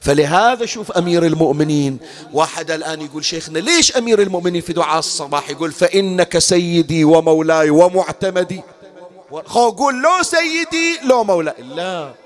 فلهذا 0.00 0.66
شوف 0.66 0.92
أمير 0.92 1.26
المؤمنين. 1.26 1.98
واحد 2.32 2.70
الآن 2.70 3.00
يقول 3.00 3.24
شيخنا 3.24 3.58
ليش 3.58 3.96
أمير 3.96 4.22
المؤمنين 4.22 4.60
في 4.60 4.72
دعاء 4.72 4.98
الصباح 4.98 5.50
يقول 5.50 5.72
فإنك 5.72 6.38
سيدي 6.38 7.04
ومولاي 7.04 7.70
ومعتمدي. 7.70 8.62
قول 9.54 10.02
لو 10.02 10.22
سيدي 10.22 10.98
لو 11.04 11.24
مولاي. 11.24 11.62
لا. 11.62 12.21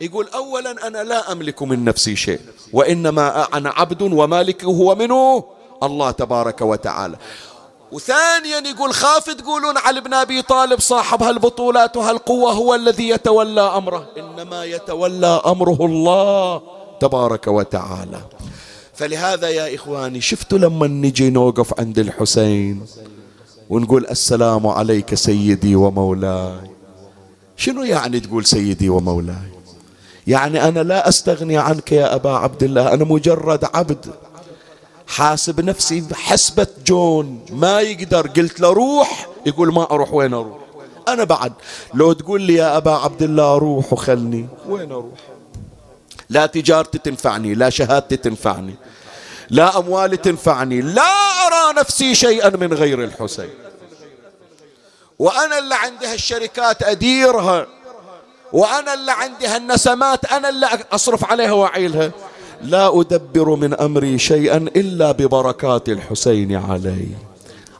يقول 0.00 0.28
أولا 0.34 0.86
أنا 0.86 1.02
لا 1.04 1.32
أملك 1.32 1.62
من 1.62 1.84
نفسي 1.84 2.16
شيء 2.16 2.40
وإنما 2.72 3.42
أنا 3.42 3.70
عبد 3.70 4.02
ومالك 4.02 4.64
هو 4.64 4.94
منه 4.94 5.44
الله 5.82 6.10
تبارك 6.10 6.60
وتعالى. 6.60 7.16
وثانيا 7.92 8.58
يقول 8.58 8.92
خاف 8.94 9.30
تقولون 9.30 9.78
علي 9.78 10.00
بن 10.00 10.14
أبي 10.14 10.42
طالب 10.42 10.80
صاحب 10.80 11.22
هالبطولات 11.22 11.96
وهالقوة 11.96 12.52
هو 12.52 12.74
الذي 12.74 13.08
يتولى 13.08 13.60
أمره. 13.60 14.06
إنما 14.16 14.64
يتولى 14.64 15.42
أمره 15.46 15.78
الله 15.80 16.62
تبارك 17.00 17.46
وتعالى. 17.46 18.20
فلهذا 18.94 19.48
يا 19.48 19.74
إخواني 19.74 20.20
شفتوا 20.20 20.58
لما 20.58 20.86
نجي 20.86 21.30
نوقف 21.30 21.80
عند 21.80 21.98
الحسين 21.98 22.86
ونقول 23.70 24.06
السلام 24.10 24.66
عليك 24.66 25.14
سيدي 25.14 25.76
ومولاي؟ 25.76 26.70
شنو 27.56 27.82
يعني 27.84 28.20
تقول 28.20 28.44
سيدي 28.46 28.88
ومولاي؟ 28.88 29.55
يعني 30.26 30.68
أنا 30.68 30.80
لا 30.80 31.08
أستغني 31.08 31.58
عنك 31.58 31.92
يا 31.92 32.14
أبا 32.14 32.30
عبد 32.30 32.62
الله. 32.62 32.94
أنا 32.94 33.04
مجرد 33.04 33.68
عبد. 33.74 34.14
حاسب 35.06 35.60
نفسي 35.60 36.00
بحسبة 36.00 36.66
جون. 36.86 37.44
ما 37.50 37.80
يقدر. 37.80 38.26
قلت 38.26 38.60
له 38.60 38.72
روح. 38.72 39.28
يقول 39.46 39.74
ما 39.74 39.90
أروح. 39.90 40.14
وين 40.14 40.34
أروح؟ 40.34 40.58
أنا 41.08 41.24
بعد. 41.24 41.52
لو 41.94 42.12
تقول 42.12 42.42
لي 42.42 42.54
يا 42.54 42.76
أبا 42.76 42.90
عبد 42.90 43.22
الله 43.22 43.58
روح 43.58 43.92
وخلني. 43.92 44.48
وين 44.68 44.92
أروح؟ 44.92 45.18
لا 46.30 46.46
تجارتي 46.46 46.98
تنفعني. 46.98 47.54
لا 47.54 47.70
شهادتي 47.70 48.16
تنفعني. 48.16 48.74
لا 49.50 49.78
أموالي 49.78 50.16
تنفعني. 50.16 50.80
لا 50.80 51.02
أرى 51.46 51.80
نفسي 51.80 52.14
شيئا 52.14 52.56
من 52.56 52.72
غير 52.72 53.04
الحسين. 53.04 53.50
وأنا 55.18 55.58
اللي 55.58 55.74
عندي 55.74 56.06
هالشركات 56.06 56.82
أديرها. 56.82 57.66
وأنا 58.52 58.94
اللي 58.94 59.12
عندي 59.12 59.46
هالنسمات 59.46 60.24
أنا 60.24 60.48
اللي 60.48 60.66
أصرف 60.92 61.24
عليها 61.24 61.52
وأعيلها. 61.52 62.10
لا 62.62 63.00
أدبر 63.00 63.54
من 63.54 63.74
أمري 63.74 64.18
شيئا 64.18 64.56
إلا 64.56 65.12
ببركات 65.12 65.88
الحسين 65.88 66.56
علي. 66.56 67.08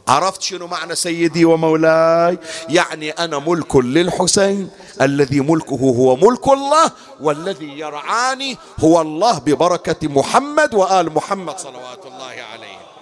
عرفت 0.07 0.41
شنو 0.41 0.67
معنى 0.67 0.95
سيدي 0.95 1.45
ومولاي؟ 1.45 2.37
يعني 2.69 3.11
أنا 3.11 3.39
ملك 3.39 3.75
للحسين 3.75 4.69
الذي 5.01 5.39
ملكه 5.39 5.75
هو 5.75 6.15
ملك 6.15 6.47
الله 6.47 6.91
والذي 7.21 7.79
يرعاني 7.79 8.57
هو 8.79 9.01
الله 9.01 9.39
ببركة 9.39 10.07
محمد 10.07 10.73
وآل 10.73 11.13
محمد 11.13 11.59
صلوات 11.59 12.05
الله 12.05 12.35
عليه. 12.53 12.96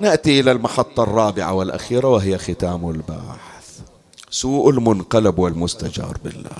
نأتي 0.00 0.40
إلى 0.40 0.52
المحطة 0.52 1.02
الرابعة 1.02 1.52
والأخيرة 1.52 2.08
وهي 2.08 2.38
ختام 2.38 2.90
البحث 2.90 3.80
سوء 4.30 4.70
المنقلب 4.70 5.38
والمستجار 5.38 6.18
بالله. 6.24 6.50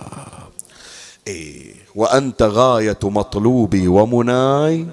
إيه 1.26 1.74
وأنت 1.94 2.42
غاية 2.42 2.98
مطلوبي 3.02 3.88
ومناي 3.88 4.86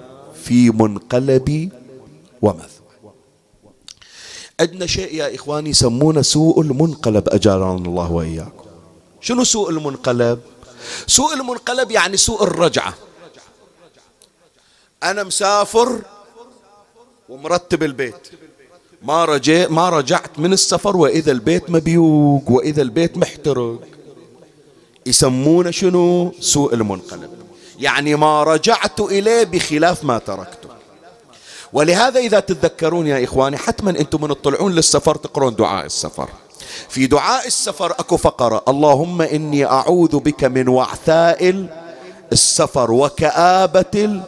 في 0.44 0.70
منقلبي 0.70 1.70
ومثوى 2.42 2.68
عندنا 4.60 4.86
شيء 4.86 5.14
يا 5.14 5.34
إخواني 5.34 5.70
يسمونه 5.70 6.22
سوء 6.22 6.60
المنقلب 6.60 7.28
أجارنا 7.28 7.74
الله 7.74 8.12
وإياكم. 8.12 8.64
شنو 9.20 9.44
سوء 9.44 9.70
المنقلب؟ 9.70 10.40
سوء 11.06 11.34
المنقلب 11.34 11.90
يعني 11.90 12.16
سوء 12.16 12.42
الرجعة. 12.42 12.94
أنا 15.02 15.22
مسافر 15.22 16.02
ومرتب 17.28 17.82
البيت. 17.82 18.28
ما 19.02 19.24
رجعت 19.24 19.70
ما 19.70 19.90
رجعت 19.90 20.38
من 20.38 20.52
السفر 20.52 20.96
وإذا 20.96 21.32
البيت 21.32 21.70
مبيوق 21.70 22.50
وإذا 22.50 22.82
البيت 22.82 23.18
محترق. 23.18 23.78
يسمونه 25.06 25.70
شنو؟ 25.70 26.32
سوء 26.40 26.74
المنقلب. 26.74 27.30
يعني 27.78 28.14
ما 28.14 28.42
رجعت 28.42 29.00
إليه 29.00 29.44
بخلاف 29.44 30.04
ما 30.04 30.18
تركته. 30.18 30.68
ولهذا 31.72 32.20
إذا 32.20 32.40
تتذكرون 32.40 33.06
يا 33.06 33.24
إخواني 33.24 33.56
حتما 33.56 33.90
أنتم 33.90 34.22
من 34.22 34.28
تطلعون 34.28 34.72
للسفر 34.72 35.14
تقرون 35.14 35.54
دعاء 35.54 35.86
السفر. 35.86 36.28
في 36.88 37.06
دعاء 37.06 37.46
السفر 37.46 37.92
أكو 37.92 38.16
فقرة 38.16 38.62
اللهم 38.68 39.22
إني 39.22 39.64
أعوذ 39.64 40.18
بك 40.18 40.44
من 40.44 40.68
وعثاء 40.68 41.66
السفر 42.32 42.90
وكآبة 42.90 44.22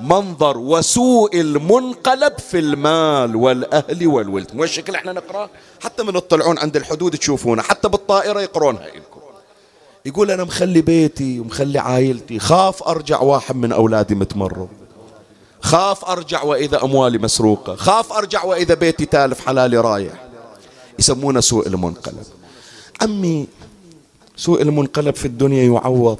المنظر 0.00 0.58
وسوء 0.58 1.40
المنقلب 1.40 2.38
في 2.38 2.58
المال 2.58 3.36
والأهل 3.36 4.06
والولد. 4.06 4.54
مو 4.54 4.64
الشكل 4.64 4.94
إحنا 4.94 5.12
نقرأ 5.12 5.48
حتى 5.80 6.02
من 6.02 6.12
تطلعون 6.12 6.58
عند 6.58 6.76
الحدود 6.76 7.16
تشوفونه 7.18 7.62
حتى 7.62 7.88
بالطائرة 7.88 8.40
يقرونها 8.40 8.86
لكم 8.86 9.20
يقول 10.06 10.30
أنا 10.30 10.44
مخلي 10.44 10.80
بيتي 10.80 11.40
ومخلي 11.40 11.78
عائلتي 11.78 12.38
خاف 12.38 12.82
أرجع 12.82 13.20
واحد 13.20 13.56
من 13.56 13.72
أولادي 13.72 14.14
متمرض. 14.14 14.68
خاف 15.60 16.04
أرجع 16.04 16.42
وإذا 16.42 16.84
أموالي 16.84 17.18
مسروقة. 17.18 17.76
خاف 17.76 18.12
أرجع 18.12 18.44
وإذا 18.44 18.74
بيتي 18.74 19.06
تالف 19.06 19.46
حلالي 19.46 19.78
رايح. 19.78 20.24
يسمونه 20.98 21.40
سوء 21.40 21.66
المنقلب. 21.66 22.26
عمي 23.02 23.46
سوء 24.36 24.62
المنقلب 24.62 25.14
في 25.14 25.24
الدنيا 25.24 25.62
يعوض. 25.62 26.18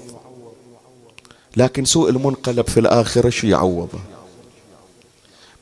لكن 1.57 1.84
سوء 1.84 2.11
المنقلب 2.11 2.66
في 2.68 2.80
الآخرة 2.80 3.30
شو 3.30 3.46
يعوضه؟ 3.46 3.98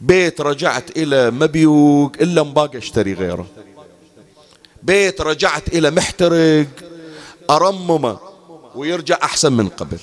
بيت 0.00 0.40
رجعت 0.40 0.96
إلى 0.96 1.30
مبيوق 1.30 2.12
إلا 2.20 2.42
مباقي 2.42 2.78
أشتري 2.78 3.14
غيره. 3.14 3.46
بيت 4.82 5.20
رجعت 5.20 5.68
إلى 5.68 5.90
محترق 5.90 6.66
أرممه 7.50 8.18
ويرجع 8.74 9.18
أحسن 9.22 9.52
من 9.52 9.68
قبل. 9.68 9.98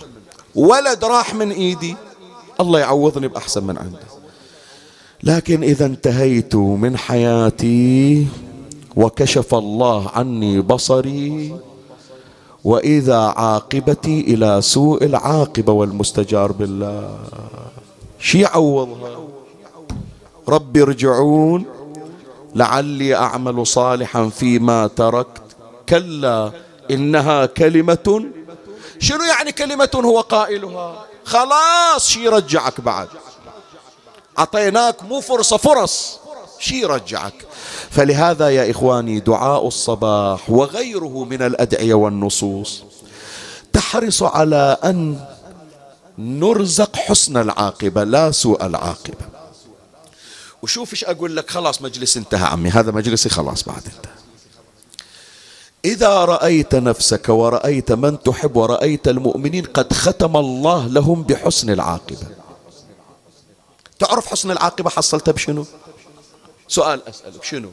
ولد 0.55 1.05
راح 1.05 1.33
من 1.33 1.51
إيدي 1.51 1.95
الله 2.59 2.79
يعوضني 2.79 3.27
بأحسن 3.27 3.63
من 3.63 3.77
عنده. 3.77 3.99
لكن 5.23 5.63
إذا 5.63 5.85
انتهيت 5.85 6.55
من 6.55 6.97
حياتي 6.97 8.27
وكشف 8.95 9.55
الله 9.55 10.09
عني 10.09 10.61
بصري 10.61 11.59
وإذا 12.67 13.17
عاقبتي 13.17 14.21
إلى 14.21 14.61
سوء 14.61 15.03
العاقبة 15.03 15.73
والمستجار 15.73 16.51
بالله. 16.51 17.19
شي 18.19 18.41
يعوضها 18.41 19.19
رب 20.49 20.77
ارجعون. 20.77 21.65
لعلي 22.55 23.15
أعمل 23.15 23.67
صالحا 23.67 24.29
فيما 24.29 24.87
تركت. 24.87 25.41
كلا 25.89 26.51
إنها 26.91 27.45
كلمة. 27.45 28.25
شنو 28.99 29.23
يعني 29.23 29.51
كلمة 29.51 29.89
هو 29.95 30.21
قائلها؟ 30.21 31.05
خلاص 31.23 32.07
شي 32.07 32.25
يرجعك 32.25 32.81
بعد. 32.81 33.07
أعطيناك 34.39 35.03
مو 35.03 35.21
فرصة 35.21 35.57
فرص. 35.57 36.19
شي 36.59 36.81
يرجعك. 36.81 37.46
فلهذا 37.89 38.49
يا 38.49 38.71
إخواني 38.71 39.19
دعاء 39.19 39.67
الصباح 39.67 40.49
وغيره 40.49 41.23
من 41.23 41.41
الأدعية 41.41 41.93
والنصوص 41.93 42.83
تحرص 43.73 44.23
على 44.23 44.77
أن 44.83 45.25
نرزق 46.17 46.95
حسن 46.95 47.37
العاقبة 47.37 48.03
لا 48.03 48.31
سوء 48.31 48.65
العاقبة. 48.65 49.25
وشوف 50.63 50.91
إيش 50.91 51.05
أقول 51.05 51.35
لك 51.35 51.49
خلاص 51.49 51.81
مجلس 51.81 52.17
انتهى 52.17 52.45
عمي 52.45 52.69
هذا 52.69 52.91
مجلسي 52.91 53.29
خلاص 53.29 53.63
بعد 53.63 53.83
انتهى. 53.85 54.17
إذا 55.85 56.25
رأيت 56.25 56.75
نفسك 56.75 57.29
ورأيت 57.29 57.91
من 57.91 58.23
تحب 58.23 58.55
ورأيت 58.55 59.07
المؤمنين 59.07 59.65
قد 59.65 59.93
ختم 59.93 60.37
الله 60.37 60.87
لهم 60.87 61.23
بحسن 61.23 61.69
العاقبة. 61.69 62.27
تعرف 63.99 64.27
حسن 64.27 64.51
العاقبة 64.51 64.89
حصلتها 64.89 65.31
بشنو؟ 65.31 65.65
سؤال 66.67 67.07
أسألك 67.07 67.43
شنو؟ 67.43 67.69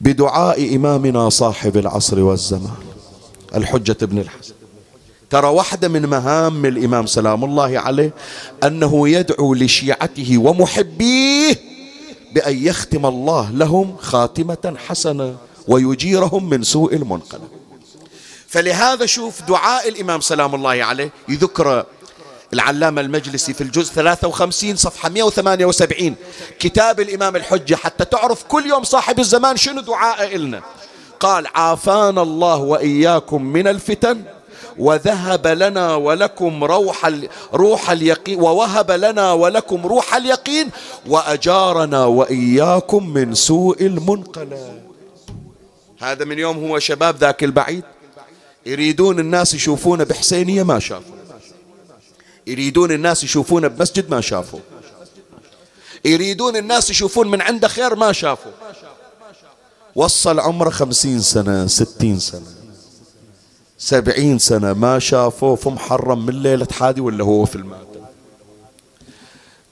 بدعاء 0.00 0.76
إمامنا 0.76 1.28
صاحب 1.28 1.76
العصر 1.76 2.20
والزمان 2.20 2.76
الحجة 3.54 3.96
ابن 4.02 4.18
الحسن. 4.18 4.54
ترى 5.30 5.48
واحدة 5.48 5.88
من 5.88 6.06
مهام 6.06 6.66
الإمام 6.66 7.06
سلام 7.06 7.44
الله 7.44 7.78
عليه 7.78 8.12
أنه 8.64 9.08
يدعو 9.08 9.54
لشيعته 9.54 10.38
ومحبيه 10.38 11.60
بأن 12.34 12.66
يختم 12.66 13.06
الله 13.06 13.50
لهم 13.50 13.96
خاتمة 13.96 14.74
حسنة 14.86 15.36
ويجيرهم 15.68 16.48
من 16.48 16.62
سوء 16.62 16.94
المنقلب. 16.94 17.48
فلهذا 18.48 19.06
شوف 19.06 19.42
دعاء 19.42 19.88
الإمام 19.88 20.20
سلام 20.20 20.54
الله 20.54 20.84
عليه 20.84 21.10
يذكر 21.28 21.86
العلامة 22.52 23.00
المجلسي 23.00 23.52
في 23.52 23.60
الجزء 23.60 23.92
53 23.94 24.76
صفحة 24.76 25.08
178 25.08 26.14
كتاب 26.58 27.00
الإمام 27.00 27.36
الحجة 27.36 27.74
حتى 27.74 28.04
تعرف 28.04 28.44
كل 28.44 28.66
يوم 28.66 28.84
صاحب 28.84 29.20
الزمان 29.20 29.56
شنو 29.56 29.80
دعاء 29.80 30.36
إلنا. 30.36 30.62
قال 31.20 31.46
عافانا 31.54 32.22
الله 32.22 32.56
وإياكم 32.56 33.42
من 33.42 33.68
الفتن 33.68 34.22
وذهب 34.78 35.46
لنا 35.46 35.94
ولكم 35.94 36.64
روح 36.64 37.10
روح 37.54 37.90
اليقين 37.90 38.40
ووهب 38.40 38.90
لنا 38.90 39.32
ولكم 39.32 39.86
روح 39.86 40.14
اليقين 40.14 40.70
وأجارنا 41.06 42.04
وإياكم 42.04 43.08
من 43.08 43.34
سوء 43.34 43.82
المنقلب. 43.82 44.82
هذا 45.98 46.24
من 46.24 46.38
يوم 46.38 46.68
هو 46.68 46.78
شباب 46.78 47.16
ذاك 47.16 47.44
البعيد. 47.44 47.84
يريدون 48.66 49.18
الناس 49.18 49.54
يشوفونه 49.54 50.04
بحسينية 50.04 50.62
ما 50.62 50.78
شافوا. 50.78 51.15
يريدون 52.46 52.92
الناس 52.92 53.24
يشوفونه 53.24 53.68
بمسجد 53.68 54.10
ما 54.10 54.20
شافوا. 54.20 54.60
يريدون 56.04 56.56
الناس 56.56 56.90
يشوفون 56.90 57.30
من 57.30 57.42
عنده 57.42 57.68
خير 57.68 57.94
ما 57.94 58.12
شافوا. 58.12 58.52
وصل 59.94 60.40
عمره 60.40 60.70
خمسين 60.70 61.20
سنة 61.20 61.66
ستين 61.66 62.18
سنة 62.18 62.56
سبعين 63.78 64.38
سنة 64.38 64.72
ما 64.72 64.98
شافوه 64.98 65.56
في 65.56 65.68
محرم 65.68 66.26
من 66.26 66.42
ليلة 66.42 66.66
حادي 66.72 67.00
ولا 67.00 67.24
هو 67.24 67.44
في 67.44 67.56
المأتم. 67.56 68.00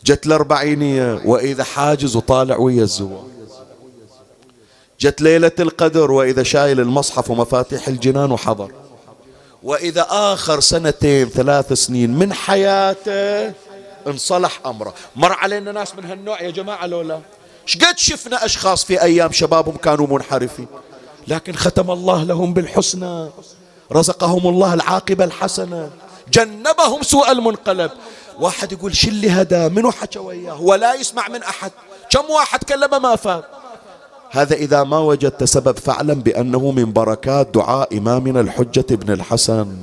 جت 0.04 0.26
الأربعينية 0.26 1.22
وإذا 1.24 1.64
حاجز 1.64 2.16
وطالع 2.16 2.56
ويا 2.56 2.82
الزوار. 2.82 3.26
جت 5.00 5.20
ليلة 5.20 5.52
القدر 5.60 6.10
وإذا 6.10 6.42
شايل 6.42 6.80
المصحف 6.80 7.30
ومفاتيح 7.30 7.88
الجنان 7.88 8.32
وحضر. 8.32 8.83
وإذا 9.64 10.06
آخر 10.10 10.60
سنتين 10.60 11.28
ثلاث 11.28 11.72
سنين 11.72 12.10
من 12.10 12.32
حياته 12.32 13.52
انصلح 14.06 14.60
أمره. 14.66 14.94
مر 15.16 15.32
علينا 15.32 15.72
ناس 15.72 15.94
من 15.94 16.04
هالنوع 16.04 16.42
يا 16.42 16.50
جماعة 16.50 16.86
لولا. 16.86 17.20
شقد 17.66 17.98
شفنا 17.98 18.44
أشخاص 18.44 18.84
في 18.84 19.02
أيام 19.02 19.32
شبابهم 19.32 19.76
كانوا 19.76 20.06
منحرفين. 20.06 20.66
لكن 21.28 21.56
ختم 21.56 21.90
الله 21.90 22.24
لهم 22.24 22.54
بالحسنى. 22.54 23.28
رزقهم 23.92 24.46
الله 24.46 24.74
العاقبة 24.74 25.24
الحسنة 25.24 25.90
جنبهم 26.28 27.02
سوء 27.02 27.32
المنقلب. 27.32 27.90
واحد 28.40 28.72
يقول 28.72 28.96
شو 28.96 29.08
اللي 29.08 29.46
منو 29.52 29.90
حكى 29.90 30.18
وياه؟ 30.18 30.60
ولا 30.60 30.94
يسمع 30.94 31.28
من 31.28 31.42
أحد. 31.42 31.72
كم 32.10 32.30
واحد 32.30 32.64
كلمه 32.64 32.98
ما 32.98 33.16
فات 33.16 33.44
هذا 34.34 34.54
إذا 34.54 34.84
ما 34.84 34.98
وجدت 34.98 35.44
سبب 35.44 35.78
فاعلم 35.78 36.20
بأنه 36.20 36.70
من 36.70 36.92
بركات 36.92 37.48
دعاء 37.54 37.98
إمامنا 37.98 38.40
الحجة 38.40 38.94
بن 38.94 39.12
الحسن. 39.12 39.76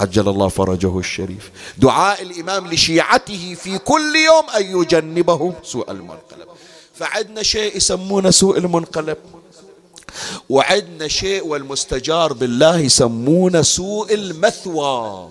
عجل 0.00 0.28
الله 0.28 0.48
فرجه 0.48 0.98
الشريف. 0.98 1.50
دعاء 1.78 2.22
الإمام 2.22 2.66
لشيعته 2.66 3.54
في 3.54 3.78
كل 3.78 4.16
يوم 4.16 4.50
أن 4.56 4.80
يجنبهم 4.80 5.52
سوء 5.62 5.90
المنقلب. 5.90 6.48
فعدنا 6.94 7.42
شيء 7.42 7.76
يسمونه 7.76 8.30
سوء 8.30 8.58
المنقلب. 8.58 9.16
وعدنا 10.48 11.08
شيء 11.08 11.46
والمستجار 11.46 12.32
بالله 12.32 12.78
يسمونه 12.78 13.62
سوء 13.62 14.14
المثوى. 14.14 15.28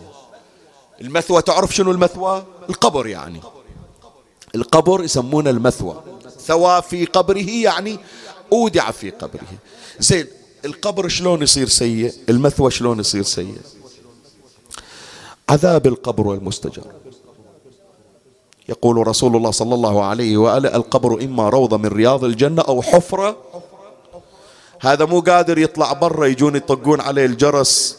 المثوى 1.01 1.41
تعرف 1.41 1.75
شنو 1.75 1.91
المثوى؟ 1.91 2.43
القبر 2.69 3.07
يعني. 3.07 3.41
القبر 4.55 5.03
يسمونه 5.03 5.49
المثوى. 5.49 6.03
ثوى 6.45 6.81
في 6.81 7.05
قبره 7.05 7.49
يعني 7.49 7.99
أودع 8.53 8.91
في 8.91 9.09
قبره. 9.09 9.47
زين 9.99 10.27
القبر 10.65 11.07
شلون 11.07 11.41
يصير 11.41 11.67
سيء؟ 11.67 12.13
المثوى 12.29 12.71
شلون 12.71 12.99
يصير 12.99 13.23
سيء؟ 13.23 13.57
عذاب 15.49 15.87
القبر 15.87 16.27
والمستجار 16.27 16.91
يقول 18.69 19.07
رسول 19.07 19.35
الله 19.35 19.51
صلى 19.51 19.75
الله 19.75 20.03
عليه 20.03 20.37
وآله 20.37 20.75
القبر 20.75 21.23
إما 21.23 21.49
روضة 21.49 21.77
من 21.77 21.85
رياض 21.85 22.23
الجنة 22.23 22.61
أو 22.61 22.81
حفرة. 22.81 23.37
هذا 24.81 25.05
مو 25.05 25.19
قادر 25.19 25.57
يطلع 25.57 25.93
برا 25.93 26.25
يجون 26.25 26.55
يطقون 26.55 27.01
عليه 27.01 27.25
الجرس. 27.25 27.97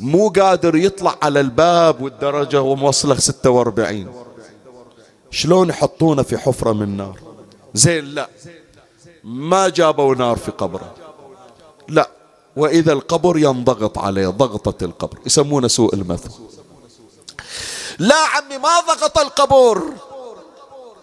مو 0.00 0.28
قادر 0.28 0.76
يطلع 0.76 1.18
على 1.22 1.40
الباب 1.40 2.02
والدرجة 2.02 2.62
وموصله 2.62 3.18
46 3.18 4.06
شلون 5.30 5.68
يحطونه 5.68 6.22
في 6.22 6.38
حفرة 6.38 6.72
من 6.72 6.96
نار؟ 6.96 7.18
زين 7.74 8.04
لا. 8.04 8.28
ما 9.24 9.68
جابوا 9.68 10.14
نار 10.14 10.36
في 10.36 10.50
قبره. 10.50 10.94
لا 11.88 12.10
وإذا 12.56 12.92
القبر 12.92 13.38
ينضغط 13.38 13.98
عليه 13.98 14.28
ضغطة 14.28 14.84
القبر 14.84 15.18
يسمونه 15.26 15.68
سوء 15.68 15.94
المثل. 15.94 16.30
لا 17.98 18.16
عمي 18.16 18.58
ما 18.58 18.80
ضغط 18.80 19.18
القبر. 19.18 19.82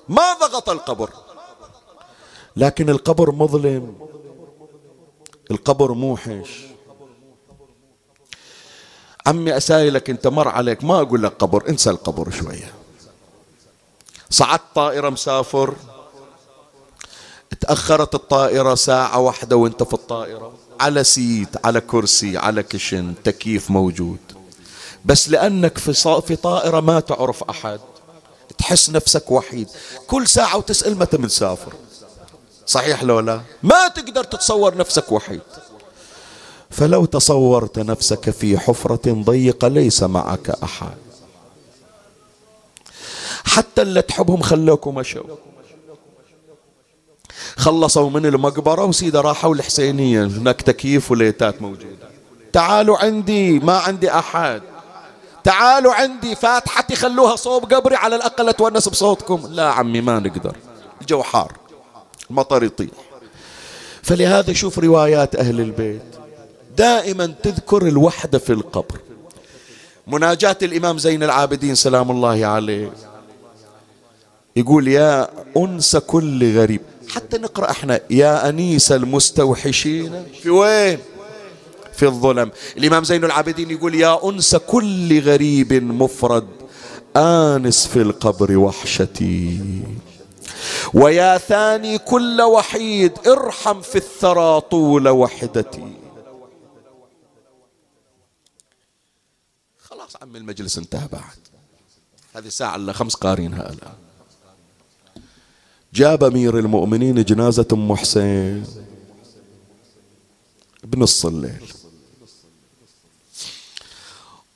ما 0.09 0.33
ضغط 0.33 0.69
القبر. 0.69 1.09
لكن 2.55 2.89
القبر 2.89 3.31
مظلم. 3.31 3.95
القبر 5.51 5.91
موحش. 5.91 6.61
عمي 9.27 9.57
أسايلك 9.57 10.09
أنت 10.09 10.27
مر 10.27 10.47
عليك 10.47 10.83
ما 10.83 11.01
أقول 11.01 11.23
لك 11.23 11.33
قبر 11.39 11.69
انسى 11.69 11.89
القبر 11.89 12.31
شوية. 12.31 12.73
صعدت 14.29 14.61
طائرة 14.75 15.09
مسافر. 15.09 15.75
تأخرت 17.71 18.15
الطائرة 18.15 18.75
ساعة 18.75 19.19
واحدة 19.19 19.55
وانت 19.55 19.83
في 19.83 19.93
الطائرة. 19.93 20.53
على 20.79 21.03
seat 21.03 21.65
على 21.65 21.81
كرسي 21.81 22.37
على 22.37 22.63
cushion 22.63 23.13
تكييف 23.23 23.71
موجود. 23.71 24.19
بس 25.05 25.29
لأنك 25.29 25.77
في, 25.77 25.93
في 26.27 26.35
طائرة 26.35 26.79
ما 26.79 26.99
تعرف 26.99 27.43
أحد. 27.43 27.79
تحس 28.57 28.89
نفسك 28.89 29.31
وحيد. 29.31 29.67
كل 30.07 30.27
ساعة 30.27 30.57
وتسأل 30.57 30.99
متى 30.99 31.17
بنسافر. 31.17 31.73
صحيح 32.65 33.03
لو 33.03 33.19
لا؟ 33.19 33.41
ما 33.63 33.87
تقدر 33.87 34.23
تتصور 34.23 34.77
نفسك 34.77 35.11
وحيد. 35.11 35.41
فلو 36.69 37.05
تصورت 37.05 37.79
نفسك 37.79 38.29
في 38.29 38.59
حفرة 38.59 39.11
ضيقة 39.11 39.67
ليس 39.67 40.03
معك 40.03 40.49
أحد. 40.49 40.97
حتى 43.43 43.81
اللي 43.81 44.01
تحبهم 44.01 44.41
خلوكم 44.41 44.95
مشوا. 44.95 45.23
خلصوا 47.57 48.09
من 48.09 48.25
المقبرة 48.25 48.83
وسيدة 48.83 49.21
راحوا 49.21 49.55
الحسينية. 49.55 50.23
هناك 50.23 50.61
تكييف 50.61 51.11
وليتات 51.11 51.61
موجودة. 51.61 52.11
تعالوا 52.53 52.97
عندي 52.97 53.59
ما 53.59 53.77
عندي 53.77 54.11
أحد. 54.11 54.61
تعالوا 55.43 55.93
عندي 55.93 56.35
فاتحتي 56.35 56.95
خلوها 56.95 57.35
صوب 57.35 57.73
قبري 57.73 57.95
على 57.95 58.15
الأقل 58.15 58.49
أتونس 58.49 58.89
بصوتكم. 58.89 59.47
لا 59.49 59.71
عمي 59.71 60.01
ما 60.01 60.19
نقدر. 60.19 60.55
الجو 61.01 61.23
حار. 61.23 61.51
المطر 62.29 62.63
يطيح. 62.63 62.89
فلهذا 64.03 64.53
شوف 64.53 64.79
روايات 64.79 65.35
أهل 65.35 65.59
البيت. 65.59 66.01
دائما 66.77 67.33
تذكر 67.43 67.87
الوحدة 67.87 68.39
في 68.39 68.53
القبر. 68.53 68.99
مناجاة 70.07 70.57
الإمام 70.61 70.97
زين 70.97 71.23
العابدين 71.23 71.75
سلام 71.75 72.11
الله 72.11 72.45
عليه. 72.45 72.91
يقول 74.55 74.87
يا 74.87 75.29
أنس 75.57 75.95
كل 75.97 76.57
غريب. 76.57 76.81
حتى 77.15 77.37
نقرأ 77.37 77.71
إحنا. 77.71 78.01
يا 78.09 78.49
أنيس 78.49 78.91
المستوحشين. 78.91 80.25
في 80.41 80.49
وين؟ 80.49 80.99
في 81.93 82.05
الظلم. 82.05 82.51
الإمام 82.77 83.03
زين 83.03 83.25
العابدين 83.25 83.71
يقول 83.71 83.95
يا 83.95 84.29
أنس 84.29 84.55
كل 84.55 85.21
غريب 85.21 85.73
مفرد 85.73 86.47
آنس 87.15 87.87
في 87.87 88.01
القبر 88.01 88.57
وحشتي. 88.57 89.59
ويا 90.93 91.37
ثاني 91.37 91.97
كل 91.97 92.41
وحيد 92.41 93.27
ارحم 93.27 93.81
في 93.81 93.95
الثرى 93.95 94.61
طول 94.61 95.09
وحدتي. 95.09 95.93
خلاص 99.79 100.15
عم 100.21 100.35
المجلس 100.35 100.77
انتهى 100.77 101.07
بعد. 101.11 101.41
هذه 102.33 102.49
ساعة 102.49 102.75
إلا 102.75 102.93
خمس 102.93 103.15
قارينها 103.15 103.69
الآن. 103.69 104.10
جاب 105.93 106.23
أمير 106.23 106.59
المؤمنين 106.59 107.23
جنازة 107.23 107.67
أم 107.73 107.95
حسين. 107.95 108.63
بنص 110.83 111.25
الليل 111.25 111.73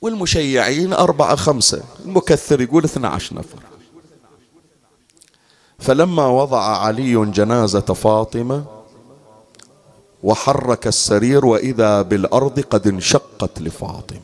والمشيعين 0.00 0.92
أربعة 0.92 1.36
خمسة. 1.36 1.82
المكثر 2.04 2.60
يقول 2.60 2.84
اثنى 2.84 3.06
عشر 3.06 3.36
نفر. 3.36 3.58
فلما 5.78 6.26
وضع 6.26 6.62
علي 6.62 7.26
جنازة 7.26 7.80
فاطمة 7.80 8.64
وحرك 10.22 10.86
السرير 10.86 11.46
وإذا 11.46 12.02
بالأرض 12.02 12.60
قد 12.60 12.86
انشقت 12.86 13.60
لفاطمة. 13.60 14.20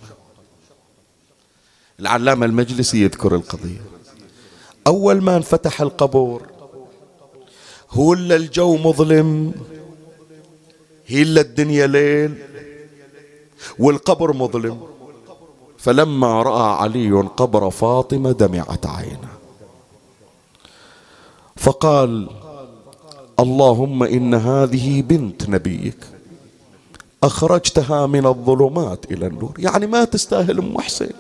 العلامة 2.01 2.47
المجلسي 2.47 3.03
يذكر 3.03 3.35
القضية. 3.35 3.83
أول 4.87 5.23
ما 5.23 5.37
انفتح 5.37 5.81
القبور 5.81 6.52
هو 7.93 8.13
إلا 8.13 8.37
الجو 8.37 8.77
مظلم. 8.77 9.53
هي 11.07 11.23
إلا 11.23 11.41
الدنيا 11.41 11.87
ليل 11.87 12.35
والقبر 13.79 14.33
مظلم. 14.33 14.81
فلما 15.79 16.43
رأى 16.43 16.73
علي 16.83 17.13
قبر 17.13 17.71
فاطمة 17.71 18.33
دمعت 18.33 18.87
عينه 18.87 19.33
فقال 21.57 22.29
اللهم 23.41 24.03
إن 24.03 24.35
هذه 24.35 25.03
بنت 25.03 25.49
نبيك 25.49 25.97
أخرجتها 27.23 28.07
من 28.07 28.27
الظلمات 28.27 29.13
إلى 29.13 29.27
النور. 29.27 29.55
يعني 29.59 29.87
ما 29.87 30.05
تستاهل 30.05 30.59
أم 30.59 30.81
حسين. 30.81 31.13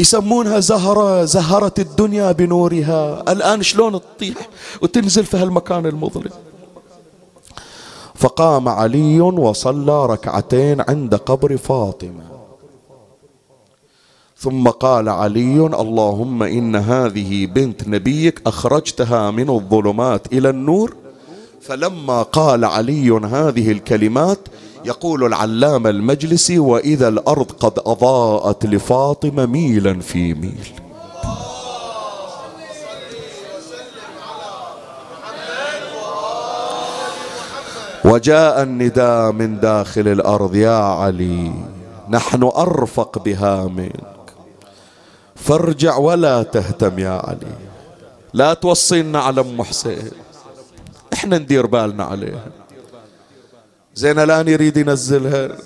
يسمونها 0.00 0.60
زهرة 0.60 1.24
زهرت 1.24 1.80
الدنيا 1.80 2.32
بنورها. 2.32 3.32
الآن 3.32 3.62
شلون 3.62 4.00
تطيح 4.00 4.48
وتنزل 4.82 5.24
في 5.24 5.36
هالمكان 5.36 5.86
المظلم. 5.86 6.30
فقام 8.14 8.68
علي 8.68 9.20
وصلى 9.20 10.06
ركعتين 10.06 10.80
عند 10.88 11.14
قبر 11.14 11.56
فاطمة. 11.56 12.24
ثم 14.38 14.68
قال 14.68 15.08
علي 15.08 15.66
اللهم 15.66 16.42
إن 16.42 16.76
هذه 16.76 17.46
بنت 17.46 17.88
نبيك 17.88 18.42
أخرجتها 18.46 19.30
من 19.30 19.50
الظلمات 19.50 20.32
إلى 20.32 20.50
النور. 20.50 20.96
فلما 21.60 22.22
قال 22.22 22.64
علي 22.64 23.10
هذه 23.10 23.72
الكلمات 23.72 24.38
يقول 24.84 25.24
العلامة 25.24 25.90
المجلسي 25.90 26.58
وإذا 26.58 27.08
الأرض 27.08 27.52
قد 27.52 27.72
أضاءت 27.78 28.66
لفاطمة 28.66 29.46
ميلا 29.46 30.00
في 30.00 30.34
ميل. 30.34 30.70
وجاء 38.04 38.62
النداء 38.62 39.32
من 39.32 39.60
داخل 39.60 40.08
الأرض 40.08 40.54
يا 40.54 40.78
علي 40.78 41.52
نحن 42.08 42.42
أرفق 42.42 43.18
بها 43.18 43.64
منك. 43.64 44.32
فارجع 45.36 45.96
ولا 45.96 46.42
تهتم 46.42 46.98
يا 46.98 47.10
علي. 47.10 47.54
لا 48.34 48.54
توصينا 48.54 49.18
على 49.20 49.40
أم 49.40 49.62
حسين. 49.62 50.10
إحنا 51.12 51.38
ندير 51.38 51.66
بالنا 51.66 52.04
عليها. 52.04 52.59
زين 53.94 54.18
الآن 54.18 54.48
يريد 54.48 54.76
ينزلها. 54.76 55.56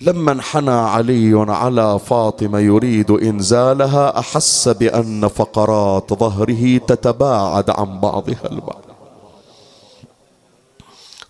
لما 0.00 0.32
انحنى 0.32 0.70
علي 0.70 1.44
على 1.48 1.98
فاطمة 1.98 2.58
يريد 2.58 3.10
إنزالها 3.10 4.18
أحس 4.18 4.68
بأن 4.68 5.28
فقرات 5.28 6.12
ظهره 6.12 6.78
تتباعد 6.78 7.70
عن 7.70 8.00
بعضها 8.00 8.46
البعض. 8.50 8.82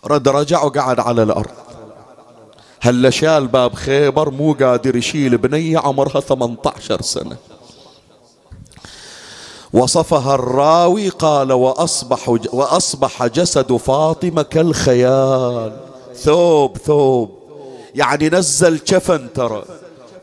رد 0.05 0.29
رجع 0.29 0.63
وقعد 0.63 1.01
على 1.01 1.23
الأرض. 1.23 1.51
هلا 2.81 3.11
شال 3.11 3.47
باب 3.47 3.75
خيبر؟ 3.75 4.31
مو 4.31 4.53
قادر 4.53 4.97
يشيل 4.97 5.39
بنية 5.39 5.79
عمرها 5.79 6.21
18 6.21 7.03
سنة. 7.03 7.37
وصفها 9.73 10.35
الراوي 10.35 11.09
قال 11.09 11.53
وأصبح, 11.53 12.29
وأصبح 12.29 13.27
جسد 13.27 13.77
فاطمة 13.77 14.43
كالخيال. 14.43 15.77
ثوب 16.15 16.79
ثوب. 16.79 17.31
يعني 17.95 18.29
نزل 18.29 18.79
كفن 18.79 19.33
ترى. 19.33 19.65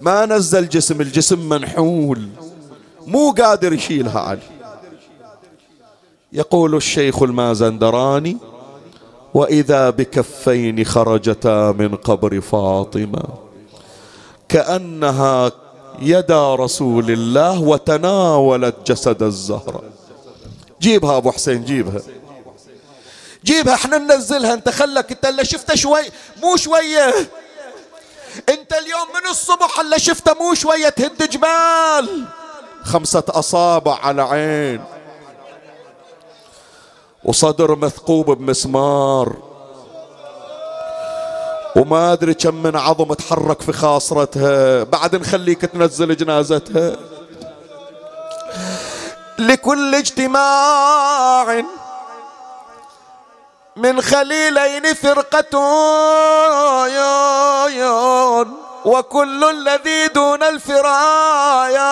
ما 0.02 0.26
نزل 0.26 0.70
جسم 0.70 1.02
الجسم 1.02 1.50
منحول. 1.50 2.30
مو 3.08 3.32
قادر 3.32 3.74
يشيلها 3.74 4.20
علي. 4.20 4.40
يقول 6.34 6.76
الشيخ 6.76 7.24
المازندراني 7.24 8.38
وإذا 9.34 9.90
بكفين 9.90 10.84
خرجتا 10.84 11.72
من 11.72 11.96
قبر 11.96 12.42
فاطمة. 12.42 13.24
كأنها 14.50 15.52
يدا 16.00 16.56
رسول 16.56 17.12
الله 17.12 17.62
وتناولت 17.62 18.76
جسد 18.92 19.24
الزهره 19.24 19.84
جيبها 20.82 21.18
أبو 21.18 21.32
حسين 21.32 21.66
جيبها. 21.66 22.02
جيبها 23.46 23.74
إحنا 23.74 23.98
ننزلها. 23.98 24.54
انت 24.54 24.70
خلك 24.70 25.12
انت 25.12 25.26
اللي 25.26 25.46
شفته 25.46 25.76
شوي 25.76 26.02
مو 26.44 26.56
شوية. 26.56 27.14
انت 28.50 28.74
اليوم 28.74 29.08
من 29.16 29.30
الصبح 29.30 29.80
اللي 29.80 30.00
شفته 30.00 30.34
مو 30.34 30.54
شوية 30.54 30.90
تهد 30.90 31.30
جبال. 31.30 32.26
خمسة 32.84 33.24
أصابع 33.28 33.96
على 33.96 34.22
عين. 34.22 34.84
وصدر 37.24 37.76
مثقوب 37.76 38.32
بمسمار. 38.32 39.49
وما 41.76 42.14
أدري 42.14 42.34
كم 42.34 42.56
من 42.64 42.76
عظم 42.76 43.14
تحرك 43.14 43.62
في 43.62 43.74
خاصرتها. 43.74 44.84
بعد 44.84 45.16
نخليك 45.16 45.62
تنزل 45.62 46.18
جنازتها. 46.18 46.96
لكل 49.40 49.96
اجتماع 49.96 51.64
من 53.76 54.02
خليلين 54.02 54.94
فرقة 54.94 55.60
وكل 58.86 59.44
الذي 59.44 60.08
دون 60.08 60.44
الفرايات 60.44 61.90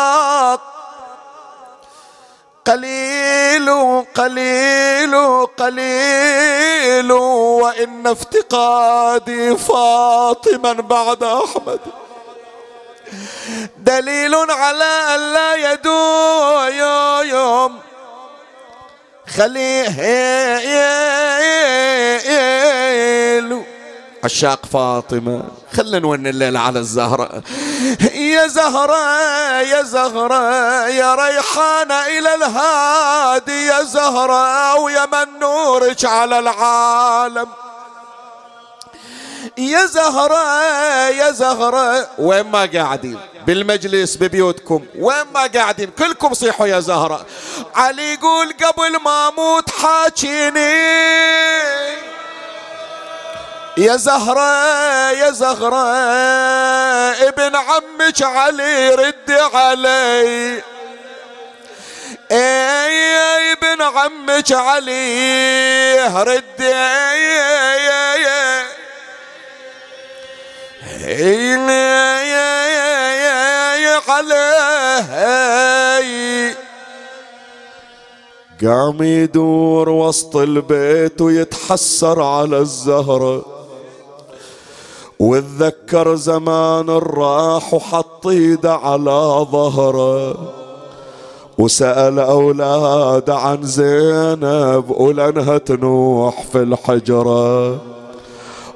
قليل 2.67 3.69
قليل 4.15 5.45
قليل. 5.45 7.11
وإن 7.11 8.07
افتقادي 8.07 9.57
فاطما 9.57 10.73
بعد 10.73 11.23
أحمد. 11.23 11.79
دليل 13.77 14.35
على 14.35 15.15
أن 15.15 15.33
لا 15.33 15.73
يدوم 15.73 17.79
خليل 19.37 19.87
عشاق 24.27 24.65
فاطمة. 24.65 25.43
خلنا 25.73 25.99
نون 25.99 26.27
الليلة 26.27 26.59
على 26.59 26.79
الزهرة. 26.79 27.43
يا 28.13 28.47
زهرة 28.47 29.21
يا 29.61 29.83
زهرة 29.83 30.87
يا 30.87 31.15
ريحانة 31.15 32.05
إلى 32.05 32.35
الهادي 32.35 33.65
يا 33.65 33.83
زهرة 33.83 34.75
ويا 34.75 35.05
من 35.05 35.39
نورك 35.39 36.05
على 36.05 36.39
العالم. 36.39 37.47
يا 39.57 39.85
زهرة 39.85 40.43
يا 41.09 41.31
زهرة. 41.31 42.07
وين 42.19 42.51
ما 42.51 42.65
قاعدين؟ 42.65 43.19
بالمجلس 43.47 44.15
ببيوتكم. 44.15 44.85
وين 44.99 45.25
ما 45.33 45.47
قاعدين؟ 45.47 45.89
كلكم 45.99 46.33
صيحوا 46.33 46.67
يا 46.67 46.79
زهرة. 46.79 47.25
علي 47.75 48.13
يقول 48.13 48.53
قبل 48.63 49.03
ما 49.05 49.27
أموت 49.27 49.69
حاكيني. 49.69 50.97
يا 53.77 53.95
زهرة 53.95 55.11
يا 55.11 55.31
زهرة 55.31 55.87
ابن 57.27 57.55
عمك 57.55 58.21
علي 58.21 58.89
رد 58.89 59.31
علي. 59.53 60.61
اي 62.31 63.51
ابن 63.53 63.81
عمك 63.81 64.51
علي 64.51 66.07
رد 66.07 66.61
عليه 66.61 68.37
قام 78.63 79.03
يدور 79.03 79.89
وسط 79.89 80.35
البيت 80.35 81.21
ويتحسر 81.21 82.21
على 82.21 82.57
الزهرة. 82.57 83.56
واتذكر 85.27 86.15
زمان 86.15 86.89
راح 86.89 87.73
وحط 87.73 88.27
ايده 88.27 88.73
على 88.73 89.45
ظهره 89.51 90.37
وسأل 91.57 92.19
أولاد 92.19 93.29
عن 93.29 93.63
زينب 93.63 94.83
ولأنها 94.89 95.57
تنوح 95.57 96.43
في 96.51 96.57
الحجرة. 96.57 97.77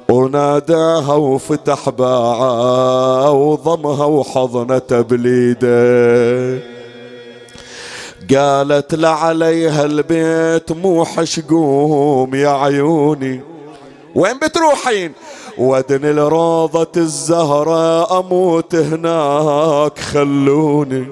وناداها 0.10 1.14
وفتح 1.14 1.90
باعه 1.90 3.32
وضمها 3.32 4.06
وحضنته 4.06 5.02
بليده 5.02 6.60
قالت 8.36 8.96
لعليها 8.96 9.86
البيت 9.86 10.72
مو 10.72 11.06
حشقوم 11.06 12.36
يا 12.36 12.50
عيوني. 12.50 13.42
وين 14.16 14.40
بتروحين؟ 14.40 15.12
ودن 15.58 16.06
الروضة 16.06 16.92
الزهراء 16.98 18.20
أموت 18.20 18.76
هناك 18.76 20.00
خلوني. 20.00 21.06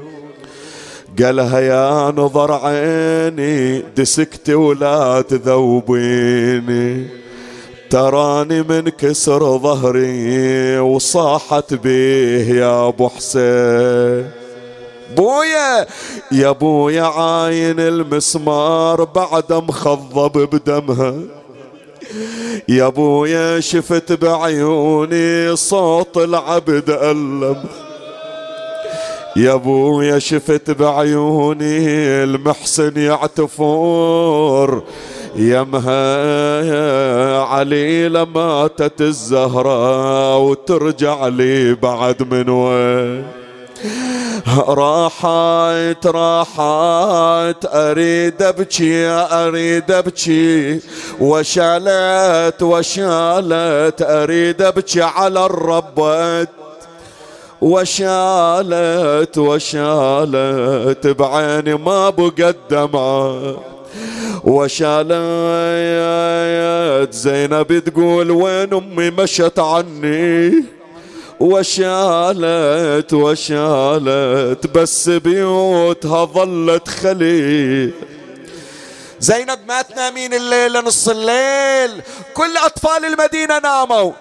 قالها 1.23 1.59
يا 1.59 2.11
نظر 2.11 2.51
عيني 2.51 3.83
دسكت 3.97 4.49
ولا 4.49 5.21
تذوبيني. 5.21 7.07
تراني 7.89 8.61
من 8.61 8.89
كسر 8.89 9.57
ظهري 9.57 10.79
وصاحت 10.79 11.73
بيه 11.73 12.53
يا 12.53 12.87
أبو 12.87 13.09
حسين. 13.09 14.29
بويا 15.17 15.87
يا 16.31 16.51
بويا 16.51 17.03
عاين 17.03 17.79
المسمار 17.79 19.03
بعد 19.03 19.53
مخضب 19.53 20.49
بدمها. 20.49 21.13
يا 22.67 22.87
بويا 22.87 23.59
شفت 23.59 24.11
بعيوني 24.11 25.55
صوت 25.55 26.17
العبد 26.17 26.89
ألم. 26.89 27.63
يا 29.35 29.55
بويا 29.55 30.19
شفت 30.19 30.71
بعيوني 30.71 31.87
المحسن 32.23 32.97
يعتفور. 32.97 34.83
يمها 35.35 35.99
علي 37.41 38.09
لماتت 38.09 39.01
الزهرة 39.01 40.37
وترجع 40.37 41.27
لي 41.27 41.73
بعد 41.73 42.33
من 42.33 42.49
وين. 42.49 43.38
راحت 44.57 46.07
راحت 46.07 47.65
أريد 47.65 48.41
أبكي 48.41 49.07
أريد 49.07 49.91
أبكي. 49.91 50.79
وشالت 51.19 52.63
وشالت 52.63 54.01
أريد 54.01 54.61
أبكي 54.61 55.01
على 55.01 55.45
الربت 55.45 56.49
وشالت 57.61 59.37
وشالت 59.37 61.07
بعيني 61.07 61.73
ما 61.75 62.09
بقت 62.09 62.55
دمعه 62.69 63.59
وشالت 64.43 65.09
زينب 67.13 67.79
تقول 67.79 68.31
وين 68.31 68.73
أمي 68.73 69.09
مشت 69.09 69.59
عني؟ 69.59 70.78
وشالت 71.39 73.13
وشالت 73.13 74.67
بس 74.67 75.09
بيوتها 75.09 76.25
ظلت 76.25 76.87
خلي 76.87 77.91
زينب 79.19 79.59
ما 79.67 79.81
تنامين 79.81 80.33
الليل 80.33 80.85
نص 80.85 81.09
الليل. 81.09 82.01
كل 82.33 82.57
أطفال 82.65 83.05
المدينة 83.05 83.59
ناموا. 83.59 84.11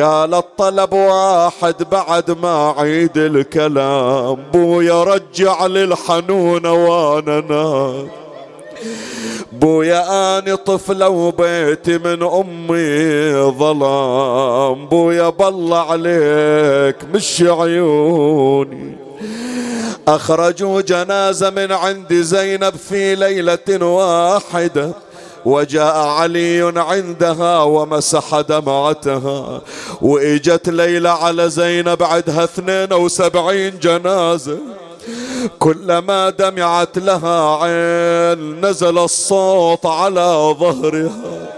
قالت 0.00 0.46
طلب 0.58 0.92
واحد 0.92 1.74
بعد 1.90 2.30
ما 2.30 2.74
عيد 2.78 3.18
الكلام 3.18 4.34
بويا 4.52 5.04
رجع 5.04 5.66
للحنون 5.66 6.66
وأنا 6.66 7.40
نام. 7.40 8.10
بويا 9.52 10.38
أني 10.38 10.56
طفلة 10.56 11.08
وبيتي 11.08 11.98
من 11.98 12.22
أمي 12.22 13.32
ظلام. 13.58 14.86
بويا 14.86 15.28
بالله 15.28 15.78
عليك 15.78 16.96
مش 17.14 17.42
عيوني. 17.42 18.96
اخرجوا 20.08 20.80
جنازة 20.80 21.50
من 21.50 21.72
عند 21.72 22.14
زينب 22.14 22.74
في 22.88 23.14
ليلة 23.14 23.84
واحدة 23.86 24.92
وجاء 25.44 25.96
علي 25.96 26.72
عندها 26.76 27.62
ومسح 27.62 28.40
دمعتها. 28.40 29.60
وإجت 30.02 30.68
ليلى 30.68 31.08
على 31.08 31.50
زينب 31.50 32.02
عدها 32.02 32.44
اثنين 32.44 32.92
وسبعين 32.92 33.78
جنازة. 33.78 34.58
كلما 35.58 36.30
دمعت 36.30 36.98
لها 36.98 37.62
عين 37.62 38.66
نزل 38.66 38.98
الصوت 38.98 39.86
على 39.86 40.54
ظهرها. 40.60 41.48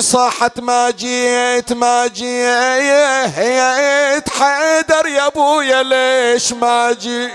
صاحت 0.00 0.60
ما 0.60 0.90
جيت 0.90 1.72
ما 1.72 2.06
جيت 2.06 4.28
حيدر 4.28 5.06
يا 5.06 5.26
أبويا 5.26 5.82
ليش 5.82 6.52
ما 6.52 6.92
جيت؟ 6.92 7.30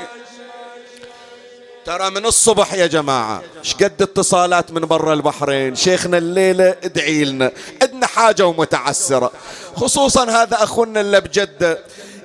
ترى 1.86 2.10
من 2.10 2.26
الصبح 2.26 2.74
يا 2.74 2.88
جماعة 2.88 3.42
شقد 3.62 4.02
اتصالات 4.02 4.72
من 4.72 4.82
برا 4.82 5.14
البحرين 5.14 5.76
شيخنا 5.76 6.18
الليلة 6.18 6.76
ادعي 6.84 7.26
لنا 7.26 7.52
عندنا 7.82 8.08
حاجة 8.08 8.46
ومتعسرة 8.46 9.32
خصوصا 9.76 10.30
هذا 10.30 10.64
أخونا 10.64 11.02
اللي 11.02 11.22
بجدة. 11.22 11.80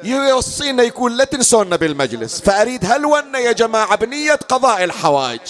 يوصينا 0.05 0.83
يكون 0.83 1.13
لا 1.13 1.25
تنسونا 1.25 1.77
بالمجلس 1.77 2.41
فأريد 2.41 2.93
هلونا 2.93 3.39
يا 3.39 3.53
جماعة 3.53 3.97
بنية 3.97 4.35
قضاء 4.35 4.85
الحوائج 4.85 5.41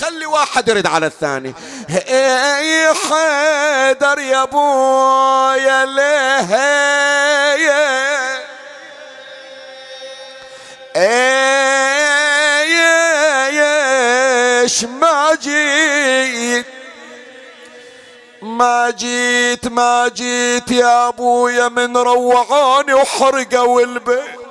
خلي 0.00 0.26
واحد 0.26 0.68
يرد 0.68 0.86
على 0.86 1.06
الثاني. 1.06 1.54
اي 1.90 2.94
حيدر 2.94 4.18
يا 4.18 4.42
ابويا 4.42 5.84
ليه؟ 5.86 6.56
إيش 14.66 14.84
ما 14.84 15.38
جيت 15.42 16.66
ما 18.56 18.90
جيت 18.90 19.68
ما 19.68 20.08
جيت 20.08 20.70
يا 20.70 21.08
أبويا 21.08 21.68
من 21.68 21.96
روعاني 21.96 22.94
وحرقوا 22.94 23.80
البيت 23.80 24.46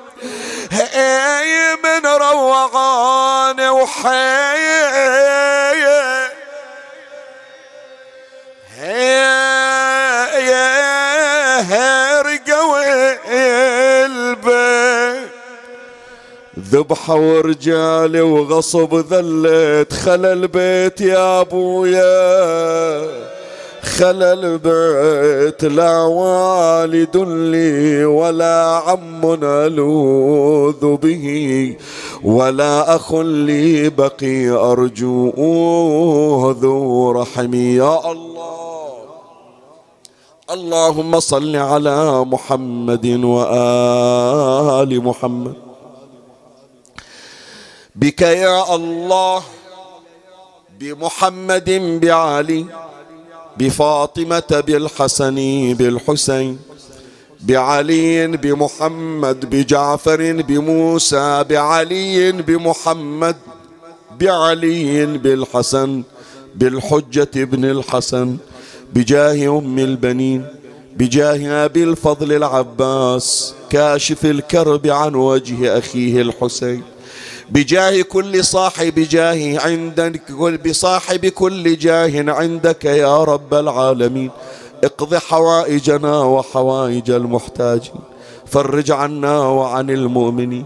هي 0.72 1.76
من 1.84 2.06
روعاني 2.06 3.70
وحي 3.70 4.66
هرقوا 11.60 12.80
البيت 14.06 15.30
ذبحة 16.60 17.14
ورجالي 17.16 18.22
وغصب 18.22 18.96
ذلت 18.96 19.94
خلى 19.94 20.34
البيت 20.34 21.02
يا 21.02 21.42
أبويا. 21.42 23.25
خلى 23.86 24.34
البيت 24.34 25.64
لا 25.64 26.02
والد 26.04 27.18
لي 27.18 28.06
ولا 28.06 28.82
عم 28.86 29.22
ألوذ 29.44 30.96
به 30.98 31.26
ولا 32.24 32.96
أخ 32.96 33.14
لي 33.16 33.90
بقي 33.90 34.50
أرجوه 34.50 35.38
ذو 36.62 37.12
رحمي 37.12 37.76
يا 37.76 38.12
الله 38.12 38.46
اللهم 40.52 41.20
صل 41.20 41.56
على 41.56 42.26
محمد 42.26 43.06
وآل 43.24 45.04
محمد. 45.04 45.54
بك 47.96 48.22
يا 48.22 48.76
الله 48.76 49.42
بمحمد 50.80 52.00
بعلي 52.04 52.66
بفاطمة 53.60 54.64
بالحسن 54.68 55.36
بالحسين 55.74 56.60
بعلي 57.42 58.28
بمحمد 58.28 59.46
بجعفر 59.50 60.42
بموسى 60.42 61.44
بعلي 61.50 62.32
بمحمد 62.32 63.36
بعلي 64.20 65.06
بالحسن 65.06 66.04
بالحجة 66.56 67.30
ابن 67.36 67.66
الحسن 67.66 68.38
بجاه 68.94 69.58
أم 69.58 69.80
البنين 69.80 70.46
بجاه 70.98 71.66
أبي 71.66 71.84
الفضل 71.84 72.34
العباس 72.34 73.54
كاشف 73.70 74.26
الكرب 74.26 74.88
عن 74.88 75.16
وجه 75.16 75.78
أخيه 75.78 76.22
الحسين. 76.22 76.84
بجاه 77.50 78.02
كل 78.02 78.46
صاحب 78.46 79.00
جاه 79.00 79.60
عندك 79.60 80.32
بصاحب 80.66 81.26
كل 81.26 81.78
جاه 81.78 82.32
عندك 82.32 82.86
يا 82.86 83.24
رب 83.24 83.54
العالمين. 83.54 84.30
اقض 84.84 85.16
حوائجنا 85.16 86.20
وحوائج 86.20 87.12
المحتاجين. 87.12 88.02
فرج 88.46 88.92
عنا 88.92 89.40
وعن 89.40 89.90
المؤمنين. 89.90 90.66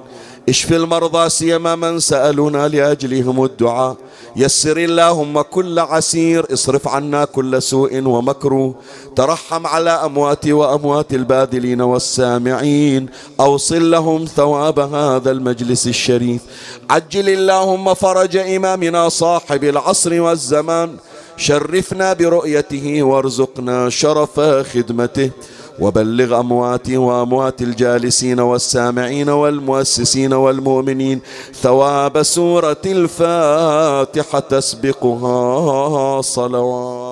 اشف 0.49 0.73
المرضى 0.73 1.29
سيما 1.29 1.75
من 1.75 1.99
سألونا 1.99 2.67
لأجلهم 2.67 3.43
الدعاء. 3.43 3.95
يسر 4.35 4.77
اللهم 4.77 5.41
كل 5.41 5.79
عسير 5.79 6.53
اصرف 6.53 6.87
عنا 6.87 7.25
كل 7.25 7.61
سوء 7.61 8.01
ومكروه 8.01 8.75
ترحم 9.15 9.67
على 9.67 9.89
أمواتي 9.89 10.53
وأموات 10.53 11.13
البادلين 11.13 11.81
والسامعين. 11.81 13.09
أوصل 13.39 13.91
لهم 13.91 14.25
ثواب 14.25 14.79
هذا 14.79 15.31
المجلس 15.31 15.87
الشريف. 15.87 16.41
عجل 16.89 17.29
اللهم 17.29 17.93
فرج 17.93 18.37
إمامنا 18.37 19.09
صاحب 19.09 19.63
العصر 19.63 20.21
والزمان. 20.21 20.97
شرفنا 21.37 22.13
برؤيته 22.13 23.03
وارزقنا 23.03 23.89
شرف 23.89 24.39
خدمته. 24.73 25.31
وبلغ 25.81 26.39
أمواتي 26.39 26.97
وأموات 26.97 27.61
الجالسين 27.61 28.39
والسامعين 28.39 29.29
والمؤسسين 29.29 30.33
والمؤمنين 30.33 31.19
ثواب 31.61 32.23
سورة 32.23 32.81
الفاتحة 32.85 34.39
تسبقها 34.39 36.21
صلوات 36.21 37.08